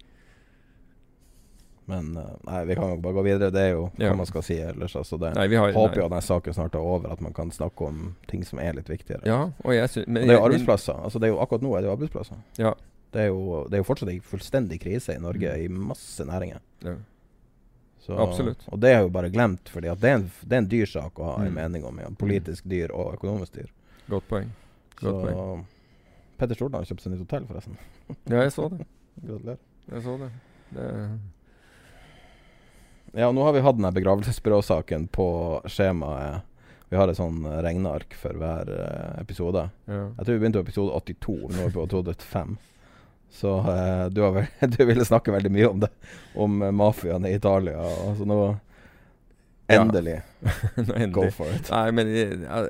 [1.90, 3.50] Men eh, nei, vi kan jo bare gå videre.
[3.50, 4.14] Det er jo hva Ja.
[4.14, 4.94] man skal si ellers.
[4.96, 7.50] Altså det, Nei, har, håper jo at denne saken snart er over, at man kan
[7.50, 9.22] snakke om ting som er litt viktigere.
[9.26, 10.94] Ja, og jeg men, Og det er jo arbeidsplasser.
[11.04, 12.36] Altså det er jo, akkurat nå er det jo arbeidsplasser.
[12.58, 12.74] Ja.
[13.12, 16.60] Det er jo, det er jo fortsatt en fullstendig krise i Norge i masse næringer.
[16.86, 16.94] Ja.
[18.02, 18.64] Så, Absolutt.
[18.72, 21.18] Og det er jo bare glemt, fordi det er en, det er en dyr sak
[21.18, 21.54] å ha en Mm.
[21.54, 21.98] mening om.
[21.98, 22.08] Ja.
[22.18, 23.68] Politisk dyr og økonomisk dyr.
[24.08, 24.48] Godt poeng.
[24.96, 25.66] Godt Så poeng.
[26.38, 27.76] Petter Stordalen har kjøpt seg nytt hotell, forresten.
[28.30, 28.86] Ja, jeg så det.
[29.26, 29.58] Gratulerer.
[29.92, 30.30] Jeg så det.
[30.74, 30.88] det
[33.12, 35.26] Ja, nå har vi hatt denne begravelsesbyråsaken på
[35.68, 36.46] skjemaet.
[36.92, 39.66] Vi har et sånn eh, regneark for hver eh, episode.
[39.88, 40.02] ja.
[40.18, 42.56] Jeg tror vi begynte på episode 82, nå er vi på episode 5.
[43.32, 45.88] Så eh, du, har vel, du ville snakke veldig mye om det.
[46.36, 47.80] Om uh, mafiaen i Italia.
[48.20, 48.38] Nå
[49.70, 49.78] Ja.
[49.80, 50.18] Endelig.
[50.76, 51.12] Nå endelig.
[51.16, 51.70] Go for it.
[51.72, 52.10] Nei, men
[52.44, 52.64] ja,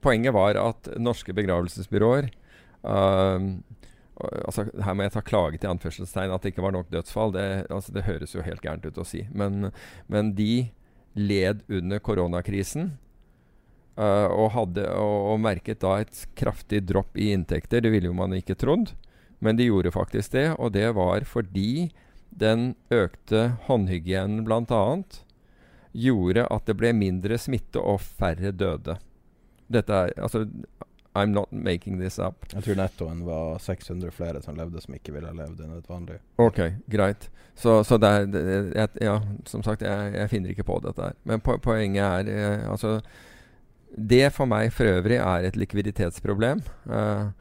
[0.00, 2.30] poenget var at norske begravelsesbyråer
[2.88, 3.50] og-
[4.46, 7.34] altså, Her må jeg ta klage til anførselstegn at det ikke var nok dødsfall.
[7.36, 9.24] Det, altså, det høres jo helt gærent ut å si.
[9.32, 9.70] Men,
[10.10, 10.70] men de
[11.18, 12.92] led under koronakrisen.
[14.00, 17.82] Uh, og, hadde, og, og merket da et kraftig dropp i inntekter.
[17.84, 18.94] Det ville jo man ikke trodd,
[19.44, 20.46] men de gjorde faktisk det.
[20.56, 21.90] Og det var fordi
[22.30, 24.84] den økte håndhygienen bl.a.
[25.92, 28.96] gjorde at det ble mindre smitte og færre døde.
[29.70, 30.46] Dette er altså
[31.12, 32.46] I'm not making this up.
[32.52, 35.90] Jeg tror nettoen var 600 flere som levde som ikke ville ha levd enn et
[35.90, 36.20] vanlig.
[36.38, 36.60] Ok,
[36.90, 37.26] greit.
[37.58, 38.44] Så, så det er, det,
[38.76, 39.16] jeg, Ja,
[39.46, 41.18] som sagt, jeg, jeg, finner ikke på dette her.
[41.26, 43.00] Men po poenget er eh, altså
[43.90, 46.62] Det for meg for øvrig er et likviditetsproblem.
[46.86, 47.34] Uh,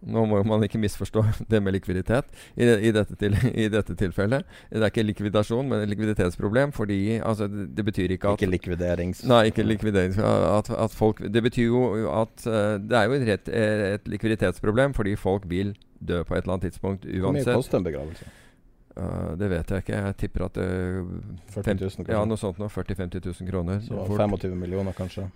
[0.00, 4.48] nå må man ikke misforstå det med likviditet i, i, dette, til, i, dette, tilfellet.
[4.72, 6.72] Det er ikke likvidasjon, men et likviditetsproblem.
[6.76, 9.22] Fordi altså, det, det, betyr ikke at Ikke likviderings...
[9.28, 10.18] Nei, ikke likviderings...
[10.20, 14.94] At, at folk, det betyr jo at uh, Det er jo et, rett, et, likviditetsproblem
[14.96, 17.20] fordi folk vil dø på et eller annet tidspunkt uansett.
[17.22, 18.30] Hvor mye koster en begravelse?
[18.96, 20.00] Uh, det vet jeg ikke.
[20.06, 20.70] Jeg tipper at det
[21.52, 22.16] 40 000 kanskje?
[22.16, 22.72] Ja, noe sånt noe.
[22.72, 23.84] 40 000-50 000 kroner.
[23.84, 25.28] Så 25 millioner kanskje,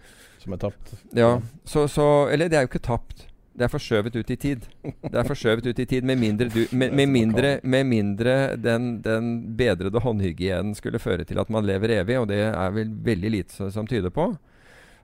[0.42, 0.96] som er tapt?
[1.16, 1.36] Ja.
[1.68, 3.28] Så, så, eller det er jo ikke tapt.
[3.54, 4.64] Det er forskjøvet ut i tid.
[4.82, 8.98] Det er forskjøvet ut i tid Med mindre, du, med, med mindre, med mindre den,
[9.04, 13.30] den, bedrede håndhygienen skulle føre til at man lever evig, og det er vel veldig
[13.30, 14.32] lite som tyder på,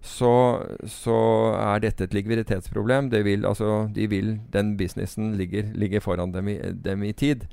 [0.03, 0.33] så,
[0.89, 1.21] så
[1.61, 3.13] er dette et likviditetsproblem.
[3.13, 7.47] Vil, altså, de vil, den businessen ligger, ligger foran dem i, dem i tid.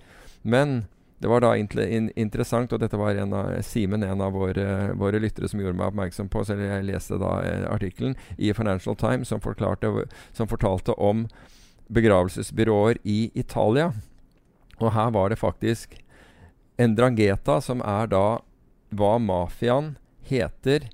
[0.43, 0.87] Men
[1.17, 5.19] det var da in interessant, og dette var en av Simen, en av våre, våre,
[5.19, 9.31] lyttere, som gjorde meg oppmerksom på, så jeg leste da eh, artikkelen i Financial Times
[9.33, 11.25] som, som, fortalte om
[11.89, 13.91] begravelsesbyråer i Italia.
[14.77, 15.97] Og her var det faktisk
[16.77, 18.25] en drangheta, som er da
[18.93, 19.95] hva mafiaen
[20.29, 20.85] heter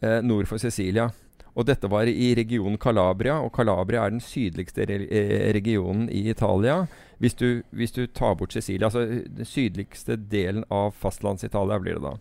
[0.00, 1.10] eh, nord for Sicilia.
[1.52, 6.24] Og dette var i regionen Calabria, og Calabria er den sydligste re eh, regionen i
[6.32, 6.86] Italia.
[7.22, 12.02] Hvis du, hvis du, tar bort Sicilia, altså den sydligste delen av fastlands-Italia blir det
[12.02, 12.16] da.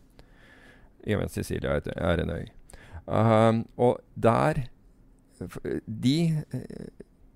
[1.10, 2.44] I og med at Sicilia er, en øy.
[3.10, 4.68] Um, og der
[5.88, 6.60] De uh,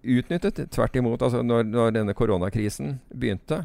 [0.06, 3.64] utnyttet tvert imot altså når, når denne koronakrisen begynte,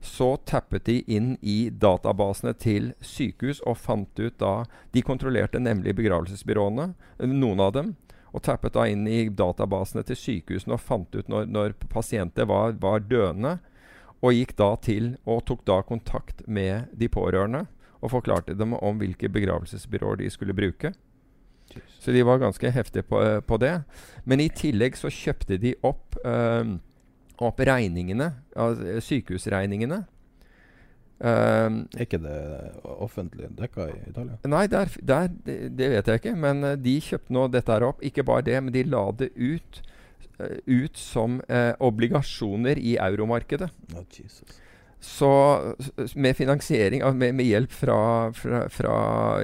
[0.00, 4.64] så tappet de inn i databasene til sykehus og fant ut da
[4.94, 7.94] De kontrollerte nemlig begravelsesbyråene, noen av dem.
[8.36, 12.76] Og tappet da inn i databasene til sykehusene og fant ut når, når pasienter var,
[12.82, 13.56] var, døende.
[14.20, 17.64] Og gikk da til og tok da kontakt med de pårørende
[18.04, 20.92] og forklarte dem om hvilke begravelsesbyråer de skulle bruke.
[21.98, 23.80] Så de var ganske heftige på, på det.
[24.24, 26.76] Men i tillegg så kjøpte de opp øh,
[27.44, 30.04] opp regningene, altså sykehusregningene.
[31.16, 32.38] Um, er ikke det
[32.84, 34.34] offentlig dekka i Italia?
[34.52, 36.34] Nei, der, der, det, det, vet jeg ikke.
[36.36, 38.04] Men uh, de kjøpte nå dette her opp.
[38.04, 39.80] Ikke bare det, men de la det ut,
[40.36, 43.70] uh, ut som uh, obligasjoner i euromarkedet.
[43.96, 44.60] Oh, Jesus.
[45.00, 45.28] Så
[46.14, 48.94] med finansiering, med, med hjelp fra, fra, fra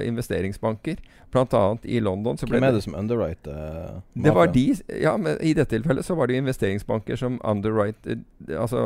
[0.01, 0.97] investeringsbanker,
[1.33, 1.77] bl.a.
[1.83, 4.65] i London så ble Hvem er det som underwriter uh, Det var de,
[5.01, 8.83] ja, men I dette tilfellet så var det jo investeringsbanker som underwriter Altså,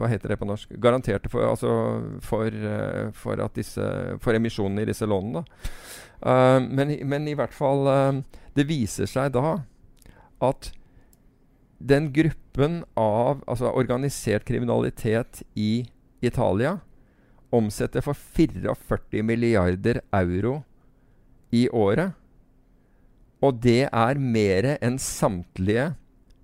[0.00, 0.72] hva heter det på norsk?
[0.80, 1.74] Garanterte for, altså,
[2.24, 3.86] for, uh, for, disse,
[4.24, 5.44] for emisjonene i disse lånene.
[6.24, 7.88] Uh, men, men, i hvert fall
[8.56, 9.60] Det viser seg da
[10.40, 10.72] at
[11.80, 15.86] den gruppen av altså organisert kriminalitet i
[16.20, 16.78] Italia
[17.50, 20.60] omsetter for 44 milliarder euro
[21.50, 22.14] i året.
[23.40, 25.94] Og det er mer enn samtlige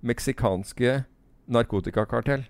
[0.01, 1.03] meksikanske
[1.47, 2.45] narkotikakartell.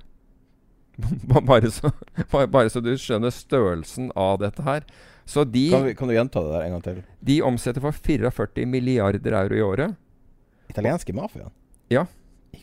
[1.46, 1.92] bare, så,
[2.32, 4.88] bare, så, du skjønner størrelsen av dette her.
[5.28, 7.02] Så de kan, vi, kan, du gjenta det der en gang til?
[7.30, 9.98] De omsetter for 44 milliarder euro i året.
[10.72, 11.54] Italienske mafiaen?
[11.94, 12.08] Ja.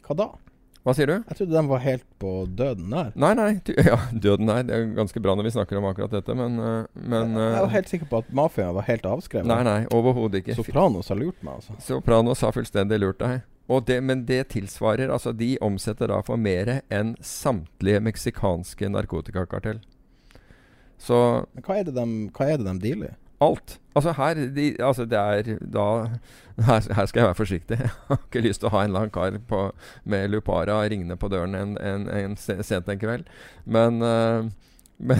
[0.04, 0.28] Hva da?
[0.84, 1.14] Hva sier du?
[1.16, 2.30] Jeg trodde de var helt på
[2.60, 3.14] døden nær.
[3.16, 3.48] Nei, nei.
[3.88, 4.66] Ja, døden nær.
[4.68, 7.72] Det er ganske bra når vi snakker om akkurat dette, men, eh, men Jeg var
[7.72, 9.48] helt sikker på at mafiaen var helt avskrevet.
[9.48, 10.58] Nei, nei, overhodet ikke.
[10.60, 11.78] Sopranos har lurt meg, altså.
[11.88, 13.42] Sopranos har fullstendig lurt deg.
[13.88, 19.80] Det, men det tilsvarer Altså, de omsetter da for mer enn samtlige meksikanske narkotikakartell.
[21.00, 21.16] Så
[21.54, 22.04] Men hva er det de,
[22.36, 23.14] hva er det de dealer?
[23.44, 23.78] Alt.
[23.94, 25.86] Altså her, de, altså det er da
[26.66, 27.78] her, her, skal jeg være forsiktig.
[27.82, 29.62] Jeg har ikke lyst til å ha en lang kar på,
[30.04, 33.26] med Lupara ringende på døren en, en, en sent en kveld.
[33.64, 34.46] Men, uh,
[35.08, 35.18] men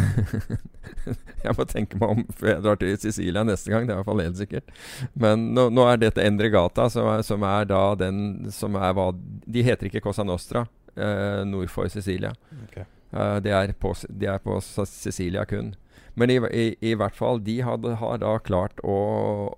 [1.43, 3.87] jeg må tenke meg om før jeg drar til Sicilia neste gang.
[3.87, 4.75] Det er i hvert fall helt sikkert.
[5.19, 8.19] Men nå, nå er dette Endregata, som er, som er da den
[8.55, 10.65] som er hva De heter ikke Cosa Nostra
[10.97, 12.35] uh, nord for Sicilia.
[12.69, 12.87] Okay.
[13.15, 15.75] Uh, de, er på, de er på Sicilia kun.
[16.15, 18.99] Men i, i, i, hvert fall, de hadde, har da klart å,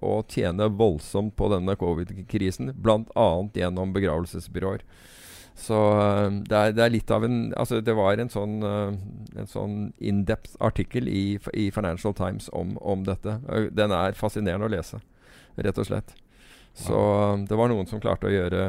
[0.00, 2.72] å tjene voldsomt på denne covid-krisen.
[2.80, 3.28] Bl.a.
[3.52, 4.84] gjennom begravelsesbyråer.
[5.56, 8.92] Så uh, det, er, det, er, litt av en Altså, det var en sånn, uh,
[9.40, 13.38] en sånn in-depth artikkel i, i, Financial Times om, om dette.
[13.48, 15.00] Uh, den er fascinerende å lese,
[15.56, 16.12] rett og slett.
[16.76, 16.98] Så
[17.48, 18.66] det var noen som klarte å gjøre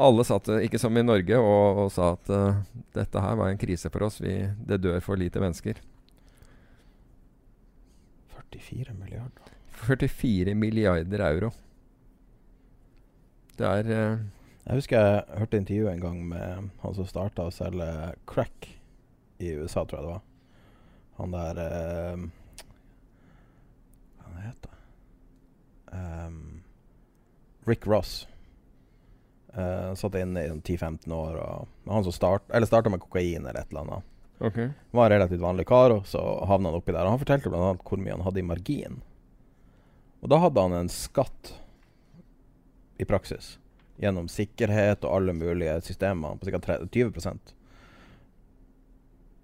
[0.00, 2.62] Alle satt eh, ikke som i Norge og, og sa at uh,
[2.96, 4.16] dette her var en krise for oss.
[4.24, 5.76] Vi, det dør for lite mennesker.
[8.50, 9.54] 44 milliarder.
[9.68, 11.50] 44 milliarder euro.
[13.58, 14.18] Det er uh,
[14.66, 17.88] Jeg husker jeg hørte intervju en gang med han som starta å selge
[18.28, 18.68] crack
[19.38, 20.24] i USA, tror jeg det var.
[21.18, 22.24] Han der eh,
[24.18, 24.82] Hva heter han?
[25.94, 26.42] Um,
[27.66, 28.28] Rick Ross.
[29.54, 31.38] Uh, satt inne i 10-15 år.
[31.38, 34.17] Og han som start, eller starta med kokain eller et eller annet.
[34.38, 34.58] OK.
[34.90, 37.04] Var en relativt vanlig kar, og så havna han oppi der.
[37.04, 37.72] Og han fortalte bl.a.
[37.82, 39.00] hvor mye han hadde i margin.
[40.22, 41.54] Og da hadde han en skatt
[42.98, 43.56] i praksis.
[43.98, 46.78] Gjennom sikkerhet og alle mulige systemer på ca.
[46.86, 47.54] 20%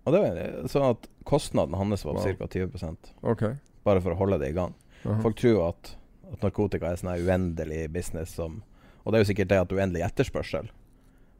[0.05, 2.49] Og det var sånn at kostnaden hans var på ca.
[2.55, 3.59] 20 okay.
[3.83, 4.75] bare for å holde det i gang.
[5.03, 5.19] Aha.
[5.27, 5.97] Folk tror at,
[6.31, 8.63] at narkotika er sånn uendelig business som
[9.03, 10.71] Og det er jo sikkert det at uendelig etterspørsel,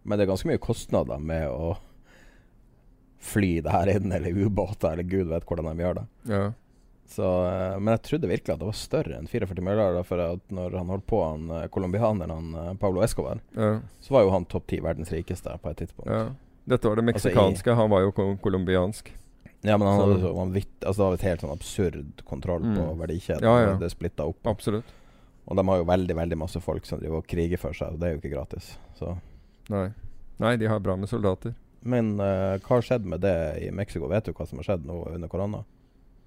[0.05, 1.79] men det er ganske mye kostnader med å
[3.25, 6.05] fly det her inn, eller ubåter, eller gud vet hvordan de gjør det.
[6.29, 6.45] Ja.
[7.15, 10.05] Så, eh, men jeg trodde virkelig at det var større enn 44 milliarder.
[10.09, 13.75] For at når han holdt på, han eh, colombianeren han, eh, Pablo Escobar, ja.
[14.01, 16.11] så var jo han topp ti verdens rikeste på et tidspunkt.
[16.11, 16.25] ja.
[16.67, 17.75] Dette var det Altså, meksikanske.
[17.77, 19.11] Han var jo colombiansk.
[19.61, 22.63] Ja, men han Så- hadde så vanvitt, altså det var et helt sånn absurd kontroll
[22.63, 22.99] på Mm.
[22.99, 23.43] verdikjeden.
[23.43, 23.75] Ja, ja.
[23.77, 24.41] Det splitta opp.
[24.47, 24.85] Absolutt.
[25.47, 28.01] Og de har jo veldig veldig masse folk som driver og kriger for seg, og
[28.01, 28.79] det er jo ikke gratis.
[28.99, 29.19] Så.
[29.69, 29.93] Nei.
[30.41, 31.55] Nei, de har bra med soldater.
[31.85, 34.09] Men uh, hva har skjedd med det i Mexico?
[34.09, 35.65] Vet du hva som har skjedd nå under korona?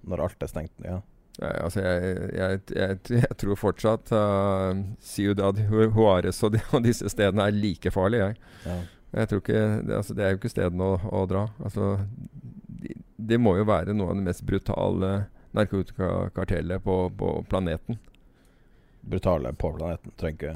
[0.07, 0.89] Når alt er stengt ned?
[0.91, 0.99] Ja.
[1.37, 7.09] Nei, altså jeg, jeg, jeg, jeg tror fortsatt uh, Ciudad Juárez og, de, og disse
[7.13, 8.39] stedene er like farlige, jeg.
[8.65, 9.25] Ja.
[9.29, 11.45] Tror ikke, det, altså, det er jo ikke stedene å, å dra.
[11.63, 11.93] Altså,
[12.81, 15.11] de, det må jo være noe av det mest brutale
[15.57, 17.97] narkotikakartellet på, på planeten.
[19.01, 20.13] Brutale på planeten.
[20.19, 20.55] Trenger ikke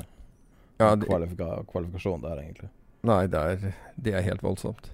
[0.81, 2.69] Ja, de, kvalifika kvalifikasjon der, egentlig.
[3.07, 4.91] Nei, det er, det er helt voldsomt.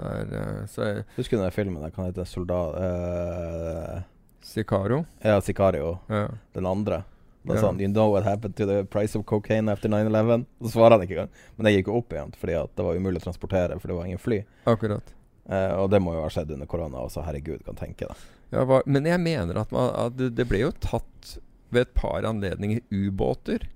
[0.00, 2.76] Det er eh, så jeg, Husker du den filmen der kan hete Soldat...
[2.80, 4.02] Uh,
[4.40, 5.04] Sicario.
[5.20, 5.98] ja, Sicario.
[6.08, 6.28] Ja.
[6.56, 7.02] Den andre.
[7.42, 10.68] Da sa han 'You know what happened to the price of cocaine after 9-11?' Så
[10.68, 11.30] svarer han ikke engang.
[11.56, 14.08] Men det gikk jo opp igjen, fordi det var umulig å transportere, for det var
[14.08, 14.42] ingen fly.
[14.64, 15.14] Akkurat.
[15.48, 18.26] Eh, og det må jo ha skjedd under korona også, herregud, kan tenke deg.
[18.52, 21.38] Ja, men jeg mener at, man, at det, det ble jo tatt
[21.70, 23.68] ved et par anledninger ubåter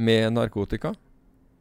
[0.00, 0.94] med narkotika.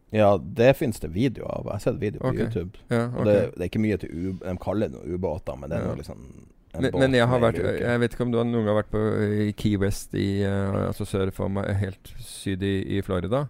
[0.09, 1.65] Ja, det finnes det video av.
[1.67, 2.47] Jeg har sett video på okay.
[2.47, 2.79] YouTube.
[2.87, 3.25] Ja, okay.
[3.25, 4.31] det, det er ikke mye til u...
[4.41, 5.91] De kaller det noen ubåter, men det er Ja.
[5.91, 6.23] noe liksom
[6.69, 7.59] en men, båt men jeg har vært.
[7.81, 9.03] Jeg vet ikke om du har noen gang vært på
[9.45, 13.47] i Key West i uh, Altså sør for meg, helt syd i, i Florida.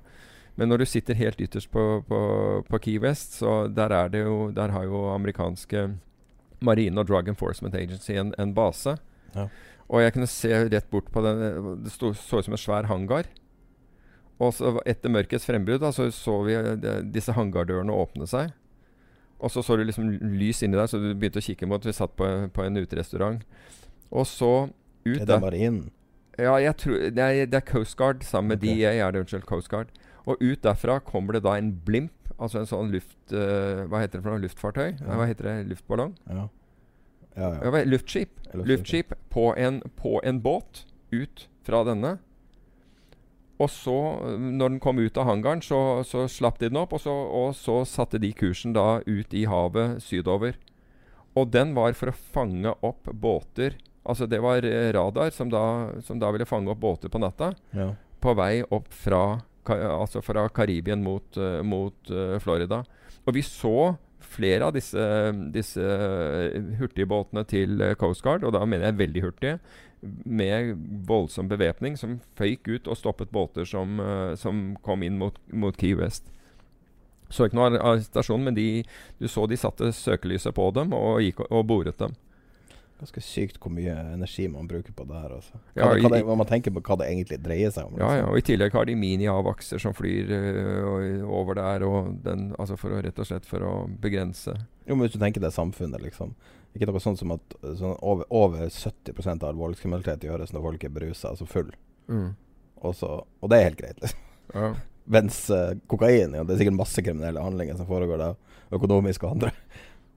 [0.59, 2.19] Men når du sitter helt ytterst på, på,
[2.67, 5.89] på Key West, så der er det jo Der har jo amerikanske
[6.59, 8.97] Marine og Drug Enforcement Agency en, en base.
[9.35, 9.47] Ja.
[9.87, 12.89] Og jeg kunne se rett bort på den Det sto, så ut som en svær
[12.91, 13.27] hangar.
[14.39, 18.53] Og så etter mørkets frembrudd så så vi eh, disse hangardørene åpne seg.
[19.39, 21.95] Og så så du liksom lys inni der, så du begynte å kikke mot Vi
[21.95, 23.43] satt på, på en uterestaurant.
[24.11, 24.69] Og så
[25.05, 25.89] ut Er der marinen?
[26.39, 28.79] Ja, jeg tror Det er, det er Coast Guard sammen med okay.
[28.79, 29.91] DA, Er det unnskyld, Coast Guard.
[30.25, 33.17] Og ut derfra kommer det da en blimp, altså en sånn luft...
[33.31, 34.43] Uh, hva heter det for noe?
[34.43, 34.87] Luftfartøy?
[34.99, 35.15] Ja.
[35.17, 35.55] Hva heter det?
[35.71, 36.15] Luftballong?
[36.29, 36.47] Ja.
[37.39, 37.83] Ja, Ja.
[37.87, 42.17] Luftskip, Luftskip på en, på en båt ut fra denne.
[43.59, 43.93] Og så,
[44.39, 47.49] når den kom ut av hangaren, så, så slapp de den opp, og så, og
[47.59, 50.55] så satte de kursen da ut i havet sydover.
[51.35, 53.75] Og den var for å fange opp båter.
[54.07, 55.63] Altså det var eh, radar som da,
[56.07, 57.91] som da ville fange opp båter på natta ja.
[58.23, 62.79] på vei opp fra, Ka- altså fra Karibien mot, eh, mot eh, Florida.
[63.27, 63.91] Og vi så
[64.29, 65.03] flere av disse,
[65.53, 69.59] disse eh, hurtigbåtene til eh, Coast Guard, og da mener jeg veldig hurtige,
[70.23, 70.75] med
[71.09, 75.75] voldsom bevæpning, som føyk ut og stoppet båter som, eh, som kom inn mot, mot
[75.77, 76.29] Key West.
[77.29, 78.85] Så ikke noe arrestasjon, men de,
[79.19, 82.15] du så de satte søkelyset på dem og, gikk og, og boret dem.
[82.99, 85.31] Ganske sykt hvor mye energi man bruker på det her.
[85.37, 85.59] Altså.
[85.75, 87.93] Ja, Hva hva i- det, hva man tenker på hva det egentlig dreier seg om.
[87.97, 88.29] Ja, ja, liksom.
[88.33, 91.85] og I tillegg har de mini-avakser som flyr øh, over der,
[92.25, 93.73] den, altså for å rett og slett for å
[94.03, 94.53] begrense
[94.85, 96.35] Jo, men Hvis du tenker det samfunnet, liksom.
[96.75, 100.89] Ikke noe sånt som at sånn over, over 70% av voldskriminalitet gjøres når folk er
[100.93, 101.71] berusa, altså full.
[102.09, 102.29] mm.
[102.81, 103.07] Og, så,
[103.43, 103.99] og det er helt greit.
[104.01, 104.19] liksom.
[104.55, 104.73] ja.
[105.09, 108.35] Mens uh, kokain ja, Det er sikkert masse kriminelle handlinger som foregår der.
[108.77, 109.49] Økonomiske og andre.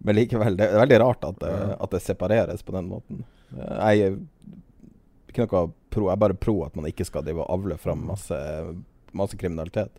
[0.04, 3.24] Men likevel, det er veldig rart at det, at det separeres på den måten.
[3.54, 4.16] Eh, Jeg er
[5.28, 8.02] ikke noe pro, jeg er bare pro at man ikke skal drive og avle fram
[8.08, 8.36] masse,
[9.12, 9.92] masse kriminalitet.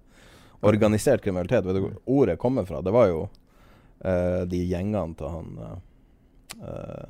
[0.63, 2.81] Organisert kriminalitet, vet du hvor ordet kommer fra?
[2.81, 3.21] Det var jo
[4.05, 5.75] uh, de gjengene til han uh,
[6.59, 7.09] Hva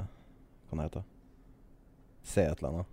[0.70, 1.04] Hva han heter
[2.24, 2.90] Se et eller annet.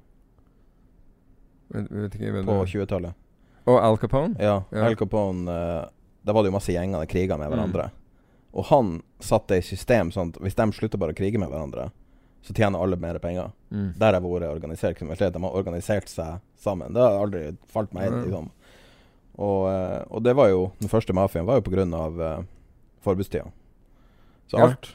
[2.10, 3.14] Ikke på 20-tallet.
[3.70, 4.34] Og Al Capone?
[4.42, 4.86] Ja, Ja.
[4.88, 5.84] Al Capone uh,
[6.26, 7.54] Da var det jo masse gjenger som kriga med Mm.
[7.54, 7.90] hverandre.
[8.52, 11.90] Og han satte i system sånn at hvis de slutter bare å krige med hverandre,
[12.42, 13.50] så tjener alle mer penger.
[13.70, 13.90] Mm.
[14.00, 15.34] Der har vært organisert kriminalitet.
[15.34, 16.94] De har organisert seg sammen.
[16.96, 18.22] Det har aldri falt meg inn.
[18.24, 18.48] Liksom.
[19.40, 21.84] Og, eh, og det var jo Den første mafiaen var jo pga.
[21.86, 22.44] Uh,
[23.00, 23.52] forbudstida.
[24.48, 24.66] Så Ja.
[24.68, 24.94] alt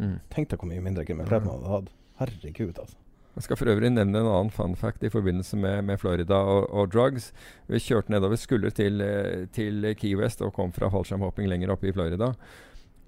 [0.00, 0.20] Mm.
[0.30, 1.88] Tenk deg hvor mye mindre kriminalitet man hadde hatt.
[2.20, 2.96] Herregud, altså.
[3.36, 6.66] Jeg skal for øvrig nevne en annen fun fact i forbindelse med, med Florida og,
[6.74, 7.30] og drugs.
[7.68, 11.88] Vi kjørte nedover skulder til, eh, til Key West og kom fra fallskjermhopping lenger oppe
[11.88, 12.32] i Florida.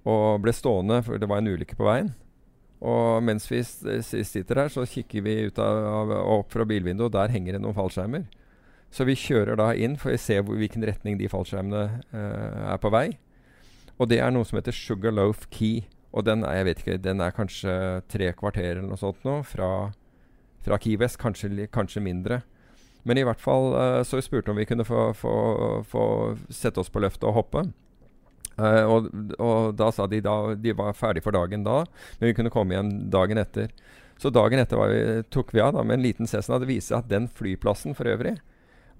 [0.08, 2.10] Og ble stående, for det var en ulykke på veien.
[2.82, 3.60] Og mens vi
[4.02, 7.76] sitter her, så kikker vi ut av, opp fra bilvinduet, og der henger det noen
[7.76, 8.26] fallskjermer.
[8.92, 12.80] Så vi kjører da inn for å se hvor, hvilken retning de fallskjermene eh, er
[12.82, 13.06] på vei.
[13.96, 15.86] Og det er noe som heter Sugarloaf Key.
[16.12, 17.74] Og den er, jeg vet ikke, den er kanskje
[18.12, 19.70] tre kvarter eller noe sånt nå fra,
[20.66, 21.20] fra Key West.
[21.22, 22.42] Kanskje, kanskje mindre.
[23.08, 25.36] Men i hvert fall eh, så vi spurte om vi kunne få, få,
[25.88, 26.04] få
[26.52, 27.64] sette oss på løftet og hoppe.
[28.58, 29.08] Eh, og,
[29.38, 31.82] og da sa de da de var ferdig for dagen da,
[32.18, 33.72] men vi kunne komme igjen dagen etter.
[34.22, 35.02] Så dagen etter vi,
[35.34, 36.60] tok vi av da med en liten Cessna.
[36.62, 38.36] Det viser seg at den flyplassen for øvrig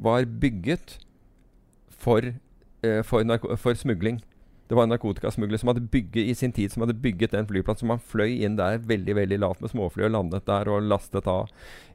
[0.03, 0.97] var bygget
[2.03, 2.33] for,
[2.83, 3.23] uh, for,
[3.61, 4.19] for smugling.
[4.73, 7.85] Det var en narkotikasmugler som hadde bygget i sin tid Som hadde bygget den flyplassen.
[7.85, 11.29] Som han fløy inn der veldig veldig lavt med småfly og landet der og lastet
[11.29, 11.51] av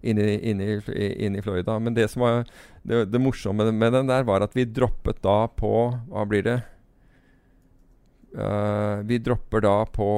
[0.05, 0.77] inn i, inn i,
[1.25, 1.79] inn i Florida.
[1.81, 2.43] Men det som var
[2.84, 5.73] det, det morsomme med den der, var at vi droppet da på
[6.11, 6.59] Hva blir det?
[8.35, 10.11] Eh, vi dropper da på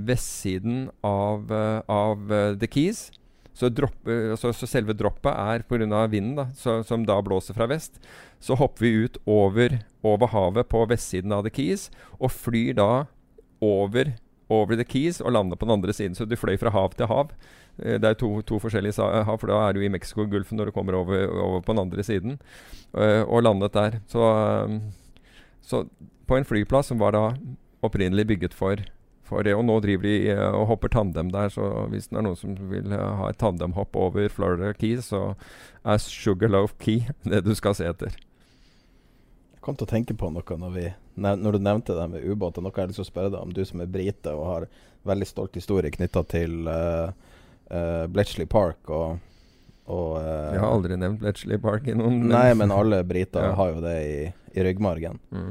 [0.00, 3.10] vestsiden av, uh, av eh, The Keys.
[3.52, 6.06] Så, dropp, eh, så, så selve droppet er pga.
[6.06, 8.00] vinden, da, så, som da blåser fra vest.
[8.40, 13.06] Så hopper vi ut over, over havet på vestsiden av The Keys, og flyr da
[13.60, 14.14] over,
[14.48, 16.16] over The Keys og lander på den andre siden.
[16.16, 17.34] Så du fløy fra hav til hav.
[17.76, 20.96] Det er to, to forskjellige hav, for da er du i Mexicogolfen når du kommer
[20.96, 22.40] over, over på den andre siden.
[22.90, 24.00] Uh, og landet der.
[24.10, 24.80] Så, eh,
[25.70, 25.84] så
[26.26, 27.24] på en flyplass som var da
[27.86, 28.82] opprinnelig bygget for,
[29.26, 29.54] for det.
[29.56, 32.56] Og nå driver de eh, og hopper tandem der, så hvis det er noen som
[32.70, 35.32] vil eh, ha et tandemhopp over Florida Keys, så
[35.82, 38.18] er Sugarloaf Key det du skal se etter.
[39.54, 40.86] Jeg kom til å tenke på noe når, vi,
[41.20, 42.64] når du nevnte det med ubåter.
[42.64, 43.50] Noe jeg har lyst til å spørre deg om.
[43.52, 44.70] Du som er brite og har
[45.08, 47.12] veldig stolt historie knytta til uh,
[48.08, 49.20] Bletchley Park og,
[49.90, 53.56] og uh, Jeg har aldri nevnt Bletchley Park i noen Nei, men alle briter Ja.
[53.58, 54.20] har jo det i,
[54.54, 55.18] i ryggmargen.
[55.34, 55.50] Mm.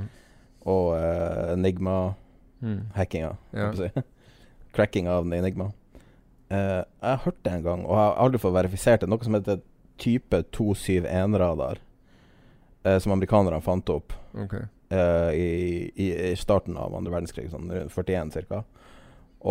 [0.70, 3.34] Og uh, Enigma-hackinga.
[3.52, 3.60] Mm.
[3.60, 3.70] Ja.
[3.76, 4.06] si.
[4.76, 5.72] Cracking av Enigma.
[6.50, 9.12] Uh, jeg har hørt det en gang, og jeg har aldri fått verifisert det.
[9.12, 9.62] Noe som heter
[10.00, 11.84] type 271-radar.
[12.86, 14.70] Uh, som amerikanerne fant opp okay.
[14.94, 18.64] uh, i, i, i starten av andre verdenskrig, sånn rundt 41 ca.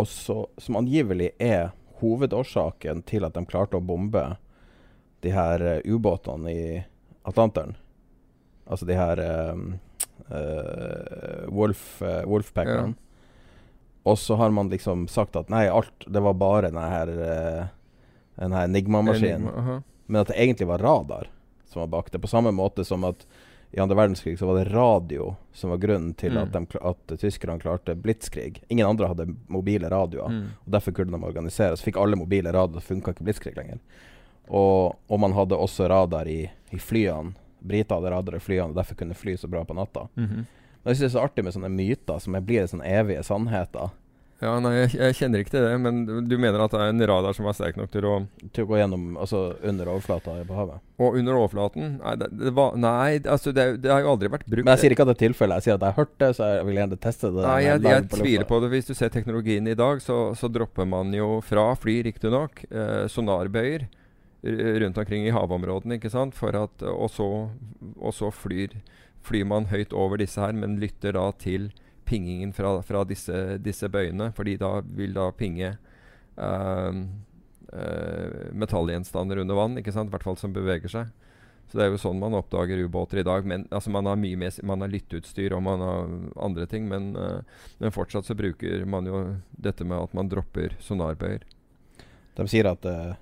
[0.09, 1.71] Som angivelig er
[2.01, 4.25] hovedårsaken til at de klarte å bombe
[5.21, 6.85] de her eh, ubåtene i
[7.29, 7.77] Atlanteren.
[8.69, 9.21] Altså de her
[9.53, 9.79] um,
[10.31, 12.95] uh, Wolf, uh, Wolfpackerne.
[14.03, 17.67] Og så har man liksom sagt at nei, alt Det var bare den her, uh,
[18.39, 19.49] den her Enigma-maskinen.
[19.49, 19.83] Enigma.
[20.07, 21.31] Men at det egentlig var radar
[21.69, 22.19] som var bak det.
[22.19, 23.27] På samme måte som at
[23.71, 26.43] i andre verdenskrig så var det radio som var grunnen til Mm.
[26.43, 28.63] at, de, at tyskerne klarte blitskrig.
[28.69, 30.29] Ingen andre hadde mobile radioer.
[30.29, 30.47] Mm.
[30.65, 31.77] Og Derfor kunne de organisere.
[31.77, 33.79] Så fikk alle mobile radioer, funka ikke blitskrig lenger.
[34.49, 37.35] Og, og man hadde også radar i, i flyene.
[37.59, 40.09] Briter hadde radar i flyene, og derfor kunne fly så bra på natta.
[40.15, 40.47] Mhm.
[40.79, 43.91] Men jeg synes det er så artig med sånne myter som blir sånne evige sannheter.
[44.39, 47.03] Ja, nei, jeg, jeg kjenner ikke til det, men du mener at det er en
[47.11, 48.13] radar som er sterk nok til å
[48.55, 50.85] Til å gå gjennom altså under overflata på havet.
[51.03, 51.97] Og under overflaten?
[51.99, 54.63] Nei, det, det var, nei altså det, det har jo aldri vært brukt.
[54.63, 55.59] Men jeg sier ikke at det er tilfellet.
[55.59, 57.45] Jeg sier at jeg har hørt det, så jeg vil gjerne teste det.
[57.49, 58.71] Nei, jeg, jeg, jeg på tviler på det.
[58.77, 63.05] Hvis du ser teknologien i dag, så, så dropper man jo fra fly, riktignok, eh,
[63.11, 63.89] sonarbøyer
[64.43, 66.39] rundt omkring i havområdene, ikke sant?
[66.55, 67.29] At, og så,
[67.99, 68.77] og så flyr,
[69.27, 71.71] flyr man høyt over disse her, men lytter da til
[72.09, 77.01] pingingen fra, fra disse, disse bøyene, fordi da vil da pinge eh,
[77.73, 80.09] eh, metallgjenstander under vann, ikke sant?
[80.09, 81.11] I hvert fall som beveger seg.
[81.69, 83.45] Så det er jo sånn man oppdager ubåter i dag.
[83.45, 86.15] Men altså, man har mye med, man har lytteutstyr og man har
[86.47, 89.21] andre ting, men, eh, men fortsatt så bruker man jo
[89.53, 91.45] dette med at man dropper sonarbøyer.
[92.39, 93.19] De sier at eh,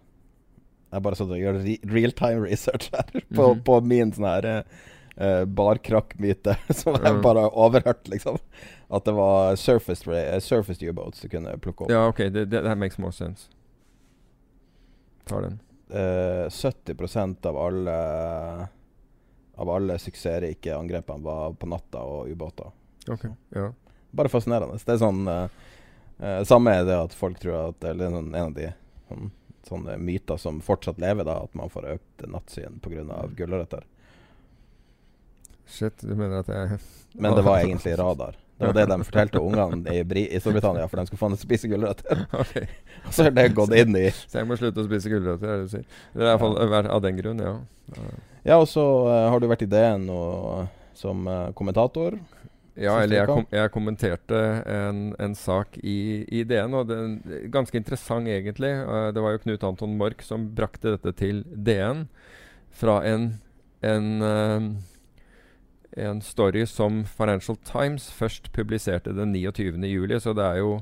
[0.92, 3.62] Jeg bare satt og gjør re realtime research her på, Mhm.
[3.66, 7.22] på min sånn her uh, barkrakkmyte, som jeg mm.
[7.24, 8.38] bare har overhørt, liksom.
[8.88, 11.90] At det var surfaced, u-boats surfaced ubåts du kunne plukke opp.
[11.90, 13.48] Ja, ok, det, that makes more sense.
[15.26, 15.58] Tar den.
[15.90, 17.96] Uh, 70% av alle
[19.56, 22.72] Av alle suksessrike angrepene var på natta og ubåter.
[23.08, 23.70] Ok, ja.
[24.10, 24.76] Bare fascinerende.
[24.84, 25.46] Det er sånn uh,
[26.18, 28.66] eh, Samme er det at folk tror at Eller sånn, en av de
[29.08, 29.30] sånn,
[29.66, 33.26] sånne myter som fortsatt lever, da, at man får økt nattsyn pga.
[33.36, 33.84] gulrøtter.
[35.66, 36.78] Shit, du mener at jeg
[37.22, 38.36] Men det var egentlig radar.
[38.56, 42.22] Det var det de fortalte ungene i, i Storbritannia, for de skulle faen spise gulrøtter.
[42.46, 42.68] Okay.
[43.12, 45.66] Så har det gått inn i Så jeg må slutte å spise gulrøtter, er det
[45.66, 45.84] du sier?
[46.14, 47.52] Det er i hvert fall av den grunn, ja.
[48.46, 48.56] Ja.
[48.56, 52.16] Og så uh, har du vært i DN og, som uh, kommentator.
[52.76, 57.14] Ja, eller jeg, kom, jeg kommenterte en, en sak i, i DN, og den
[57.52, 58.74] ganske interessant egentlig.
[58.82, 62.04] Eh, det var jo Knut Anton Mork som brakte dette til DN
[62.76, 63.30] fra en,
[63.80, 64.68] en, eh,
[66.04, 69.80] en story som Financial Times først publiserte den 29.
[69.88, 70.80] juli, så det er jo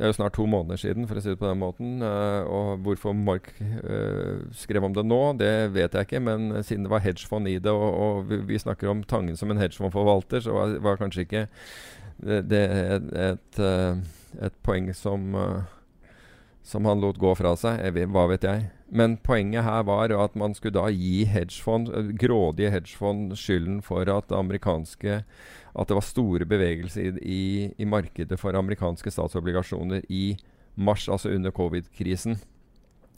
[0.00, 1.88] det er jo snart to måneder siden, for å si det på den måten.
[2.00, 6.22] eh, og hvorfor Mark eh, skrev om det nå, det vet jeg ikke.
[6.24, 9.52] Men siden det var hedgefond i det, og, og vi, vi snakker om Tangen som
[9.52, 11.44] en hedgefondforvalter, så var, var kanskje ikke
[12.16, 14.00] det, det et, et, eh,
[14.48, 15.36] et poeng som
[16.70, 17.80] som han lot gå fra seg.
[18.12, 18.68] Hva vet jeg.
[18.92, 21.90] Men poenget her var at man skulle da gi hedgefond,
[22.20, 25.22] grådige hedgefond skylden for at amerikanske
[25.74, 27.42] at det var store bevegelser i, i,
[27.78, 30.36] i markedet for amerikanske statsobligasjoner i
[30.74, 32.38] mars, altså under covid-krisen.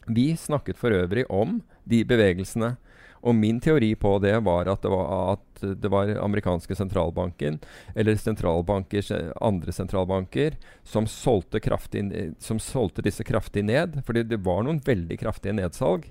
[0.07, 2.75] Vi snakket for øvrig om de bevegelsene.
[3.23, 7.61] Og min teori på det var at det var, at det var amerikanske sentralbanken,
[7.95, 9.05] eller sentralbanker,
[9.39, 12.03] andre sentralbanker, som solgte, kraftig,
[12.43, 14.01] som solgte disse kraftig ned.
[14.03, 16.09] Fordi det var noen veldig kraftige nedsalg.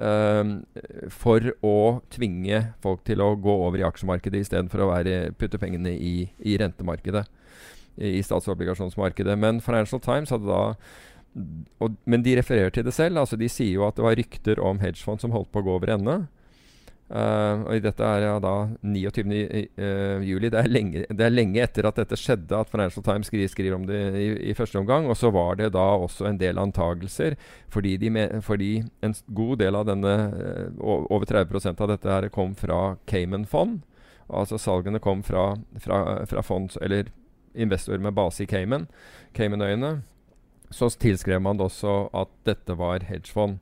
[0.00, 0.54] Ehm,
[1.12, 1.76] for å
[2.12, 6.56] tvinge folk til å gå over i aksjemarkedet istedenfor å være, putte pengene i, i
[6.60, 7.26] rentemarkedet.
[8.00, 9.36] I, i statsobligasjonsmarkedet.
[9.38, 10.64] Men Financial Times hadde da
[11.78, 13.20] og, men de refererer til det selv.
[13.22, 15.76] altså De sier jo at det var rykter om hedgefond som holdt på å gå
[15.78, 16.16] over ende.
[17.10, 18.52] Uh, og i dette er ja, da
[18.86, 19.34] 29.
[19.34, 20.46] i- uh, juli.
[20.52, 23.74] Det er, lenge, det er lenge etter at dette skjedde at Financial Times skriver, skriver
[23.74, 25.08] om det i, i første omgang.
[25.10, 27.34] Og så var det da også en del antagelser,
[27.68, 28.70] fordi, de fordi
[29.02, 33.80] en god del av denne, uh, over 30% av dette her kom fra Cayman-fond.
[34.30, 37.10] Altså salgene kom fra, fra, fra fond, eller
[37.58, 38.86] investorer med base i Cayman,
[39.34, 39.96] Caymanøyene
[40.70, 43.58] så tilskrev man det også at dette var hedgefond.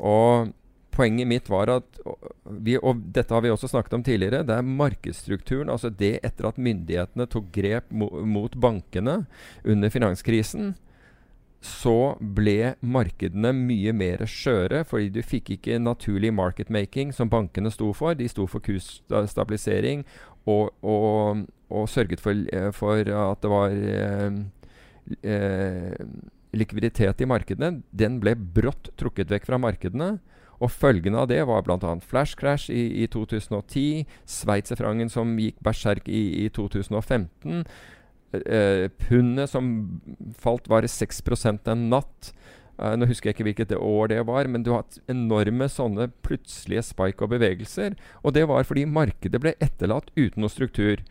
[0.00, 0.52] Og
[0.96, 2.00] poenget mitt var at
[2.44, 4.44] vi, Og dette har vi også snakket om tidligere.
[4.46, 5.70] Det er markedsstrukturen.
[5.70, 9.24] Altså det etter at myndighetene tok grep mo mot bankene
[9.64, 10.74] under finanskrisen.
[11.66, 17.72] Så ble markedene mye mer skjøre, fordi du fikk ikke naturlig market making som bankene
[17.74, 18.14] sto for.
[18.14, 20.04] De sto for kursstabilisering
[20.46, 24.38] og, og, og sørget for, eh, for at det var eh,
[25.26, 26.06] eh,
[26.56, 30.16] likviditet i markedene, den ble brått trukket vekk fra markedene.
[30.62, 31.92] Og følgene av det var bl.a.
[32.00, 34.06] flash crash i, i 2010,
[34.38, 37.64] sveitserfrangen som gikk berserk i, i 2015,
[38.40, 39.72] eh, pundet som
[40.40, 42.32] falt bare 6% en natt.
[42.76, 46.10] Eh, nå husker jeg ikke hvilket år det var, men du har hatt enorme sånne
[46.26, 47.96] plutselige spike og bevegelser.
[48.22, 51.04] Og det var fordi markedet ble etterlatt uten noe struktur.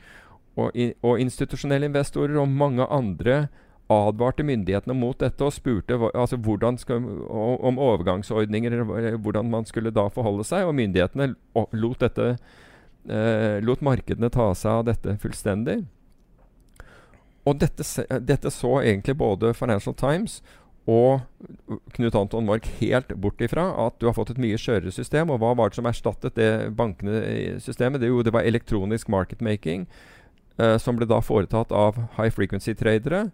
[0.55, 3.47] Og, i, og institusjonelle investorer og mange andre
[3.91, 6.39] advarte myndighetene mot dette og spurte altså
[6.81, 10.65] skal, om overgangsordninger, hvordan man skulle da forholde seg.
[10.65, 11.35] Og myndighetene
[11.71, 12.37] lot, dette,
[13.07, 15.83] eh, lot markedene ta seg av dette fullstendig.
[17.45, 17.85] Og dette,
[18.25, 20.41] dette så egentlig både Financial Times
[20.89, 21.21] og
[21.93, 25.29] Knut Anton Mork helt bort ifra at du har fått et mye skjørere system.
[25.29, 28.01] Og hva var det som erstattet det bankene-systemet?
[28.01, 29.85] Det, jo, det var elektronisk market making,
[30.57, 33.27] eh, som ble da foretatt av high frequency-tradere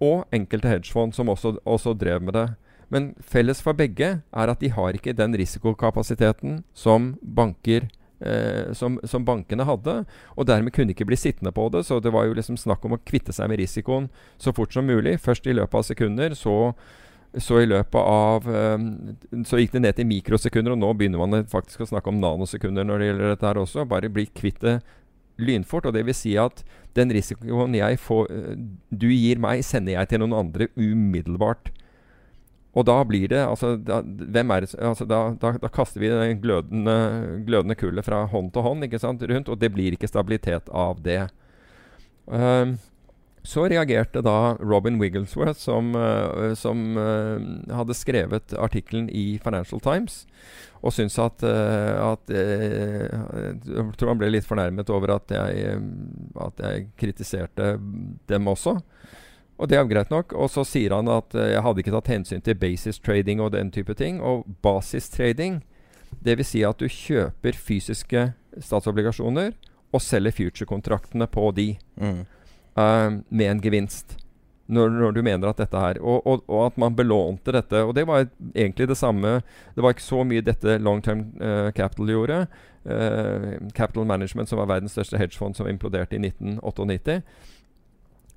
[0.00, 2.48] og enkelte hedgefond som også, også drev med det.
[2.88, 7.88] Men felles for begge er at de har ikke den risikokapasiteten som banker
[8.20, 9.98] eh, som, som bankene hadde,
[10.36, 11.84] og dermed kunne ikke bli sittende på det.
[11.86, 14.08] Så det var jo liksom snakk om å kvitte seg med risikoen
[14.40, 15.18] så fort som mulig.
[15.20, 16.56] Først i løpet av sekunder, så,
[17.36, 18.78] så i løpet av eh,
[19.44, 22.88] Så gikk det ned til mikrosekunder, og nå begynner man faktisk å snakke om nanosekunder
[22.88, 23.88] når det gjelder dette her også.
[23.88, 24.78] Bare bli kvitt det
[25.38, 25.88] lynfort.
[25.88, 26.64] Og det vil si at
[26.98, 28.32] den risikoen jeg får,
[28.90, 31.70] du gir meg, sender jeg til noen andre umiddelbart.
[32.76, 36.10] Og da blir det altså, da, hvem er det, altså da, da, da kaster vi
[36.12, 36.94] det glødende,
[37.46, 41.00] glødende kullet fra hånd til hånd ikke sant, rundt, og det blir ikke stabilitet av
[41.02, 41.24] det.
[42.30, 42.76] Ehm,
[43.48, 50.26] så reagerte da Robin Wigglesworth, som, eh, som eh, hadde skrevet artikkelen i Financial Times,
[50.82, 55.80] og syntes at, eh, at Jeg tror han ble litt fornærmet over at jeg,
[56.44, 57.72] at jeg kritiserte
[58.28, 58.76] dem også.
[59.58, 60.36] Og det er greit nok.
[60.36, 63.72] Og så sier han at jeg hadde ikke tatt hensyn til basis trading og den
[63.74, 64.20] type ting.
[64.20, 65.62] Og basistrading,
[66.22, 68.28] det vil si at du kjøper fysiske
[68.60, 69.56] statsobligasjoner
[69.88, 72.26] og selger future-kontraktene på de Mm.
[72.78, 74.16] Eh, med en gevinst.
[74.68, 77.82] når, når, du mener at dette her og, og, og, at man belånte dette.
[77.84, 79.40] Og det var egentlig det samme.
[79.74, 82.42] Det var ikke så mye dette long term uh, capital gjorde.
[82.84, 87.22] Uh, capital Management, som var verdens største hedgefond, som imploderte i 1998.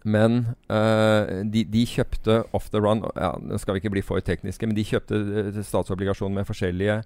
[0.03, 0.39] Men
[0.71, 4.65] uh, de, de, kjøpte off the run ja, Nå skal vi ikke bli for tekniske,
[4.65, 5.19] men de kjøpte
[5.67, 7.01] statsobligasjoner med forskjellige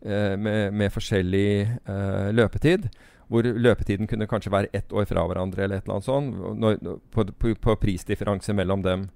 [0.00, 1.76] med, med, forskjellig
[2.32, 2.86] løpetid
[3.30, 6.80] hvor løpetiden kunne kanskje være ett år fra hverandre, eller et eller annet sånt, når,
[7.14, 9.06] på, på, på, prisdifferanse mellom dem.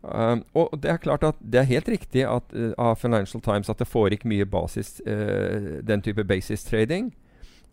[0.00, 3.68] Um, og det er klart at det er helt riktig at, uh, av Financial Times
[3.68, 7.10] at det foregikk mye basis, uh, den type basis trading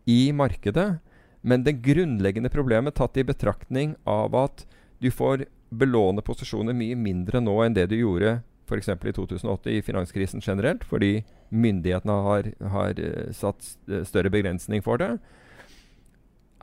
[0.10, 0.98] i markedet.
[1.44, 4.66] Men det grunnleggende problemet tatt i betraktning av at
[5.04, 8.90] du får belåne posisjoner mye mindre nå enn det du gjorde f.eks.
[8.90, 11.22] i 2008 i finanskrisen generelt, fordi
[11.52, 13.78] myndighetene har, har uh, satt
[14.10, 15.14] større begrensning for det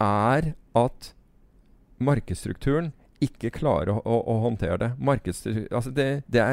[0.01, 1.13] er at
[2.01, 4.91] markedsstrukturen ikke klarer å, å, å håndtere det.
[5.69, 6.47] Altså det, det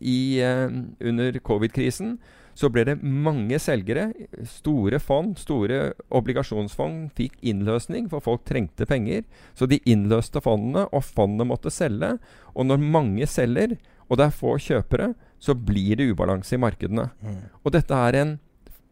[0.00, 0.68] i, eh,
[1.08, 2.18] Under covid-krisen
[2.60, 4.10] så ble det mange selgere.
[4.48, 9.24] Store fond, store obligasjonsfond fikk innløsning, for folk trengte penger.
[9.56, 12.16] Så de innløste fondene, og fondene måtte selge.
[12.52, 13.78] Og når mange selger,
[14.10, 17.08] og det er få kjøpere, så blir det ubalanse i markedene.
[17.24, 17.42] Mm.
[17.64, 18.36] Og dette er en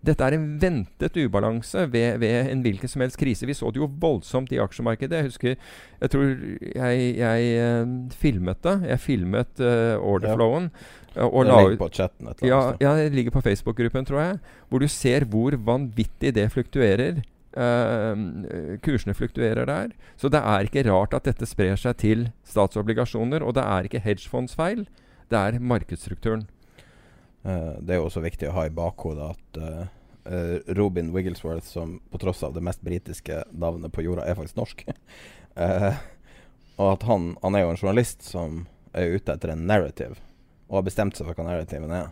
[0.06, 3.46] dette er en ventet ubalanse ved, ved, en hvilken som helst krise.
[3.48, 5.16] Vi så det jo voldsomt i aksjemarkedet.
[5.16, 5.56] Jeg husker
[6.00, 6.28] Jeg tror
[6.76, 8.76] jeg, jeg uh, filmet det.
[8.92, 10.70] Jeg filmet uh, orderflowen.
[11.16, 11.26] Ja.
[11.26, 14.20] Uh, det ligger på chatten et eller annet ja, ja, det ligger på Facebook-gruppen, tror
[14.20, 14.38] jeg.
[14.68, 17.18] Hvor du ser hvor vanvittig det fluktuerer.
[17.58, 19.90] Uh, kursene fluktuerer der.
[20.16, 23.42] Så det er ikke rart at dette sprer seg til statsobligasjoner.
[23.42, 24.86] Og det er ikke hedgefondsfeil,
[25.28, 26.46] det er markedsstrukturen.
[27.48, 29.86] Uh, det er jo også viktig å ha i bakhodet at uh,
[30.76, 34.84] Robin Wigglesworth, som på tross av det mest britiske navnet på jorda, er faktisk norsk.
[36.78, 40.18] og at han, han, er jo en journalist som er ute etter en narrative,
[40.68, 42.10] og har bestemt seg for hva narrativen er.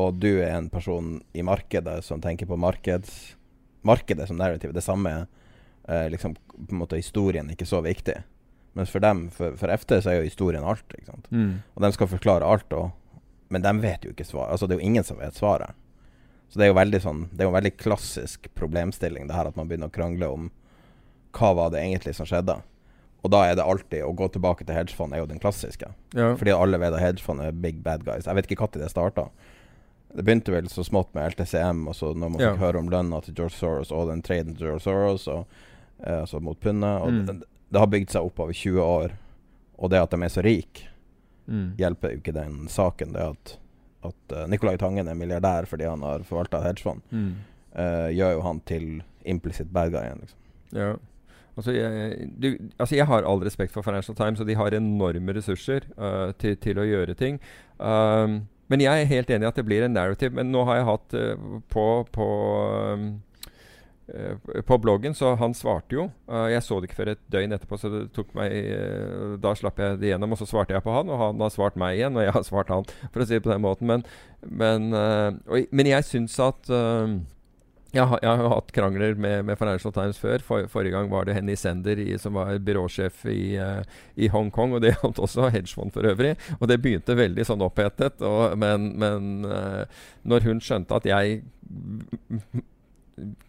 [0.00, 3.36] Og du er en person i markedet som tenker på markeds,
[3.84, 4.72] markedet som narrativ.
[4.72, 5.12] Det samme
[5.84, 8.16] er liksom, på en måte historien ikke så viktig.
[8.74, 10.96] Mens for dem, for, for FT, så er jo historien alt.
[11.30, 11.60] Mm.
[11.76, 12.72] Og de skal forklare alt.
[12.72, 12.90] og
[13.48, 14.52] men de vet jo ikke svaret.
[14.54, 15.76] Altså, det er jo ingen som vet svaret.
[16.48, 19.48] Så det er jo veldig sånn Det er jo en veldig klassisk problemstilling, det her
[19.50, 20.52] at man begynner å krangle om
[21.34, 22.60] hva var det egentlig som skjedde.
[23.24, 25.88] Og da er det alltid å gå tilbake til hedgefond er jo den klassiske.
[26.14, 26.28] Ja.
[26.38, 28.28] Fordi alle vet at hedgefond er big bad guys.
[28.28, 29.24] Jeg vet ikke når det starta.
[30.14, 33.18] Det begynte vel så smått med LTCM, og så når man fikk høre om lønna
[33.24, 35.48] til George Soros og den traden til George Soros, og,
[36.04, 37.02] eh, altså mot pundet.
[37.02, 37.24] Mm.
[37.26, 39.16] det, det, har bygd seg opp over 20 år.
[39.74, 40.93] Og det at de er så rike
[41.46, 41.66] mm.
[41.80, 43.16] hjelper jo ikke den saken.
[43.16, 43.56] Det at,
[44.10, 47.34] at uh, Nicolai Tangen er milliardær fordi han har forvalta hedgefond, mm.
[47.78, 48.88] uh, gjør jo han til
[49.24, 50.24] implisitt bad guy igjen.
[50.24, 50.40] Liksom.
[50.74, 50.94] Ja.
[51.54, 52.48] Altså jeg, du,
[52.82, 56.56] altså jeg, har all respekt for Financial Times, og de har enorme ressurser uh, til,
[56.58, 57.38] til, å gjøre ting.
[57.78, 58.42] Um,
[58.72, 60.34] men jeg er helt enig i at det blir en narrative.
[60.34, 62.26] Men nå har jeg hatt uh, på, på
[62.96, 63.33] um, Eh,
[64.66, 66.02] på bloggen, så han svarte jo.
[66.28, 69.54] Uh, jeg så det ikke før et døgn etterpå, så det tok meg uh, Da
[69.56, 71.96] slapp jeg det gjennom, og så svarte jeg på han, og han har svart meg
[71.96, 73.88] igjen, og jeg har svart han, for å si det på den måten.
[73.88, 74.04] Men,
[74.44, 76.68] men, uh, og, men jeg syns at
[77.94, 80.42] jeg har, jeg, har, hatt krangler med, med Financial Times før.
[80.44, 83.54] For, forrige gang var det Henny Sender i, som var byråsjef i,
[84.18, 84.74] i Hongkong.
[84.74, 86.34] Og det gjaldt også hedgefond for øvrig.
[86.58, 88.18] Og det begynte veldig sånn opphetet.
[88.26, 89.46] Og, men, men
[90.26, 91.38] når hun skjønte at jeg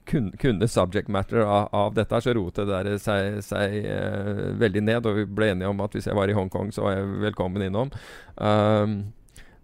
[0.06, 5.06] kunne subject matter av, av dette, så rotet det seg, seg uh, veldig ned.
[5.10, 7.66] Og vi ble enige om at hvis jeg var i Hongkong, så var jeg velkommen
[7.66, 7.94] innom.
[8.36, 9.00] Um,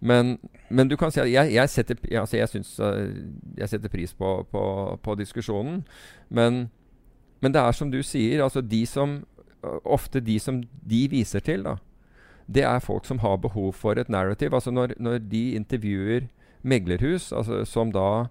[0.02, 0.34] men,
[0.68, 3.06] men, du kan si at jeg, jeg, setter, altså jeg, synes, uh,
[3.58, 4.64] jeg setter, pris på, på,
[5.02, 5.84] på diskusjonen.
[6.28, 6.66] Men,
[7.40, 9.20] men, det er som du sier, altså de som
[9.62, 11.78] uh, ofte de som de viser til, da,
[12.52, 14.54] det er folk som har behov for et narrative.
[14.54, 16.26] Altså når, når de intervjuer
[16.62, 18.26] meglerhus, altså som da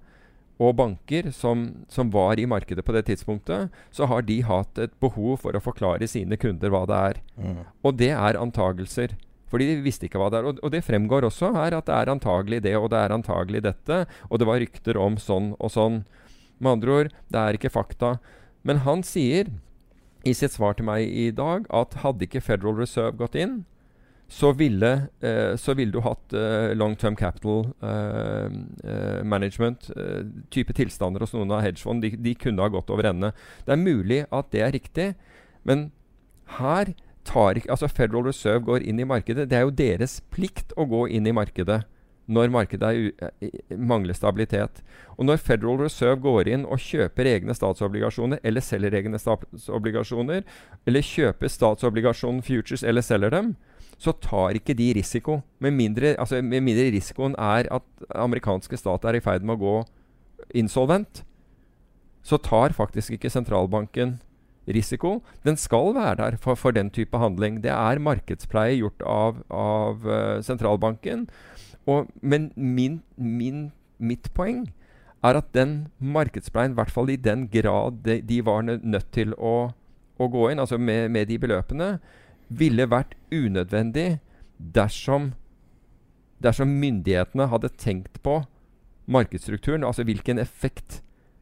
[0.61, 4.93] og banker som, som, var i markedet på det tidspunktet, så har de hatt et
[5.01, 7.21] behov for å forklare sine kunder hva det er.
[7.37, 7.61] Mm.
[7.85, 9.15] Og det er antagelser.
[9.51, 10.47] Fordi de visste ikke hva det er.
[10.47, 13.63] Og, og, det fremgår også her at det er antagelig det, og det er antagelig
[13.65, 14.03] dette.
[14.29, 16.03] Og det var rykter om sånn og sånn.
[16.61, 18.15] Med andre ord, det er ikke fakta.
[18.67, 19.49] Men han sier
[20.21, 23.63] i sitt svar til meg i dag at hadde ikke Federal Reserve gått inn,
[24.31, 28.47] så ville, eh, så ville, du hatt eh, long term capital eh,
[28.87, 32.01] eh management, eh, type tilstander hos noen av hedgefond.
[32.05, 33.33] De, de, kunne ha gått over ende.
[33.67, 35.07] Det er mulig at det er riktig,
[35.67, 35.89] men
[36.59, 36.93] her
[37.27, 39.49] tar ikke Altså Federal Reserve går inn i markedet.
[39.51, 41.83] Det er jo deres plikt å gå inn i markedet
[42.31, 44.79] når markedet eh, mangler stabilitet.
[45.17, 50.47] Og når Federal Reserve går inn og kjøper egne statsobligasjoner, eller selger egne statsobligasjoner,
[50.87, 53.51] eller kjøper statsobligasjon futures eller selger dem,
[54.01, 55.41] så tar ikke de risiko.
[55.61, 59.61] Med mindre, altså, med mindre risikoen er at amerikanske stat er i ferd med å
[59.61, 59.75] gå
[60.57, 61.21] insolvent,
[62.25, 64.17] så tar faktisk ikke sentralbanken
[64.69, 65.19] risiko.
[65.45, 67.61] Den skal være der for, for den type handling.
[67.63, 71.27] Det er markedspleie gjort av, av uh, sentralbanken.
[71.89, 74.67] Og, men min, min, mitt poeng
[75.25, 79.33] er at den markedspleien, i hvert fall i den grad de, de var nødt til
[79.37, 79.71] å,
[80.17, 81.91] å, gå inn, altså med, med de beløpene,
[82.51, 84.19] ville vært unødvendig
[84.59, 85.31] dersom,
[86.43, 88.41] dersom myndighetene hadde tenkt på
[89.11, 91.01] markedsstrukturen, altså hvilken effekt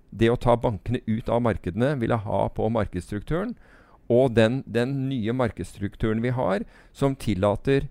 [0.10, 3.54] det å ta bankene ut av markedene ville ha på markedsstrukturen,
[4.10, 7.86] og den, den nye markedsstrukturen vi har, som tillater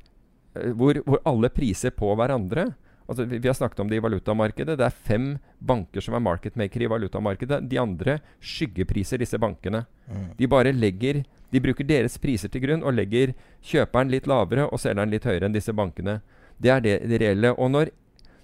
[0.56, 2.72] uh, hvor, hvor, alle priser på hverandre.
[3.08, 4.76] Altså, vi, vi, har snakket om det i valutamarkedet.
[4.76, 5.28] Det er fem
[5.58, 7.62] banker som er marketmaker i valutamarkedet.
[7.70, 9.86] De andre skyggepriser disse bankene.
[10.08, 10.26] Mm.
[10.36, 13.30] De bare legger De bruker deres priser til grunn og legger
[13.64, 16.18] kjøperen litt lavere og selgeren litt høyere enn disse bankene.
[16.60, 17.54] Det er det, det reelle.
[17.56, 17.88] Og når,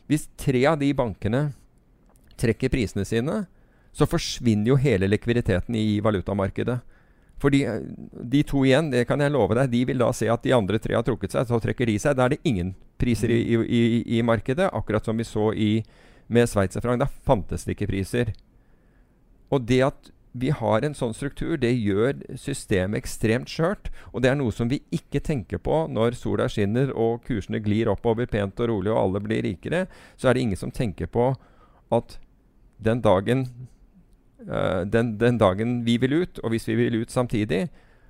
[0.08, 1.50] hvis tre av de bankene
[2.40, 3.42] trekker prisene sine,
[3.92, 6.78] så forsvinner jo hele likviditeten i valutamarkedet.
[7.42, 7.60] For de,
[8.32, 10.80] de, to igjen, det kan jeg love deg, de vil da se at de andre
[10.80, 11.44] tre har trukket seg.
[11.50, 12.16] Så trekker de seg.
[12.16, 12.72] Da er det ingen
[13.04, 13.84] priser i, i,
[14.18, 14.72] i markedet.
[14.72, 15.70] Akkurat som vi så i,
[16.26, 17.04] med sveitserfranc.
[17.04, 18.34] Da fantes det ikke priser.
[19.52, 23.90] Og det at vi har en sånn struktur, det gjør systemet ekstremt skjørt.
[24.10, 27.90] Og det er noe som vi ikke tenker på når sola skinner og kursene glir
[27.92, 29.84] oppover pent og rolig og alle blir rikere.
[30.18, 31.30] Så er det ingen som tenker på
[31.94, 32.18] at
[32.82, 33.46] den dagen
[34.48, 37.68] uh, den, den, dagen vi vil ut, og hvis vi vil ut samtidig,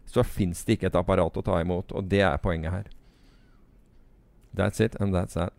[0.08, 1.92] så fins det ikke et apparat å ta imot.
[1.92, 2.88] Og det er poenget her.
[4.54, 5.52] That's it, and that's that.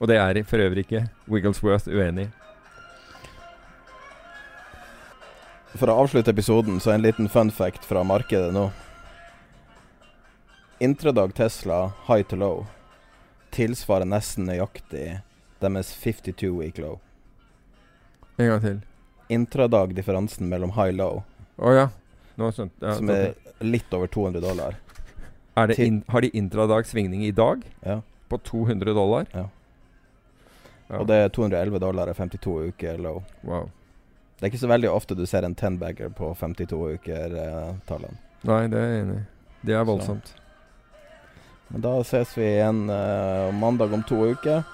[0.00, 2.30] Og det er for øvrig ikke Wigglesworth uenig i.
[5.78, 8.68] For å avslutte episoden, så en liten fun fact fra markedet nå.
[10.80, 12.66] Intradag Tesla high to low
[13.54, 15.20] tilsvarer nesten nøyaktig
[15.62, 16.98] deres 52 week low.
[18.36, 18.80] En gang til
[19.34, 21.22] intradag-differansen mellom high-low.
[21.56, 21.88] Å oh, ja.
[22.36, 22.74] Noe sånt.
[22.82, 23.32] Ja, som er
[23.64, 24.76] litt over 200 dollar.
[25.54, 27.62] In, har de intradag-svingning i dag?
[27.80, 28.00] Ja.
[28.28, 29.26] På 200 dollar?
[29.32, 29.48] Ja.
[30.88, 30.98] ja.
[30.98, 33.22] Og det er 211 dollar og 52 uker low.
[33.42, 33.70] Wow.
[34.34, 38.18] Det er ikke så veldig ofte du ser en tenbagger på 52 uker-tallene.
[38.18, 39.24] Eh, Nei, det er jeg enig i.
[39.64, 40.34] Det er voldsomt.
[41.70, 44.66] Men da ses vi igjen eh, mandag om to uker.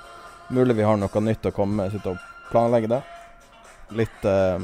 [0.50, 1.92] Mulig vi har noe nytt å komme med.
[1.92, 3.02] Sitte og planlegge det
[3.96, 4.58] litt eh,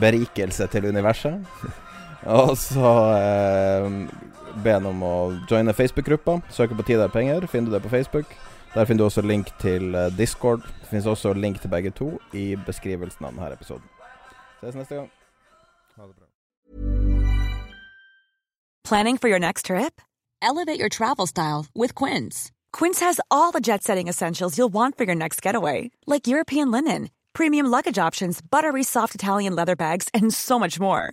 [0.00, 1.44] berikelse til universet.
[2.26, 3.90] Og så eh,
[4.64, 5.16] be han om å
[5.50, 6.40] joine Facebook-gruppa.
[6.50, 7.46] Søke på Tid er penger.
[7.46, 8.34] Finner du det på Facebook.
[8.74, 10.60] Der finner du også link til uh, Discord.
[10.80, 13.86] Det finnes også link til begge to i beskrivelsen av denne episoden.
[14.60, 15.10] Ses neste gang.
[15.96, 16.26] Ha det bra.
[18.84, 20.00] Planning for your next trip?
[20.42, 22.50] Elevate your travel style with Quince.
[22.72, 26.70] Quince has all the jet setting essentials you'll want for your next getaway, like European
[26.70, 31.12] linen, premium luggage options, buttery soft Italian leather bags, and so much more.